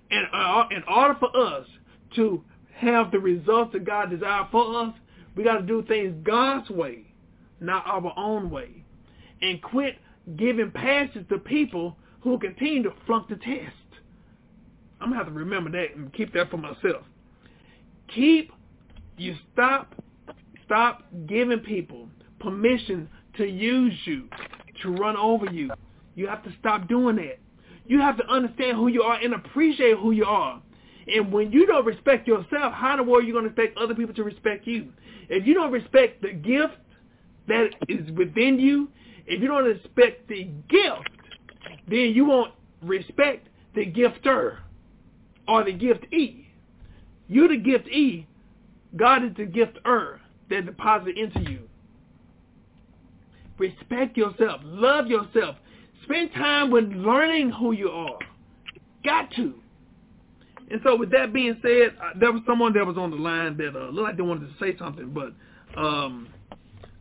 And 0.09 0.27
uh, 0.33 0.63
in 0.71 0.83
order 0.87 1.15
for 1.19 1.35
us 1.37 1.67
to 2.15 2.43
have 2.75 3.11
the 3.11 3.19
results 3.19 3.73
that 3.73 3.85
God 3.85 4.09
desires 4.09 4.47
for 4.51 4.83
us, 4.83 4.93
we 5.35 5.43
got 5.43 5.57
to 5.57 5.63
do 5.63 5.83
things 5.87 6.15
God's 6.23 6.69
way, 6.69 7.05
not 7.59 7.85
our 7.85 8.13
own 8.17 8.49
way. 8.49 8.83
And 9.41 9.61
quit 9.61 9.97
giving 10.37 10.71
passes 10.71 11.25
to 11.29 11.37
people 11.37 11.95
who 12.21 12.39
continue 12.39 12.83
to 12.83 12.93
flunk 13.05 13.29
the 13.29 13.35
test. 13.35 13.75
I'm 14.99 15.09
going 15.09 15.19
to 15.19 15.25
have 15.25 15.27
to 15.27 15.33
remember 15.33 15.69
that 15.71 15.95
and 15.95 16.11
keep 16.13 16.33
that 16.33 16.49
for 16.49 16.57
myself. 16.57 17.03
Keep, 18.13 18.51
you 19.17 19.35
stop, 19.53 19.93
stop 20.65 21.03
giving 21.27 21.59
people 21.59 22.09
permission 22.39 23.09
to 23.37 23.45
use 23.45 23.93
you, 24.05 24.27
to 24.81 24.91
run 24.91 25.17
over 25.17 25.45
you. 25.47 25.71
You 26.15 26.27
have 26.27 26.43
to 26.43 26.53
stop 26.59 26.87
doing 26.87 27.17
that. 27.17 27.39
You 27.87 27.99
have 27.99 28.17
to 28.17 28.27
understand 28.27 28.77
who 28.77 28.87
you 28.87 29.03
are 29.03 29.15
and 29.15 29.33
appreciate 29.33 29.97
who 29.97 30.11
you 30.11 30.25
are. 30.25 30.61
And 31.07 31.31
when 31.31 31.51
you 31.51 31.67
don't 31.67 31.85
respect 31.85 32.27
yourself, 32.27 32.73
how 32.73 32.91
in 32.91 32.97
the 32.97 33.03
world 33.03 33.23
are 33.23 33.27
you 33.27 33.33
going 33.33 33.45
to 33.45 33.51
expect 33.51 33.77
other 33.77 33.93
people 33.93 34.15
to 34.15 34.23
respect 34.23 34.65
you? 34.65 34.91
If 35.29 35.45
you 35.45 35.53
don't 35.53 35.71
respect 35.71 36.21
the 36.21 36.31
gift 36.31 36.73
that 37.47 37.69
is 37.87 38.09
within 38.11 38.59
you, 38.59 38.89
if 39.27 39.41
you 39.41 39.47
don't 39.47 39.65
respect 39.65 40.27
the 40.27 40.45
gift, 40.67 41.09
then 41.87 42.11
you 42.13 42.25
won't 42.25 42.53
respect 42.81 43.49
the 43.75 43.85
gifter 43.85 44.57
or 45.47 45.63
the 45.63 45.73
giftee. 45.73 46.45
You're 47.27 47.49
the 47.49 47.57
giftee. 47.57 48.25
God 48.95 49.23
is 49.23 49.31
the 49.35 49.45
gifter 49.45 50.19
that 50.49 50.65
deposited 50.65 51.17
into 51.17 51.51
you. 51.51 51.61
Respect 53.57 54.17
yourself. 54.17 54.61
Love 54.63 55.07
yourself. 55.07 55.55
Spend 56.03 56.31
time 56.33 56.71
with 56.71 56.85
learning 56.85 57.51
who 57.51 57.71
you 57.71 57.89
are. 57.89 58.19
Got 59.03 59.31
to. 59.35 59.53
And 60.69 60.81
so 60.83 60.95
with 60.95 61.11
that 61.11 61.31
being 61.31 61.57
said, 61.61 61.95
uh, 62.01 62.11
there 62.19 62.31
was 62.31 62.41
someone 62.47 62.73
that 62.73 62.85
was 62.85 62.97
on 62.97 63.11
the 63.11 63.17
line 63.17 63.55
that 63.57 63.75
uh, 63.75 63.89
looked 63.89 64.07
like 64.07 64.17
they 64.17 64.23
wanted 64.23 64.47
to 64.47 64.53
say 64.59 64.77
something, 64.77 65.09
but 65.13 65.33
um, 65.79 66.27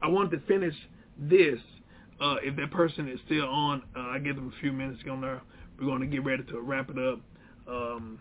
I 0.02 0.08
wanted 0.08 0.38
to 0.38 0.46
finish 0.46 0.74
this. 1.18 1.58
Uh, 2.20 2.36
if 2.42 2.54
that 2.56 2.70
person 2.70 3.08
is 3.08 3.18
still 3.26 3.48
on, 3.48 3.82
uh, 3.96 4.00
I 4.00 4.18
give 4.18 4.36
them 4.36 4.52
a 4.56 4.60
few 4.60 4.72
minutes 4.72 5.00
on 5.10 5.20
there. 5.20 5.42
We're 5.78 5.86
going 5.86 6.00
to 6.00 6.06
get 6.06 6.24
ready 6.24 6.44
to 6.44 6.60
wrap 6.60 6.90
it 6.90 6.98
up. 6.98 7.20
Um, 7.66 8.18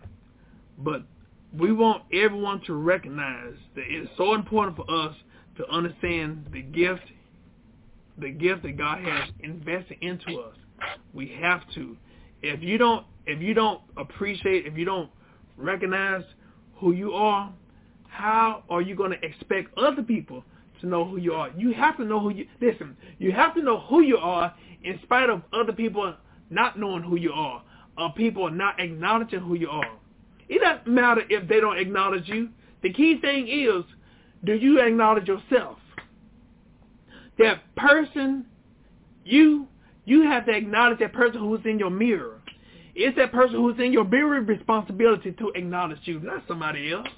but 0.78 1.02
we 1.58 1.72
want 1.72 2.02
everyone 2.12 2.60
to 2.66 2.74
recognize 2.74 3.54
that 3.74 3.84
it's 3.86 4.10
so 4.16 4.34
important 4.34 4.76
for 4.76 4.90
us 4.90 5.14
to 5.56 5.68
understand 5.70 6.46
the 6.52 6.62
gift, 6.62 7.04
the 8.18 8.30
gift 8.30 8.62
that 8.62 8.76
God 8.76 8.98
has 9.00 9.28
invested 9.40 9.98
into 10.00 10.40
us. 10.40 10.56
We 11.12 11.36
have 11.40 11.62
to. 11.74 11.96
If 12.42 12.62
you 12.62 12.76
don't, 12.78 13.06
if 13.26 13.40
you 13.40 13.54
don't 13.54 13.80
appreciate, 13.96 14.66
if 14.66 14.76
you 14.76 14.84
don't 14.84 15.10
recognize 15.56 16.24
who 16.76 16.92
you 16.92 17.12
are, 17.12 17.52
how 18.08 18.64
are 18.68 18.82
you 18.82 18.94
going 18.94 19.12
to 19.12 19.24
expect 19.24 19.76
other 19.78 20.02
people 20.02 20.44
to 20.80 20.86
know 20.86 21.04
who 21.04 21.16
you 21.16 21.34
are? 21.34 21.50
You 21.56 21.72
have 21.74 21.96
to 21.98 22.04
know 22.04 22.20
who 22.20 22.30
you, 22.30 22.46
listen, 22.60 22.96
you 23.18 23.32
have 23.32 23.54
to 23.54 23.62
know 23.62 23.80
who 23.80 24.02
you 24.02 24.16
are 24.16 24.52
in 24.82 24.98
spite 25.02 25.30
of 25.30 25.42
other 25.52 25.72
people 25.72 26.14
not 26.50 26.78
knowing 26.78 27.02
who 27.02 27.16
you 27.16 27.32
are 27.32 27.62
or 27.96 28.12
people 28.12 28.50
not 28.50 28.80
acknowledging 28.80 29.40
who 29.40 29.54
you 29.54 29.70
are. 29.70 29.98
It 30.48 30.60
doesn't 30.60 30.86
matter 30.92 31.22
if 31.28 31.48
they 31.48 31.60
don't 31.60 31.78
acknowledge 31.78 32.28
you. 32.28 32.50
The 32.82 32.92
key 32.92 33.18
thing 33.20 33.48
is, 33.48 33.84
do 34.44 34.54
you 34.54 34.80
acknowledge 34.80 35.26
yourself? 35.26 35.78
That 37.38 37.62
person, 37.76 38.46
you, 39.24 39.66
you 40.04 40.22
have 40.22 40.46
to 40.46 40.52
acknowledge 40.52 40.98
that 41.00 41.12
person 41.12 41.40
who's 41.40 41.64
in 41.64 41.78
your 41.78 41.90
mirror. 41.90 42.40
It's 42.94 43.16
that 43.16 43.32
person 43.32 43.56
who's 43.56 43.78
in 43.78 43.92
your 43.92 44.04
mirror 44.04 44.40
responsibility 44.40 45.32
to 45.32 45.50
acknowledge 45.54 45.98
you, 46.04 46.20
not 46.20 46.44
somebody 46.46 46.92
else. 46.92 47.08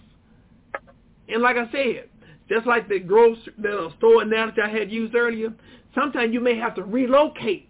And 1.28 1.42
like 1.42 1.56
I 1.56 1.70
said, 1.70 2.08
just 2.48 2.66
like 2.66 2.88
the 2.88 3.00
grocery, 3.00 3.52
the 3.58 3.90
store 3.98 4.22
analogy 4.22 4.60
I 4.62 4.68
had 4.68 4.90
used 4.90 5.14
earlier, 5.14 5.52
sometimes 5.94 6.32
you 6.32 6.40
may 6.40 6.56
have 6.56 6.74
to 6.76 6.84
relocate. 6.84 7.68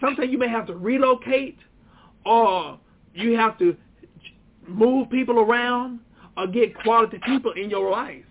Sometimes 0.00 0.30
you 0.30 0.38
may 0.38 0.48
have 0.48 0.66
to 0.66 0.74
relocate 0.74 1.58
or 2.26 2.78
you 3.14 3.36
have 3.36 3.58
to 3.58 3.76
move 4.66 5.10
people 5.10 5.38
around 5.38 6.00
or 6.36 6.46
get 6.46 6.74
quality 6.82 7.18
people 7.24 7.52
in 7.52 7.70
your 7.70 7.90
life. 7.90 8.24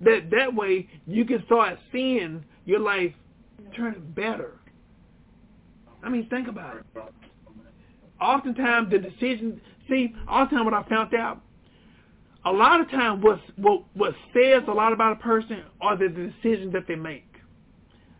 That 0.00 0.30
that 0.30 0.54
way 0.54 0.88
you 1.06 1.24
can 1.24 1.44
start 1.46 1.78
seeing 1.92 2.44
your 2.64 2.80
life 2.80 3.12
turn 3.76 4.12
better. 4.14 4.52
I 6.02 6.08
mean, 6.08 6.28
think 6.28 6.48
about 6.48 6.76
it. 6.76 6.84
Oftentimes 8.20 8.90
the 8.90 8.98
decision, 8.98 9.60
see, 9.88 10.14
oftentimes 10.28 10.64
what 10.64 10.74
I 10.74 10.82
found 10.88 11.14
out, 11.14 11.40
a 12.44 12.52
lot 12.52 12.80
of 12.80 12.90
times 12.90 13.22
what, 13.24 13.40
what, 13.56 13.84
what 13.94 14.14
says 14.34 14.62
a 14.68 14.72
lot 14.72 14.92
about 14.92 15.12
a 15.12 15.16
person 15.16 15.62
are 15.80 15.96
the 15.96 16.08
decisions 16.08 16.72
that 16.74 16.86
they 16.86 16.94
make. 16.94 17.33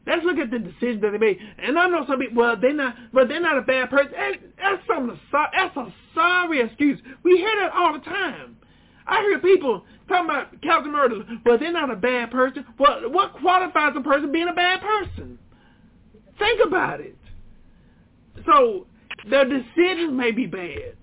Let's 0.06 0.24
look 0.24 0.38
at 0.38 0.50
the 0.50 0.58
decisions 0.58 1.00
that 1.02 1.12
they 1.12 1.18
made. 1.18 1.38
And 1.58 1.78
I 1.78 1.88
know 1.88 2.04
some 2.06 2.18
people, 2.18 2.36
well, 2.36 2.56
they're 2.60 2.74
not, 2.74 2.94
but 3.12 3.28
they're 3.28 3.40
not 3.40 3.56
a 3.56 3.62
bad 3.62 3.90
person. 3.90 4.12
That's, 4.12 4.36
that's 4.58 4.82
some 4.86 5.20
that's 5.32 5.76
a 5.76 5.94
sorry 6.14 6.60
excuse. 6.60 7.00
We 7.22 7.38
hear 7.38 7.54
that 7.60 7.72
all 7.72 7.94
the 7.94 8.00
time. 8.00 8.56
I 9.06 9.20
hear 9.22 9.38
people 9.38 9.84
talking 10.08 10.30
about 10.30 10.62
capital 10.62 10.92
murders, 10.92 11.22
but 11.44 11.60
they're 11.60 11.72
not 11.72 11.90
a 11.90 11.96
bad 11.96 12.30
person. 12.30 12.64
Well, 12.78 13.10
what 13.10 13.34
qualifies 13.34 13.92
a 13.96 14.00
person 14.00 14.32
being 14.32 14.48
a 14.48 14.54
bad 14.54 14.80
person? 14.80 15.38
Think 16.38 16.60
about 16.66 17.00
it. 17.00 17.16
So 18.46 18.86
their 19.28 19.44
decisions 19.44 20.12
may 20.12 20.32
be 20.32 20.46
bad. 20.46 20.96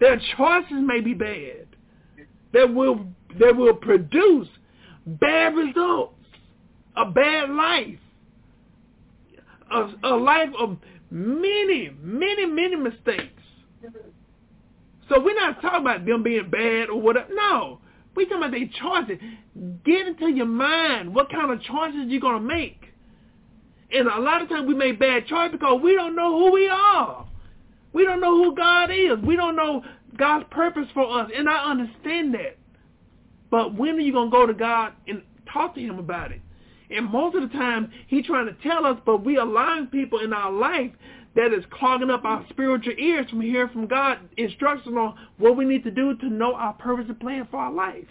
Their 0.00 0.20
choices 0.36 0.82
may 0.82 1.00
be 1.00 1.14
bad. 1.14 1.66
That 2.52 2.72
will 2.72 3.06
that 3.38 3.56
will 3.56 3.74
produce 3.74 4.48
bad 5.06 5.54
results 5.54 6.15
a 6.96 7.10
bad 7.10 7.50
life, 7.50 7.98
a, 9.70 9.88
a 10.04 10.16
life 10.16 10.50
of 10.58 10.78
many, 11.10 11.90
many, 12.00 12.46
many 12.46 12.76
mistakes. 12.76 13.42
So 15.08 15.20
we're 15.20 15.34
not 15.34 15.60
talking 15.60 15.80
about 15.80 16.04
them 16.04 16.22
being 16.22 16.50
bad 16.50 16.88
or 16.88 17.00
whatever. 17.00 17.28
No, 17.32 17.80
we're 18.14 18.24
talking 18.24 18.38
about 18.38 18.50
their 18.50 18.68
choices. 18.80 19.22
Get 19.84 20.08
into 20.08 20.28
your 20.28 20.46
mind 20.46 21.14
what 21.14 21.30
kind 21.30 21.52
of 21.52 21.62
choices 21.62 22.06
you're 22.08 22.20
going 22.20 22.42
to 22.42 22.48
make. 22.48 22.82
And 23.92 24.08
a 24.08 24.18
lot 24.18 24.42
of 24.42 24.48
times 24.48 24.66
we 24.66 24.74
make 24.74 24.98
bad 24.98 25.26
choices 25.26 25.52
because 25.52 25.80
we 25.82 25.94
don't 25.94 26.16
know 26.16 26.38
who 26.38 26.52
we 26.52 26.68
are. 26.68 27.26
We 27.92 28.04
don't 28.04 28.20
know 28.20 28.42
who 28.42 28.54
God 28.54 28.90
is. 28.90 29.18
We 29.24 29.36
don't 29.36 29.54
know 29.54 29.84
God's 30.16 30.46
purpose 30.50 30.88
for 30.92 31.20
us. 31.20 31.30
And 31.34 31.48
I 31.48 31.70
understand 31.70 32.34
that. 32.34 32.58
But 33.50 33.74
when 33.74 33.96
are 33.96 34.00
you 34.00 34.12
going 34.12 34.30
to 34.30 34.36
go 34.36 34.46
to 34.46 34.54
God 34.54 34.92
and 35.06 35.22
talk 35.52 35.76
to 35.76 35.80
him 35.80 35.98
about 35.98 36.32
it? 36.32 36.40
And 36.90 37.10
most 37.10 37.34
of 37.36 37.42
the 37.42 37.56
time, 37.56 37.90
he's 38.06 38.26
trying 38.26 38.46
to 38.46 38.54
tell 38.62 38.86
us, 38.86 38.98
but 39.04 39.24
we 39.24 39.36
allowing 39.36 39.86
people 39.88 40.20
in 40.20 40.32
our 40.32 40.52
life 40.52 40.92
that 41.34 41.52
is 41.52 41.64
clogging 41.70 42.10
up 42.10 42.24
our 42.24 42.44
spiritual 42.48 42.94
ears 42.98 43.28
from 43.28 43.40
hearing 43.42 43.70
from 43.70 43.86
God 43.86 44.18
instructions 44.36 44.96
on 44.96 45.14
what 45.38 45.56
we 45.56 45.64
need 45.64 45.84
to 45.84 45.90
do 45.90 46.16
to 46.16 46.26
know 46.28 46.54
our 46.54 46.72
purpose 46.74 47.06
and 47.08 47.20
plan 47.20 47.46
for 47.50 47.58
our 47.58 47.72
life. 47.72 48.06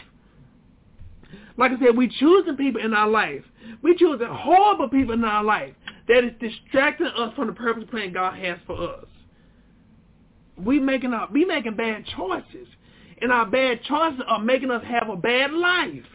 Like 1.58 1.72
I 1.72 1.80
said, 1.80 1.98
we 1.98 2.08
choosing 2.08 2.56
people 2.58 2.82
in 2.82 2.94
our 2.94 3.10
life. 3.10 3.44
We 3.82 3.96
choosing 3.96 4.28
horrible 4.28 4.90
people 4.90 5.14
in 5.14 5.24
our 5.24 5.44
life 5.44 5.74
that 6.08 6.24
is 6.24 6.32
distracting 6.40 7.08
us 7.08 7.34
from 7.36 7.48
the 7.48 7.54
purpose 7.54 7.84
and 7.84 7.92
plan 7.92 8.14
God 8.14 8.38
has 8.38 8.60
for 8.68 8.78
us. 8.78 9.06
we 10.58 10.80
making 10.80 11.14
our, 11.14 11.28
we 11.32 11.46
making 11.46 11.76
bad 11.76 12.06
choices. 12.16 12.68
And 13.22 13.32
our 13.32 13.46
bad 13.46 13.82
choices 13.84 14.22
are 14.28 14.40
making 14.40 14.70
us 14.70 14.84
have 14.86 15.10
a 15.10 15.16
bad 15.16 15.52
life. 15.52 16.06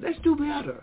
Let's 0.00 0.18
do 0.22 0.36
better. 0.36 0.82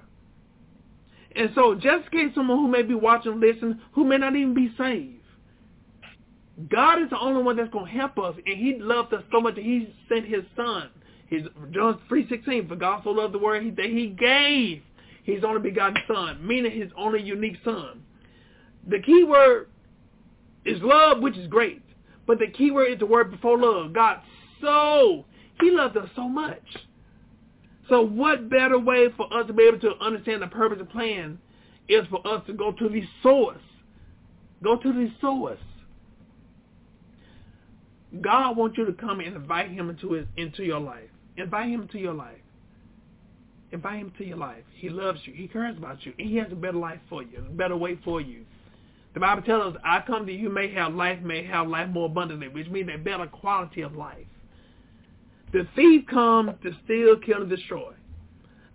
And 1.35 1.49
so 1.55 1.75
just 1.75 2.11
in 2.11 2.27
case 2.27 2.35
someone 2.35 2.59
who 2.59 2.67
may 2.67 2.83
be 2.83 2.93
watching, 2.93 3.39
listen, 3.39 3.81
who 3.93 4.05
may 4.05 4.17
not 4.17 4.35
even 4.35 4.53
be 4.53 4.71
saved, 4.77 5.21
God 6.69 7.01
is 7.01 7.09
the 7.09 7.19
only 7.19 7.41
one 7.41 7.55
that's 7.55 7.71
going 7.71 7.87
to 7.87 7.91
help 7.91 8.17
us. 8.19 8.35
And 8.45 8.57
he 8.57 8.77
loved 8.79 9.13
us 9.13 9.23
so 9.31 9.41
much 9.41 9.55
that 9.55 9.63
he 9.63 9.93
sent 10.07 10.25
his 10.25 10.43
son. 10.55 10.89
His, 11.27 11.43
John 11.71 11.99
3.16, 12.09 12.69
for 12.69 12.75
God 12.75 13.01
so 13.03 13.09
loved 13.09 13.33
the 13.33 13.39
world 13.39 13.75
that 13.77 13.85
he 13.85 14.07
gave 14.07 14.83
his 15.23 15.43
only 15.43 15.61
begotten 15.61 15.97
son, 16.07 16.45
meaning 16.45 16.71
his 16.71 16.91
only 16.95 17.21
unique 17.21 17.57
son. 17.63 18.03
The 18.87 18.99
key 18.99 19.23
word 19.23 19.69
is 20.65 20.81
love, 20.81 21.21
which 21.21 21.37
is 21.37 21.47
great. 21.47 21.81
But 22.27 22.39
the 22.39 22.47
key 22.47 22.69
word 22.71 22.91
is 22.91 22.99
the 22.99 23.05
word 23.05 23.31
before 23.31 23.57
love. 23.57 23.93
God 23.93 24.19
so, 24.61 25.25
he 25.59 25.71
loved 25.71 25.97
us 25.97 26.09
so 26.15 26.27
much. 26.27 26.63
So 27.89 28.01
what 28.01 28.49
better 28.49 28.79
way 28.79 29.07
for 29.15 29.31
us 29.33 29.47
to 29.47 29.53
be 29.53 29.63
able 29.63 29.79
to 29.79 29.93
understand 29.99 30.41
the 30.41 30.47
purpose 30.47 30.79
and 30.79 30.89
plan 30.89 31.39
is 31.89 32.05
for 32.09 32.25
us 32.25 32.41
to 32.47 32.53
go 32.53 32.71
to 32.71 32.89
the 32.89 33.03
source. 33.21 33.61
Go 34.63 34.77
to 34.77 34.93
the 34.93 35.11
source. 35.19 35.59
God 38.21 38.55
wants 38.55 38.77
you 38.77 38.85
to 38.85 38.93
come 38.93 39.19
and 39.19 39.35
invite 39.35 39.71
him 39.71 39.89
into 39.89 40.13
his 40.13 40.25
into 40.37 40.63
your 40.63 40.79
life. 40.79 41.09
Invite 41.35 41.69
him 41.69 41.81
into 41.81 41.97
your 41.97 42.13
life. 42.13 42.37
Invite 43.71 43.99
him 43.99 44.13
to 44.19 44.25
your 44.25 44.37
life. 44.37 44.63
He 44.75 44.89
loves 44.89 45.19
you. 45.25 45.33
He 45.33 45.47
cares 45.47 45.75
about 45.77 46.05
you. 46.05 46.13
And 46.19 46.29
he 46.29 46.37
has 46.37 46.51
a 46.51 46.55
better 46.55 46.77
life 46.77 46.99
for 47.09 47.23
you, 47.23 47.39
a 47.39 47.51
better 47.51 47.75
way 47.75 47.97
for 48.03 48.21
you. 48.21 48.45
The 49.15 49.19
Bible 49.19 49.41
tells 49.41 49.75
us, 49.75 49.81
I 49.83 50.01
come 50.05 50.25
to 50.27 50.31
you 50.31 50.49
may 50.49 50.71
have 50.73 50.93
life, 50.93 51.21
may 51.21 51.43
have 51.45 51.67
life 51.67 51.89
more 51.89 52.05
abundantly, 52.05 52.47
which 52.47 52.67
means 52.69 52.89
a 52.93 52.97
better 52.97 53.25
quality 53.25 53.81
of 53.81 53.95
life. 53.95 54.25
The 55.53 55.67
thief 55.75 56.07
comes 56.07 56.51
to 56.63 56.71
steal, 56.83 57.15
kill, 57.17 57.41
and 57.41 57.49
destroy. 57.49 57.93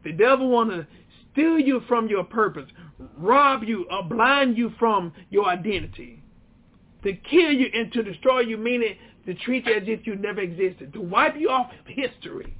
The 0.04 0.12
devil 0.12 0.48
want 0.48 0.70
to 0.70 0.86
steal 1.32 1.58
you 1.58 1.82
from 1.88 2.06
your 2.08 2.22
purpose, 2.22 2.70
rob 3.16 3.64
you, 3.64 3.86
or 3.90 4.04
blind 4.04 4.56
you 4.56 4.72
from 4.78 5.12
your 5.28 5.46
identity. 5.46 6.22
To 7.02 7.12
kill 7.12 7.52
you 7.52 7.66
and 7.74 7.92
to 7.92 8.02
destroy 8.02 8.40
you, 8.40 8.56
meaning 8.56 8.96
to 9.26 9.34
treat 9.34 9.66
you 9.66 9.74
as 9.74 9.82
if 9.86 10.06
you 10.06 10.14
never 10.14 10.40
existed, 10.40 10.92
to 10.92 11.00
wipe 11.00 11.36
you 11.36 11.50
off 11.50 11.70
of 11.72 11.86
history. 11.86 12.56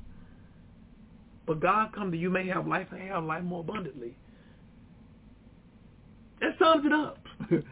But 1.47 1.61
God 1.61 1.93
come 1.95 2.11
to 2.11 2.17
you 2.17 2.29
may 2.29 2.47
have 2.49 2.67
life 2.67 2.89
and 2.91 3.01
have 3.09 3.25
life 3.25 3.45
more 3.45 3.61
abundantly. 3.61 4.17
That 6.41 6.57
sums 6.59 6.85
it 6.85 6.93
up. 6.93 7.19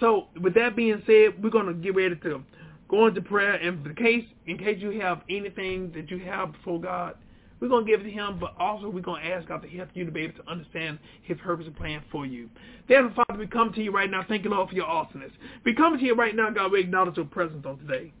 so 0.00 0.28
with 0.40 0.54
that 0.54 0.74
being 0.74 1.02
said, 1.04 1.42
we're 1.42 1.50
going 1.50 1.66
to 1.66 1.74
get 1.74 1.94
ready 1.94 2.14
to 2.14 2.44
go 2.90 3.06
into 3.06 3.22
prayer. 3.22 3.54
And 3.54 3.86
in 3.86 3.94
case, 3.94 4.24
in 4.46 4.58
case 4.58 4.78
you 4.80 5.00
have 5.00 5.22
anything 5.30 5.92
that 5.94 6.10
you 6.10 6.18
have 6.20 6.52
before 6.52 6.80
God, 6.80 7.14
we're 7.60 7.68
going 7.68 7.84
to 7.84 7.90
give 7.90 8.00
it 8.00 8.04
to 8.04 8.10
him, 8.10 8.38
but 8.38 8.54
also 8.58 8.88
we're 8.88 9.02
going 9.02 9.22
to 9.22 9.28
ask 9.28 9.46
God 9.46 9.62
to 9.62 9.68
help 9.68 9.90
you 9.92 10.06
to 10.06 10.10
be 10.10 10.22
able 10.22 10.42
to 10.42 10.50
understand 10.50 10.98
his 11.22 11.36
purpose 11.42 11.66
and 11.66 11.76
plan 11.76 12.02
for 12.10 12.24
you. 12.24 12.48
Then, 12.88 13.12
Father, 13.14 13.38
we 13.38 13.46
come 13.46 13.72
to 13.74 13.82
you 13.82 13.92
right 13.92 14.10
now. 14.10 14.24
Thank 14.26 14.44
you, 14.44 14.50
Lord, 14.50 14.70
for 14.70 14.74
your 14.74 14.86
awesomeness. 14.86 15.32
We 15.64 15.74
come 15.74 15.98
to 15.98 16.04
you 16.04 16.14
right 16.14 16.34
now, 16.34 16.50
God. 16.50 16.72
We 16.72 16.80
acknowledge 16.80 17.16
your 17.16 17.26
presence 17.26 17.64
on 17.66 17.78
today. 17.78 18.12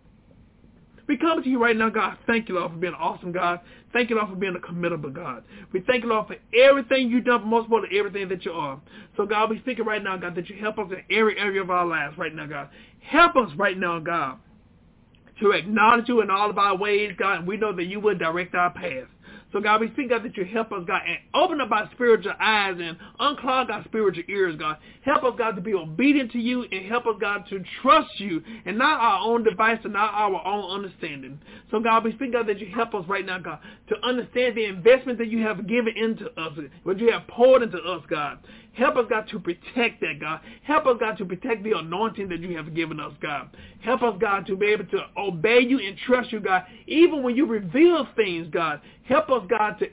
We 1.08 1.16
come 1.16 1.42
to 1.42 1.48
you 1.48 1.60
right 1.60 1.76
now, 1.76 1.88
God. 1.88 2.18
Thank 2.26 2.48
you, 2.48 2.54
Lord, 2.54 2.70
for 2.70 2.76
being 2.76 2.92
an 2.92 3.00
awesome 3.00 3.32
God. 3.32 3.60
Thank 3.92 4.10
you, 4.10 4.16
Lord, 4.16 4.28
for 4.28 4.36
being 4.36 4.54
a 4.54 4.60
committable 4.60 5.12
God. 5.12 5.42
We 5.72 5.80
thank 5.80 6.04
you, 6.04 6.10
Lord, 6.10 6.28
for 6.28 6.36
everything 6.56 7.10
you've 7.10 7.24
done, 7.24 7.40
for 7.40 7.46
most 7.46 7.68
all, 7.72 7.84
everything 7.92 8.28
that 8.28 8.44
you 8.44 8.52
are. 8.52 8.80
So, 9.16 9.26
God, 9.26 9.50
we 9.50 9.58
speak 9.60 9.80
it 9.80 9.82
right 9.82 10.04
now, 10.04 10.16
God, 10.18 10.36
that 10.36 10.48
you 10.48 10.56
help 10.60 10.78
us 10.78 10.86
in 10.92 11.16
every 11.16 11.36
area 11.36 11.62
of 11.62 11.70
our 11.70 11.84
lives 11.84 12.16
right 12.16 12.32
now, 12.32 12.46
God. 12.46 12.68
Help 13.00 13.34
us 13.34 13.50
right 13.56 13.76
now, 13.76 13.98
God, 13.98 14.38
to 15.40 15.52
acknowledge 15.52 16.08
you 16.08 16.20
in 16.22 16.30
all 16.30 16.50
of 16.50 16.58
our 16.58 16.76
ways, 16.76 17.12
God, 17.18 17.46
we 17.46 17.56
know 17.56 17.74
that 17.74 17.84
you 17.84 18.00
will 18.00 18.16
direct 18.16 18.54
our 18.54 18.70
path. 18.70 19.08
So 19.52 19.60
God, 19.60 19.80
we 19.80 19.90
speak, 19.90 20.10
God, 20.10 20.22
that 20.22 20.36
you 20.36 20.44
help 20.44 20.70
us, 20.70 20.84
God, 20.86 21.02
and 21.06 21.18
open 21.34 21.60
up 21.60 21.72
our 21.72 21.90
spiritual 21.92 22.34
eyes 22.38 22.76
and 22.80 22.96
unclog 23.18 23.68
our 23.70 23.82
spiritual 23.84 24.22
ears, 24.28 24.54
God. 24.56 24.76
Help 25.02 25.24
us, 25.24 25.32
God, 25.36 25.56
to 25.56 25.60
be 25.60 25.74
obedient 25.74 26.30
to 26.32 26.38
you 26.38 26.64
and 26.70 26.86
help 26.86 27.06
us, 27.06 27.16
God, 27.20 27.46
to 27.50 27.60
trust 27.82 28.10
you 28.18 28.42
and 28.64 28.78
not 28.78 29.00
our 29.00 29.26
own 29.26 29.42
device 29.42 29.80
and 29.82 29.92
not 29.92 30.14
our 30.14 30.46
own 30.46 30.70
understanding. 30.70 31.40
So 31.72 31.80
God, 31.80 32.04
we 32.04 32.12
speak, 32.12 32.32
God, 32.32 32.46
that 32.46 32.60
you 32.60 32.68
help 32.72 32.94
us 32.94 33.04
right 33.08 33.26
now, 33.26 33.40
God, 33.40 33.58
to 33.88 33.96
understand 34.06 34.56
the 34.56 34.66
investment 34.66 35.18
that 35.18 35.28
you 35.28 35.42
have 35.44 35.66
given 35.66 35.96
into 35.96 36.26
us, 36.40 36.56
what 36.84 37.00
you 37.00 37.10
have 37.10 37.26
poured 37.26 37.62
into 37.62 37.78
us, 37.78 38.02
God. 38.08 38.38
Help 38.74 38.96
us, 38.96 39.06
God, 39.10 39.28
to 39.30 39.38
protect 39.38 40.00
that, 40.00 40.20
God. 40.20 40.40
Help 40.62 40.86
us, 40.86 40.96
God, 41.00 41.18
to 41.18 41.24
protect 41.24 41.64
the 41.64 41.72
anointing 41.76 42.28
that 42.28 42.40
you 42.40 42.56
have 42.56 42.74
given 42.74 43.00
us, 43.00 43.12
God. 43.20 43.50
Help 43.80 44.02
us, 44.02 44.14
God, 44.20 44.46
to 44.46 44.56
be 44.56 44.66
able 44.66 44.86
to 44.86 45.06
obey 45.16 45.60
you 45.60 45.78
and 45.78 45.96
trust 46.06 46.32
you, 46.32 46.40
God, 46.40 46.64
even 46.86 47.22
when 47.22 47.36
you 47.36 47.46
reveal 47.46 48.06
things, 48.16 48.46
God. 48.50 48.80
Help 49.04 49.28
us, 49.30 49.42
God, 49.48 49.76
to 49.80 49.88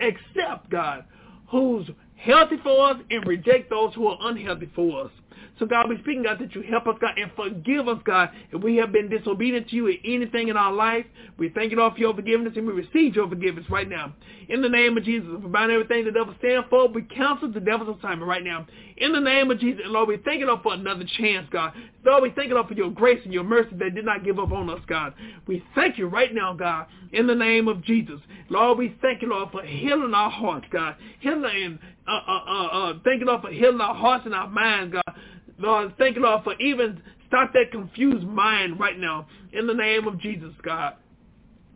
accept, 0.00 0.70
God, 0.70 1.04
who's 1.48 1.88
healthy 2.16 2.56
for 2.62 2.90
us 2.90 2.96
and 3.10 3.26
reject 3.26 3.68
those 3.68 3.92
who 3.94 4.06
are 4.06 4.18
unhealthy 4.22 4.70
for 4.74 5.04
us. 5.04 5.10
So 5.58 5.66
God, 5.66 5.88
we 5.88 5.96
speaking, 5.98 6.24
God, 6.24 6.38
that 6.40 6.54
you 6.54 6.62
help 6.62 6.86
us, 6.88 6.96
God, 7.00 7.16
and 7.16 7.30
forgive 7.36 7.86
us, 7.86 7.98
God, 8.04 8.30
if 8.50 8.62
we 8.62 8.76
have 8.76 8.90
been 8.90 9.08
disobedient 9.08 9.68
to 9.68 9.76
you 9.76 9.86
in 9.86 9.98
anything 10.04 10.48
in 10.48 10.56
our 10.56 10.72
life. 10.72 11.06
We 11.38 11.48
thank 11.48 11.70
you, 11.70 11.76
Lord, 11.78 11.94
for 11.94 12.00
your 12.00 12.14
forgiveness, 12.14 12.54
and 12.56 12.66
we 12.66 12.72
receive 12.72 13.14
your 13.14 13.28
forgiveness 13.28 13.64
right 13.70 13.88
now. 13.88 14.14
In 14.48 14.62
the 14.62 14.68
name 14.68 14.96
of 14.96 15.04
Jesus, 15.04 15.28
we 15.42 15.48
bind 15.48 15.70
everything 15.70 16.04
the 16.04 16.10
devil 16.10 16.34
stand 16.38 16.64
for. 16.68 16.88
We 16.88 17.02
cancel 17.02 17.52
the 17.52 17.60
devil's 17.60 17.96
assignment 17.98 18.28
right 18.28 18.42
now. 18.42 18.66
In 18.96 19.12
the 19.12 19.20
name 19.20 19.50
of 19.50 19.60
Jesus, 19.60 19.82
Lord, 19.86 20.08
we 20.08 20.16
thank 20.18 20.40
you, 20.40 20.46
Lord, 20.46 20.62
for 20.62 20.74
another 20.74 21.04
chance, 21.18 21.46
God. 21.50 21.72
Lord, 22.04 22.22
we 22.22 22.30
thank 22.30 22.48
you, 22.48 22.54
Lord, 22.54 22.68
for 22.68 22.74
your 22.74 22.90
grace 22.90 23.20
and 23.24 23.32
your 23.32 23.44
mercy 23.44 23.76
that 23.78 23.94
did 23.94 24.04
not 24.04 24.24
give 24.24 24.38
up 24.38 24.52
on 24.52 24.68
us, 24.70 24.80
God. 24.86 25.14
We 25.46 25.64
thank 25.74 25.98
you 25.98 26.08
right 26.08 26.34
now, 26.34 26.52
God, 26.52 26.86
in 27.12 27.26
the 27.26 27.34
name 27.34 27.68
of 27.68 27.82
Jesus. 27.82 28.20
Lord, 28.50 28.78
we 28.78 28.96
thank 29.00 29.22
you, 29.22 29.28
Lord, 29.28 29.50
for 29.52 29.62
healing 29.62 30.14
our 30.14 30.30
hearts, 30.30 30.66
God. 30.70 30.96
Healing, 31.20 31.78
uh, 32.06 32.10
uh, 32.10 32.44
uh, 32.46 32.66
uh, 32.66 32.92
thank 33.04 33.20
you, 33.20 33.26
Lord, 33.26 33.42
for 33.42 33.50
healing 33.50 33.80
our 33.80 33.94
hearts 33.94 34.26
and 34.26 34.34
our 34.34 34.48
minds, 34.48 34.94
God. 34.94 35.14
Lord, 35.58 35.94
thank 35.98 36.16
you, 36.16 36.22
Lord, 36.22 36.44
for 36.44 36.54
even 36.60 37.00
stop 37.26 37.52
that 37.52 37.70
confused 37.70 38.26
mind 38.26 38.78
right 38.78 38.98
now 38.98 39.26
in 39.52 39.66
the 39.66 39.74
name 39.74 40.06
of 40.06 40.18
Jesus, 40.18 40.52
God. 40.62 40.94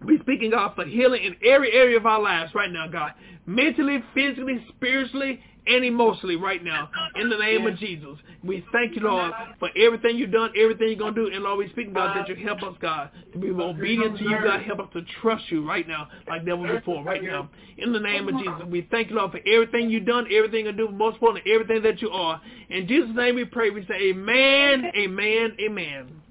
We 0.05 0.19
speaking, 0.21 0.51
God, 0.51 0.75
for 0.77 0.85
healing 0.85 1.25
in 1.25 1.37
every 1.45 1.73
area 1.73 1.97
of 1.97 2.07
our 2.07 2.21
lives 2.21 2.55
right 2.55 2.71
now, 2.71 2.87
God. 2.87 3.15
Mentally, 3.47 4.03
physically, 4.15 4.65
spiritually, 4.69 5.41
and 5.69 5.85
emotionally 5.85 6.37
right 6.37 6.63
now 6.63 6.91
in 7.17 7.29
the 7.29 7.37
name 7.37 7.67
of 7.67 7.77
Jesus. 7.79 8.17
We 8.43 8.65
thank 8.73 8.97
you, 8.97 9.03
Lord, 9.03 9.33
for 9.59 9.69
everything 9.77 10.17
you've 10.17 10.33
done, 10.33 10.51
everything 10.57 10.89
you're 10.89 10.97
going 10.97 11.15
to 11.15 11.27
do. 11.27 11.35
And 11.35 11.45
Lord, 11.45 11.59
we 11.59 11.69
speak, 11.71 11.93
God, 11.93 12.17
that 12.17 12.29
you 12.29 12.37
help 12.37 12.63
us, 12.63 12.75
God, 12.81 13.11
to 13.33 13.39
be 13.39 13.51
obedient 13.51 14.19
to 14.19 14.25
you, 14.25 14.39
God. 14.43 14.63
Help 14.63 14.81
us 14.81 14.89
to 14.95 15.03
trust 15.21 15.45
you 15.51 15.67
right 15.67 15.87
now 15.87 16.09
like 16.29 16.45
never 16.45 16.67
before, 16.79 17.05
right 17.05 17.23
now. 17.23 17.51
In 17.77 17.93
the 17.93 18.01
name 18.01 18.29
of 18.29 18.39
Jesus, 18.39 18.63
we 18.69 18.87
thank 18.91 19.11
you, 19.11 19.17
Lord, 19.17 19.33
for 19.33 19.41
everything 19.47 19.91
you've 19.91 20.07
done, 20.07 20.27
everything 20.33 20.67
you 20.67 20.73
do, 20.73 20.89
most 20.89 21.15
importantly, 21.15 21.53
everything 21.53 21.83
that 21.83 22.01
you 22.03 22.11
are. 22.11 22.41
In 22.71 22.87
Jesus' 22.89 23.11
name 23.15 23.37
we 23.37 23.45
pray. 23.45 23.71
We 23.71 23.87
say 23.87 24.11
amen, 24.11 24.91
amen, 24.97 25.57
amen. 25.61 26.23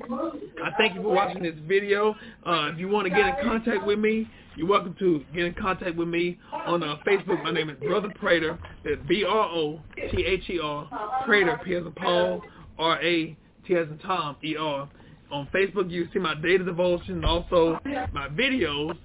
I 0.00 0.70
thank 0.78 0.94
you 0.94 1.02
for 1.02 1.10
watching 1.10 1.42
this 1.42 1.54
video. 1.66 2.14
Uh, 2.46 2.70
if 2.72 2.78
you 2.78 2.88
want 2.88 3.06
to 3.06 3.10
get 3.10 3.26
in 3.26 3.34
contact 3.42 3.84
with 3.84 3.98
me, 3.98 4.26
you're 4.56 4.66
welcome 4.66 4.94
to 4.98 5.22
get 5.34 5.44
in 5.44 5.54
contact 5.54 5.96
with 5.96 6.08
me 6.08 6.38
on 6.66 6.82
uh, 6.82 6.96
Facebook. 7.06 7.42
My 7.44 7.52
name 7.52 7.68
is 7.68 7.78
Brother 7.78 8.08
Prater. 8.18 8.58
That's 8.84 9.00
B-R-O-T-H-E-R. 9.06 10.88
Prater, 11.26 11.60
P 11.62 11.74
as 11.74 11.84
in 11.84 11.92
Paul, 11.92 12.40
R-A-T 12.78 13.74
as 13.74 13.88
in 13.88 13.98
Tom, 13.98 14.36
E-R. 14.42 14.88
On 15.30 15.48
Facebook, 15.54 15.90
you 15.90 16.08
see 16.12 16.18
my 16.18 16.34
daily 16.34 16.64
devotion, 16.64 17.16
and 17.16 17.24
also 17.24 17.78
my 18.12 18.28
videos. 18.28 18.96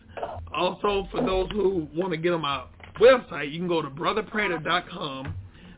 Also, 0.54 1.08
for 1.12 1.22
those 1.22 1.50
who 1.52 1.88
want 1.96 2.12
to 2.12 2.18
get 2.18 2.34
on 2.34 2.42
my 2.42 2.64
website, 3.00 3.52
you 3.52 3.60
can 3.60 3.68
go 3.68 3.82
to 3.82 3.90
brotherprater.com. 3.90 5.36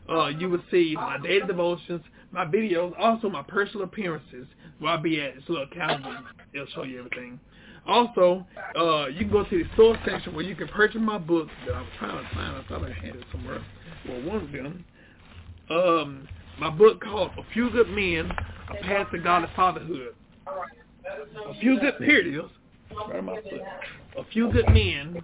Uh, 0.08 0.26
you 0.28 0.48
will 0.48 0.62
see 0.70 0.94
my 0.96 1.18
daily 1.22 1.46
devotions, 1.46 2.00
my 2.32 2.44
videos, 2.44 2.92
also 2.98 3.28
my 3.28 3.42
personal 3.42 3.84
appearances 3.84 4.46
where 4.78 4.92
I'll 4.92 5.02
be 5.02 5.20
at. 5.20 5.34
A 5.36 5.52
little 5.52 5.66
calendar. 5.68 6.18
It'll 6.52 6.66
show 6.68 6.82
you 6.82 7.00
everything. 7.00 7.40
Also, 7.86 8.46
uh, 8.78 9.06
you 9.06 9.20
can 9.20 9.30
go 9.30 9.44
to 9.44 9.50
the 9.50 9.64
source 9.76 9.98
section 10.04 10.34
where 10.34 10.44
you 10.44 10.54
can 10.54 10.68
purchase 10.68 11.00
my 11.00 11.18
book 11.18 11.48
that 11.66 11.74
I 11.74 11.80
was 11.80 11.90
trying 11.98 12.22
to 12.22 12.34
find. 12.34 12.56
I 12.56 12.64
thought 12.68 12.84
I 12.84 12.92
had 12.92 13.16
it 13.16 13.24
somewhere. 13.32 13.64
Well, 14.08 14.22
one 14.22 14.36
of 14.44 14.52
them. 14.52 14.84
Um, 15.70 16.28
my 16.58 16.70
book 16.70 17.00
called 17.00 17.30
A 17.38 17.42
Few 17.52 17.70
Good 17.70 17.88
Men, 17.88 18.30
A 18.70 18.82
Path 18.82 19.10
to 19.12 19.18
Godly 19.18 19.48
Fatherhood. 19.56 20.14
A 20.46 21.60
Few 21.60 21.80
Good, 21.80 21.94
is. 22.02 22.50
Right 23.08 23.24
my 23.24 23.36
foot. 23.36 23.60
A 24.18 24.24
Few 24.32 24.52
Good 24.52 24.68
Men, 24.68 25.22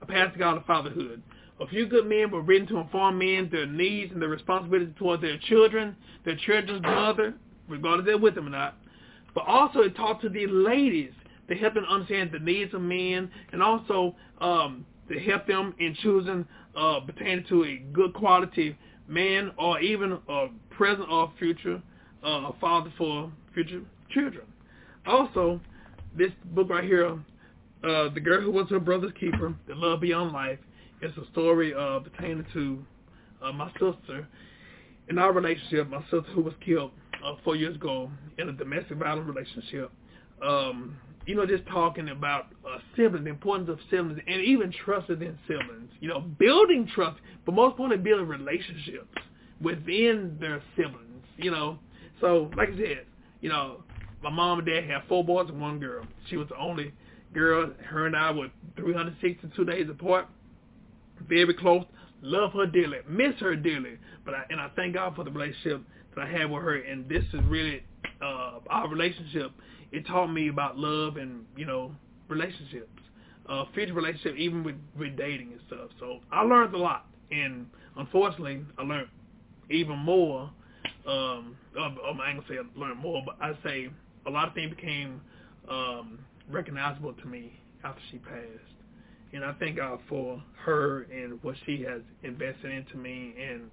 A 0.00 0.06
Path 0.06 0.34
to 0.34 0.38
Godly 0.38 0.62
Fatherhood. 0.66 1.22
A 1.62 1.66
few 1.68 1.86
good 1.86 2.06
men 2.06 2.30
were 2.30 2.40
written 2.40 2.66
to 2.68 2.78
inform 2.78 3.18
men 3.18 3.48
their 3.52 3.66
needs 3.66 4.12
and 4.12 4.20
their 4.20 4.28
responsibilities 4.28 4.94
towards 4.98 5.22
their 5.22 5.38
children, 5.38 5.96
their 6.24 6.36
children's 6.36 6.82
mother, 6.82 7.34
regardless 7.68 8.06
they're 8.06 8.18
with 8.18 8.34
them 8.34 8.48
or 8.48 8.50
not. 8.50 8.76
But 9.32 9.46
also 9.46 9.80
it 9.80 9.94
talked 9.94 10.22
to 10.22 10.28
the 10.28 10.46
ladies 10.48 11.12
to 11.48 11.54
help 11.54 11.74
them 11.74 11.84
understand 11.88 12.30
the 12.32 12.40
needs 12.40 12.74
of 12.74 12.80
men 12.80 13.30
and 13.52 13.62
also 13.62 14.16
um, 14.40 14.84
to 15.08 15.20
help 15.20 15.46
them 15.46 15.74
in 15.78 15.94
choosing 16.02 16.44
uh, 16.76 17.00
pertaining 17.00 17.44
to 17.48 17.64
a 17.64 17.76
good 17.92 18.12
quality 18.12 18.76
man 19.06 19.52
or 19.56 19.78
even 19.80 20.18
a 20.28 20.48
present 20.70 21.08
or 21.08 21.32
future 21.38 21.80
uh, 22.24 22.50
father 22.60 22.92
for 22.98 23.30
future 23.54 23.82
children. 24.10 24.44
Also, 25.06 25.60
this 26.16 26.32
book 26.46 26.68
right 26.70 26.84
here, 26.84 27.12
uh, 27.84 28.08
The 28.14 28.20
Girl 28.20 28.40
Who 28.40 28.50
Was 28.50 28.68
Her 28.68 28.80
Brother's 28.80 29.12
Keeper, 29.18 29.54
The 29.68 29.74
Love 29.74 30.00
Beyond 30.00 30.32
Life, 30.32 30.58
is 31.02 31.12
a 31.16 31.30
story 31.32 31.74
uh, 31.74 31.98
pertaining 32.00 32.46
to 32.52 32.84
uh, 33.42 33.52
my 33.52 33.70
sister 33.72 34.26
in 35.08 35.18
our 35.18 35.32
relationship, 35.32 35.88
my 35.90 36.02
sister 36.02 36.22
who 36.34 36.42
was 36.42 36.54
killed 36.64 36.92
uh, 37.24 37.34
four 37.44 37.56
years 37.56 37.74
ago 37.76 38.10
in 38.38 38.48
a 38.48 38.52
domestic 38.52 38.96
violence 38.98 39.28
relationship. 39.28 39.90
Um, 40.42 40.96
you 41.26 41.36
know, 41.36 41.46
just 41.46 41.66
talking 41.66 42.08
about 42.08 42.46
uh, 42.68 42.78
siblings, 42.96 43.24
the 43.24 43.30
importance 43.30 43.68
of 43.68 43.78
siblings, 43.90 44.20
and 44.26 44.42
even 44.42 44.72
trust 44.84 45.08
within 45.08 45.38
siblings. 45.46 45.90
You 46.00 46.08
know, 46.08 46.20
building 46.20 46.88
trust, 46.94 47.20
but 47.44 47.54
most 47.54 47.72
importantly, 47.72 48.02
building 48.02 48.26
relationships 48.26 49.06
within 49.60 50.36
their 50.40 50.62
siblings. 50.76 51.24
You 51.36 51.50
know, 51.50 51.78
so 52.20 52.50
like 52.56 52.70
I 52.70 52.76
said, 52.76 53.06
you 53.40 53.48
know, 53.48 53.82
my 54.22 54.30
mom 54.30 54.58
and 54.60 54.66
dad 54.66 54.84
had 54.84 55.02
four 55.08 55.24
boys 55.24 55.48
and 55.48 55.60
one 55.60 55.78
girl. 55.78 56.04
She 56.28 56.36
was 56.36 56.48
the 56.48 56.56
only 56.56 56.92
girl. 57.32 57.72
Her 57.84 58.06
and 58.06 58.16
I 58.16 58.30
were 58.30 58.48
362 58.76 59.64
days 59.64 59.88
apart. 59.88 60.28
Very 61.28 61.54
close. 61.54 61.84
Love 62.22 62.52
her 62.52 62.66
dearly. 62.66 62.98
Miss 63.08 63.34
her 63.40 63.56
dearly. 63.56 63.98
But 64.24 64.34
I, 64.34 64.44
and 64.50 64.60
I 64.60 64.70
thank 64.76 64.94
God 64.94 65.16
for 65.16 65.24
the 65.24 65.30
relationship 65.30 65.82
that 66.14 66.22
I 66.26 66.30
had 66.30 66.50
with 66.50 66.62
her. 66.62 66.76
And 66.76 67.08
this 67.08 67.24
is 67.32 67.40
really 67.46 67.82
uh, 68.22 68.60
our 68.68 68.88
relationship. 68.88 69.50
It 69.90 70.06
taught 70.06 70.28
me 70.28 70.48
about 70.48 70.78
love 70.78 71.16
and 71.16 71.44
you 71.56 71.66
know 71.66 71.92
relationships, 72.28 72.88
uh, 73.48 73.64
future 73.74 73.92
relationship, 73.92 74.36
even 74.36 74.64
with 74.64 74.76
with 74.98 75.16
dating 75.16 75.52
and 75.52 75.60
stuff. 75.66 75.90
So 75.98 76.20
I 76.30 76.42
learned 76.42 76.74
a 76.74 76.78
lot. 76.78 77.06
And 77.30 77.66
unfortunately, 77.96 78.64
I 78.78 78.82
learned 78.82 79.08
even 79.70 79.98
more. 79.98 80.50
Um, 81.06 81.56
I'm, 81.78 81.98
I 82.20 82.30
ain't 82.30 82.40
gonna 82.40 82.42
say 82.48 82.54
I 82.58 82.78
learned 82.78 83.00
more, 83.00 83.22
but 83.24 83.36
I 83.40 83.52
say 83.64 83.88
a 84.26 84.30
lot 84.30 84.48
of 84.48 84.54
things 84.54 84.74
became 84.74 85.20
um, 85.68 86.18
recognizable 86.50 87.12
to 87.14 87.26
me 87.26 87.52
after 87.84 88.00
she 88.10 88.18
passed. 88.18 88.81
And 89.32 89.44
I 89.44 89.52
thank 89.54 89.76
God 89.76 89.98
for 90.08 90.42
her 90.64 91.06
and 91.12 91.42
what 91.42 91.56
she 91.64 91.82
has 91.88 92.02
invested 92.22 92.70
into 92.70 92.96
me. 92.96 93.34
And, 93.40 93.70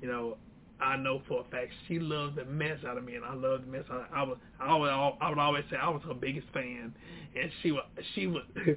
you 0.00 0.08
know, 0.08 0.36
I 0.80 0.96
know 0.96 1.22
for 1.28 1.40
a 1.40 1.44
fact 1.50 1.72
she 1.86 1.98
loves 1.98 2.36
the 2.36 2.44
mess 2.44 2.78
out 2.86 2.98
of 2.98 3.04
me, 3.04 3.14
and 3.14 3.24
I 3.24 3.34
love 3.34 3.60
the 3.60 3.66
mess 3.66 3.84
out 3.90 4.08
I 4.12 4.22
was, 4.22 4.38
I 4.60 4.74
would, 4.74 4.90
I 4.90 5.28
would 5.28 5.38
always 5.38 5.64
say 5.70 5.76
I 5.76 5.88
was 5.88 6.02
her 6.06 6.14
biggest 6.14 6.46
fan. 6.52 6.94
And 7.40 7.50
she 7.62 7.72
would, 7.72 7.82
she 8.14 8.26
would, 8.26 8.44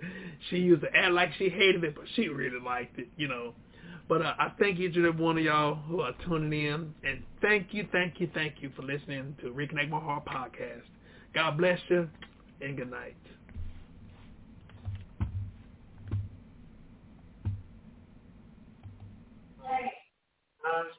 she 0.50 0.58
used 0.58 0.82
to 0.82 0.90
act 0.96 1.14
like 1.14 1.30
she 1.38 1.50
hated 1.50 1.84
it, 1.84 1.96
but 1.96 2.06
she 2.16 2.28
really 2.28 2.60
liked 2.64 3.00
it, 3.00 3.08
you 3.18 3.28
know. 3.28 3.54
But 4.08 4.22
uh, 4.22 4.34
I 4.40 4.54
thank 4.58 4.80
each 4.80 4.96
and 4.96 5.06
every 5.06 5.22
one 5.24 5.38
of 5.38 5.44
y'all 5.44 5.76
who 5.76 6.02
are 6.02 6.14
tuning 6.26 6.54
in. 6.54 6.94
And 7.04 7.24
thank 7.42 7.74
you, 7.74 7.88
thank 7.92 8.20
you, 8.20 8.30
thank 8.34 8.56
you 8.62 8.72
for 8.76 8.84
listening 8.84 9.36
to 9.42 9.48
Reconnect 9.48 9.90
My 9.90 10.00
Heart 10.00 10.26
podcast. 10.26 10.84
God 11.34 11.58
bless 11.58 11.80
you, 11.90 12.10
and 12.62 12.78
good 12.78 12.90
night. 12.90 13.16
Okay. 20.68 20.98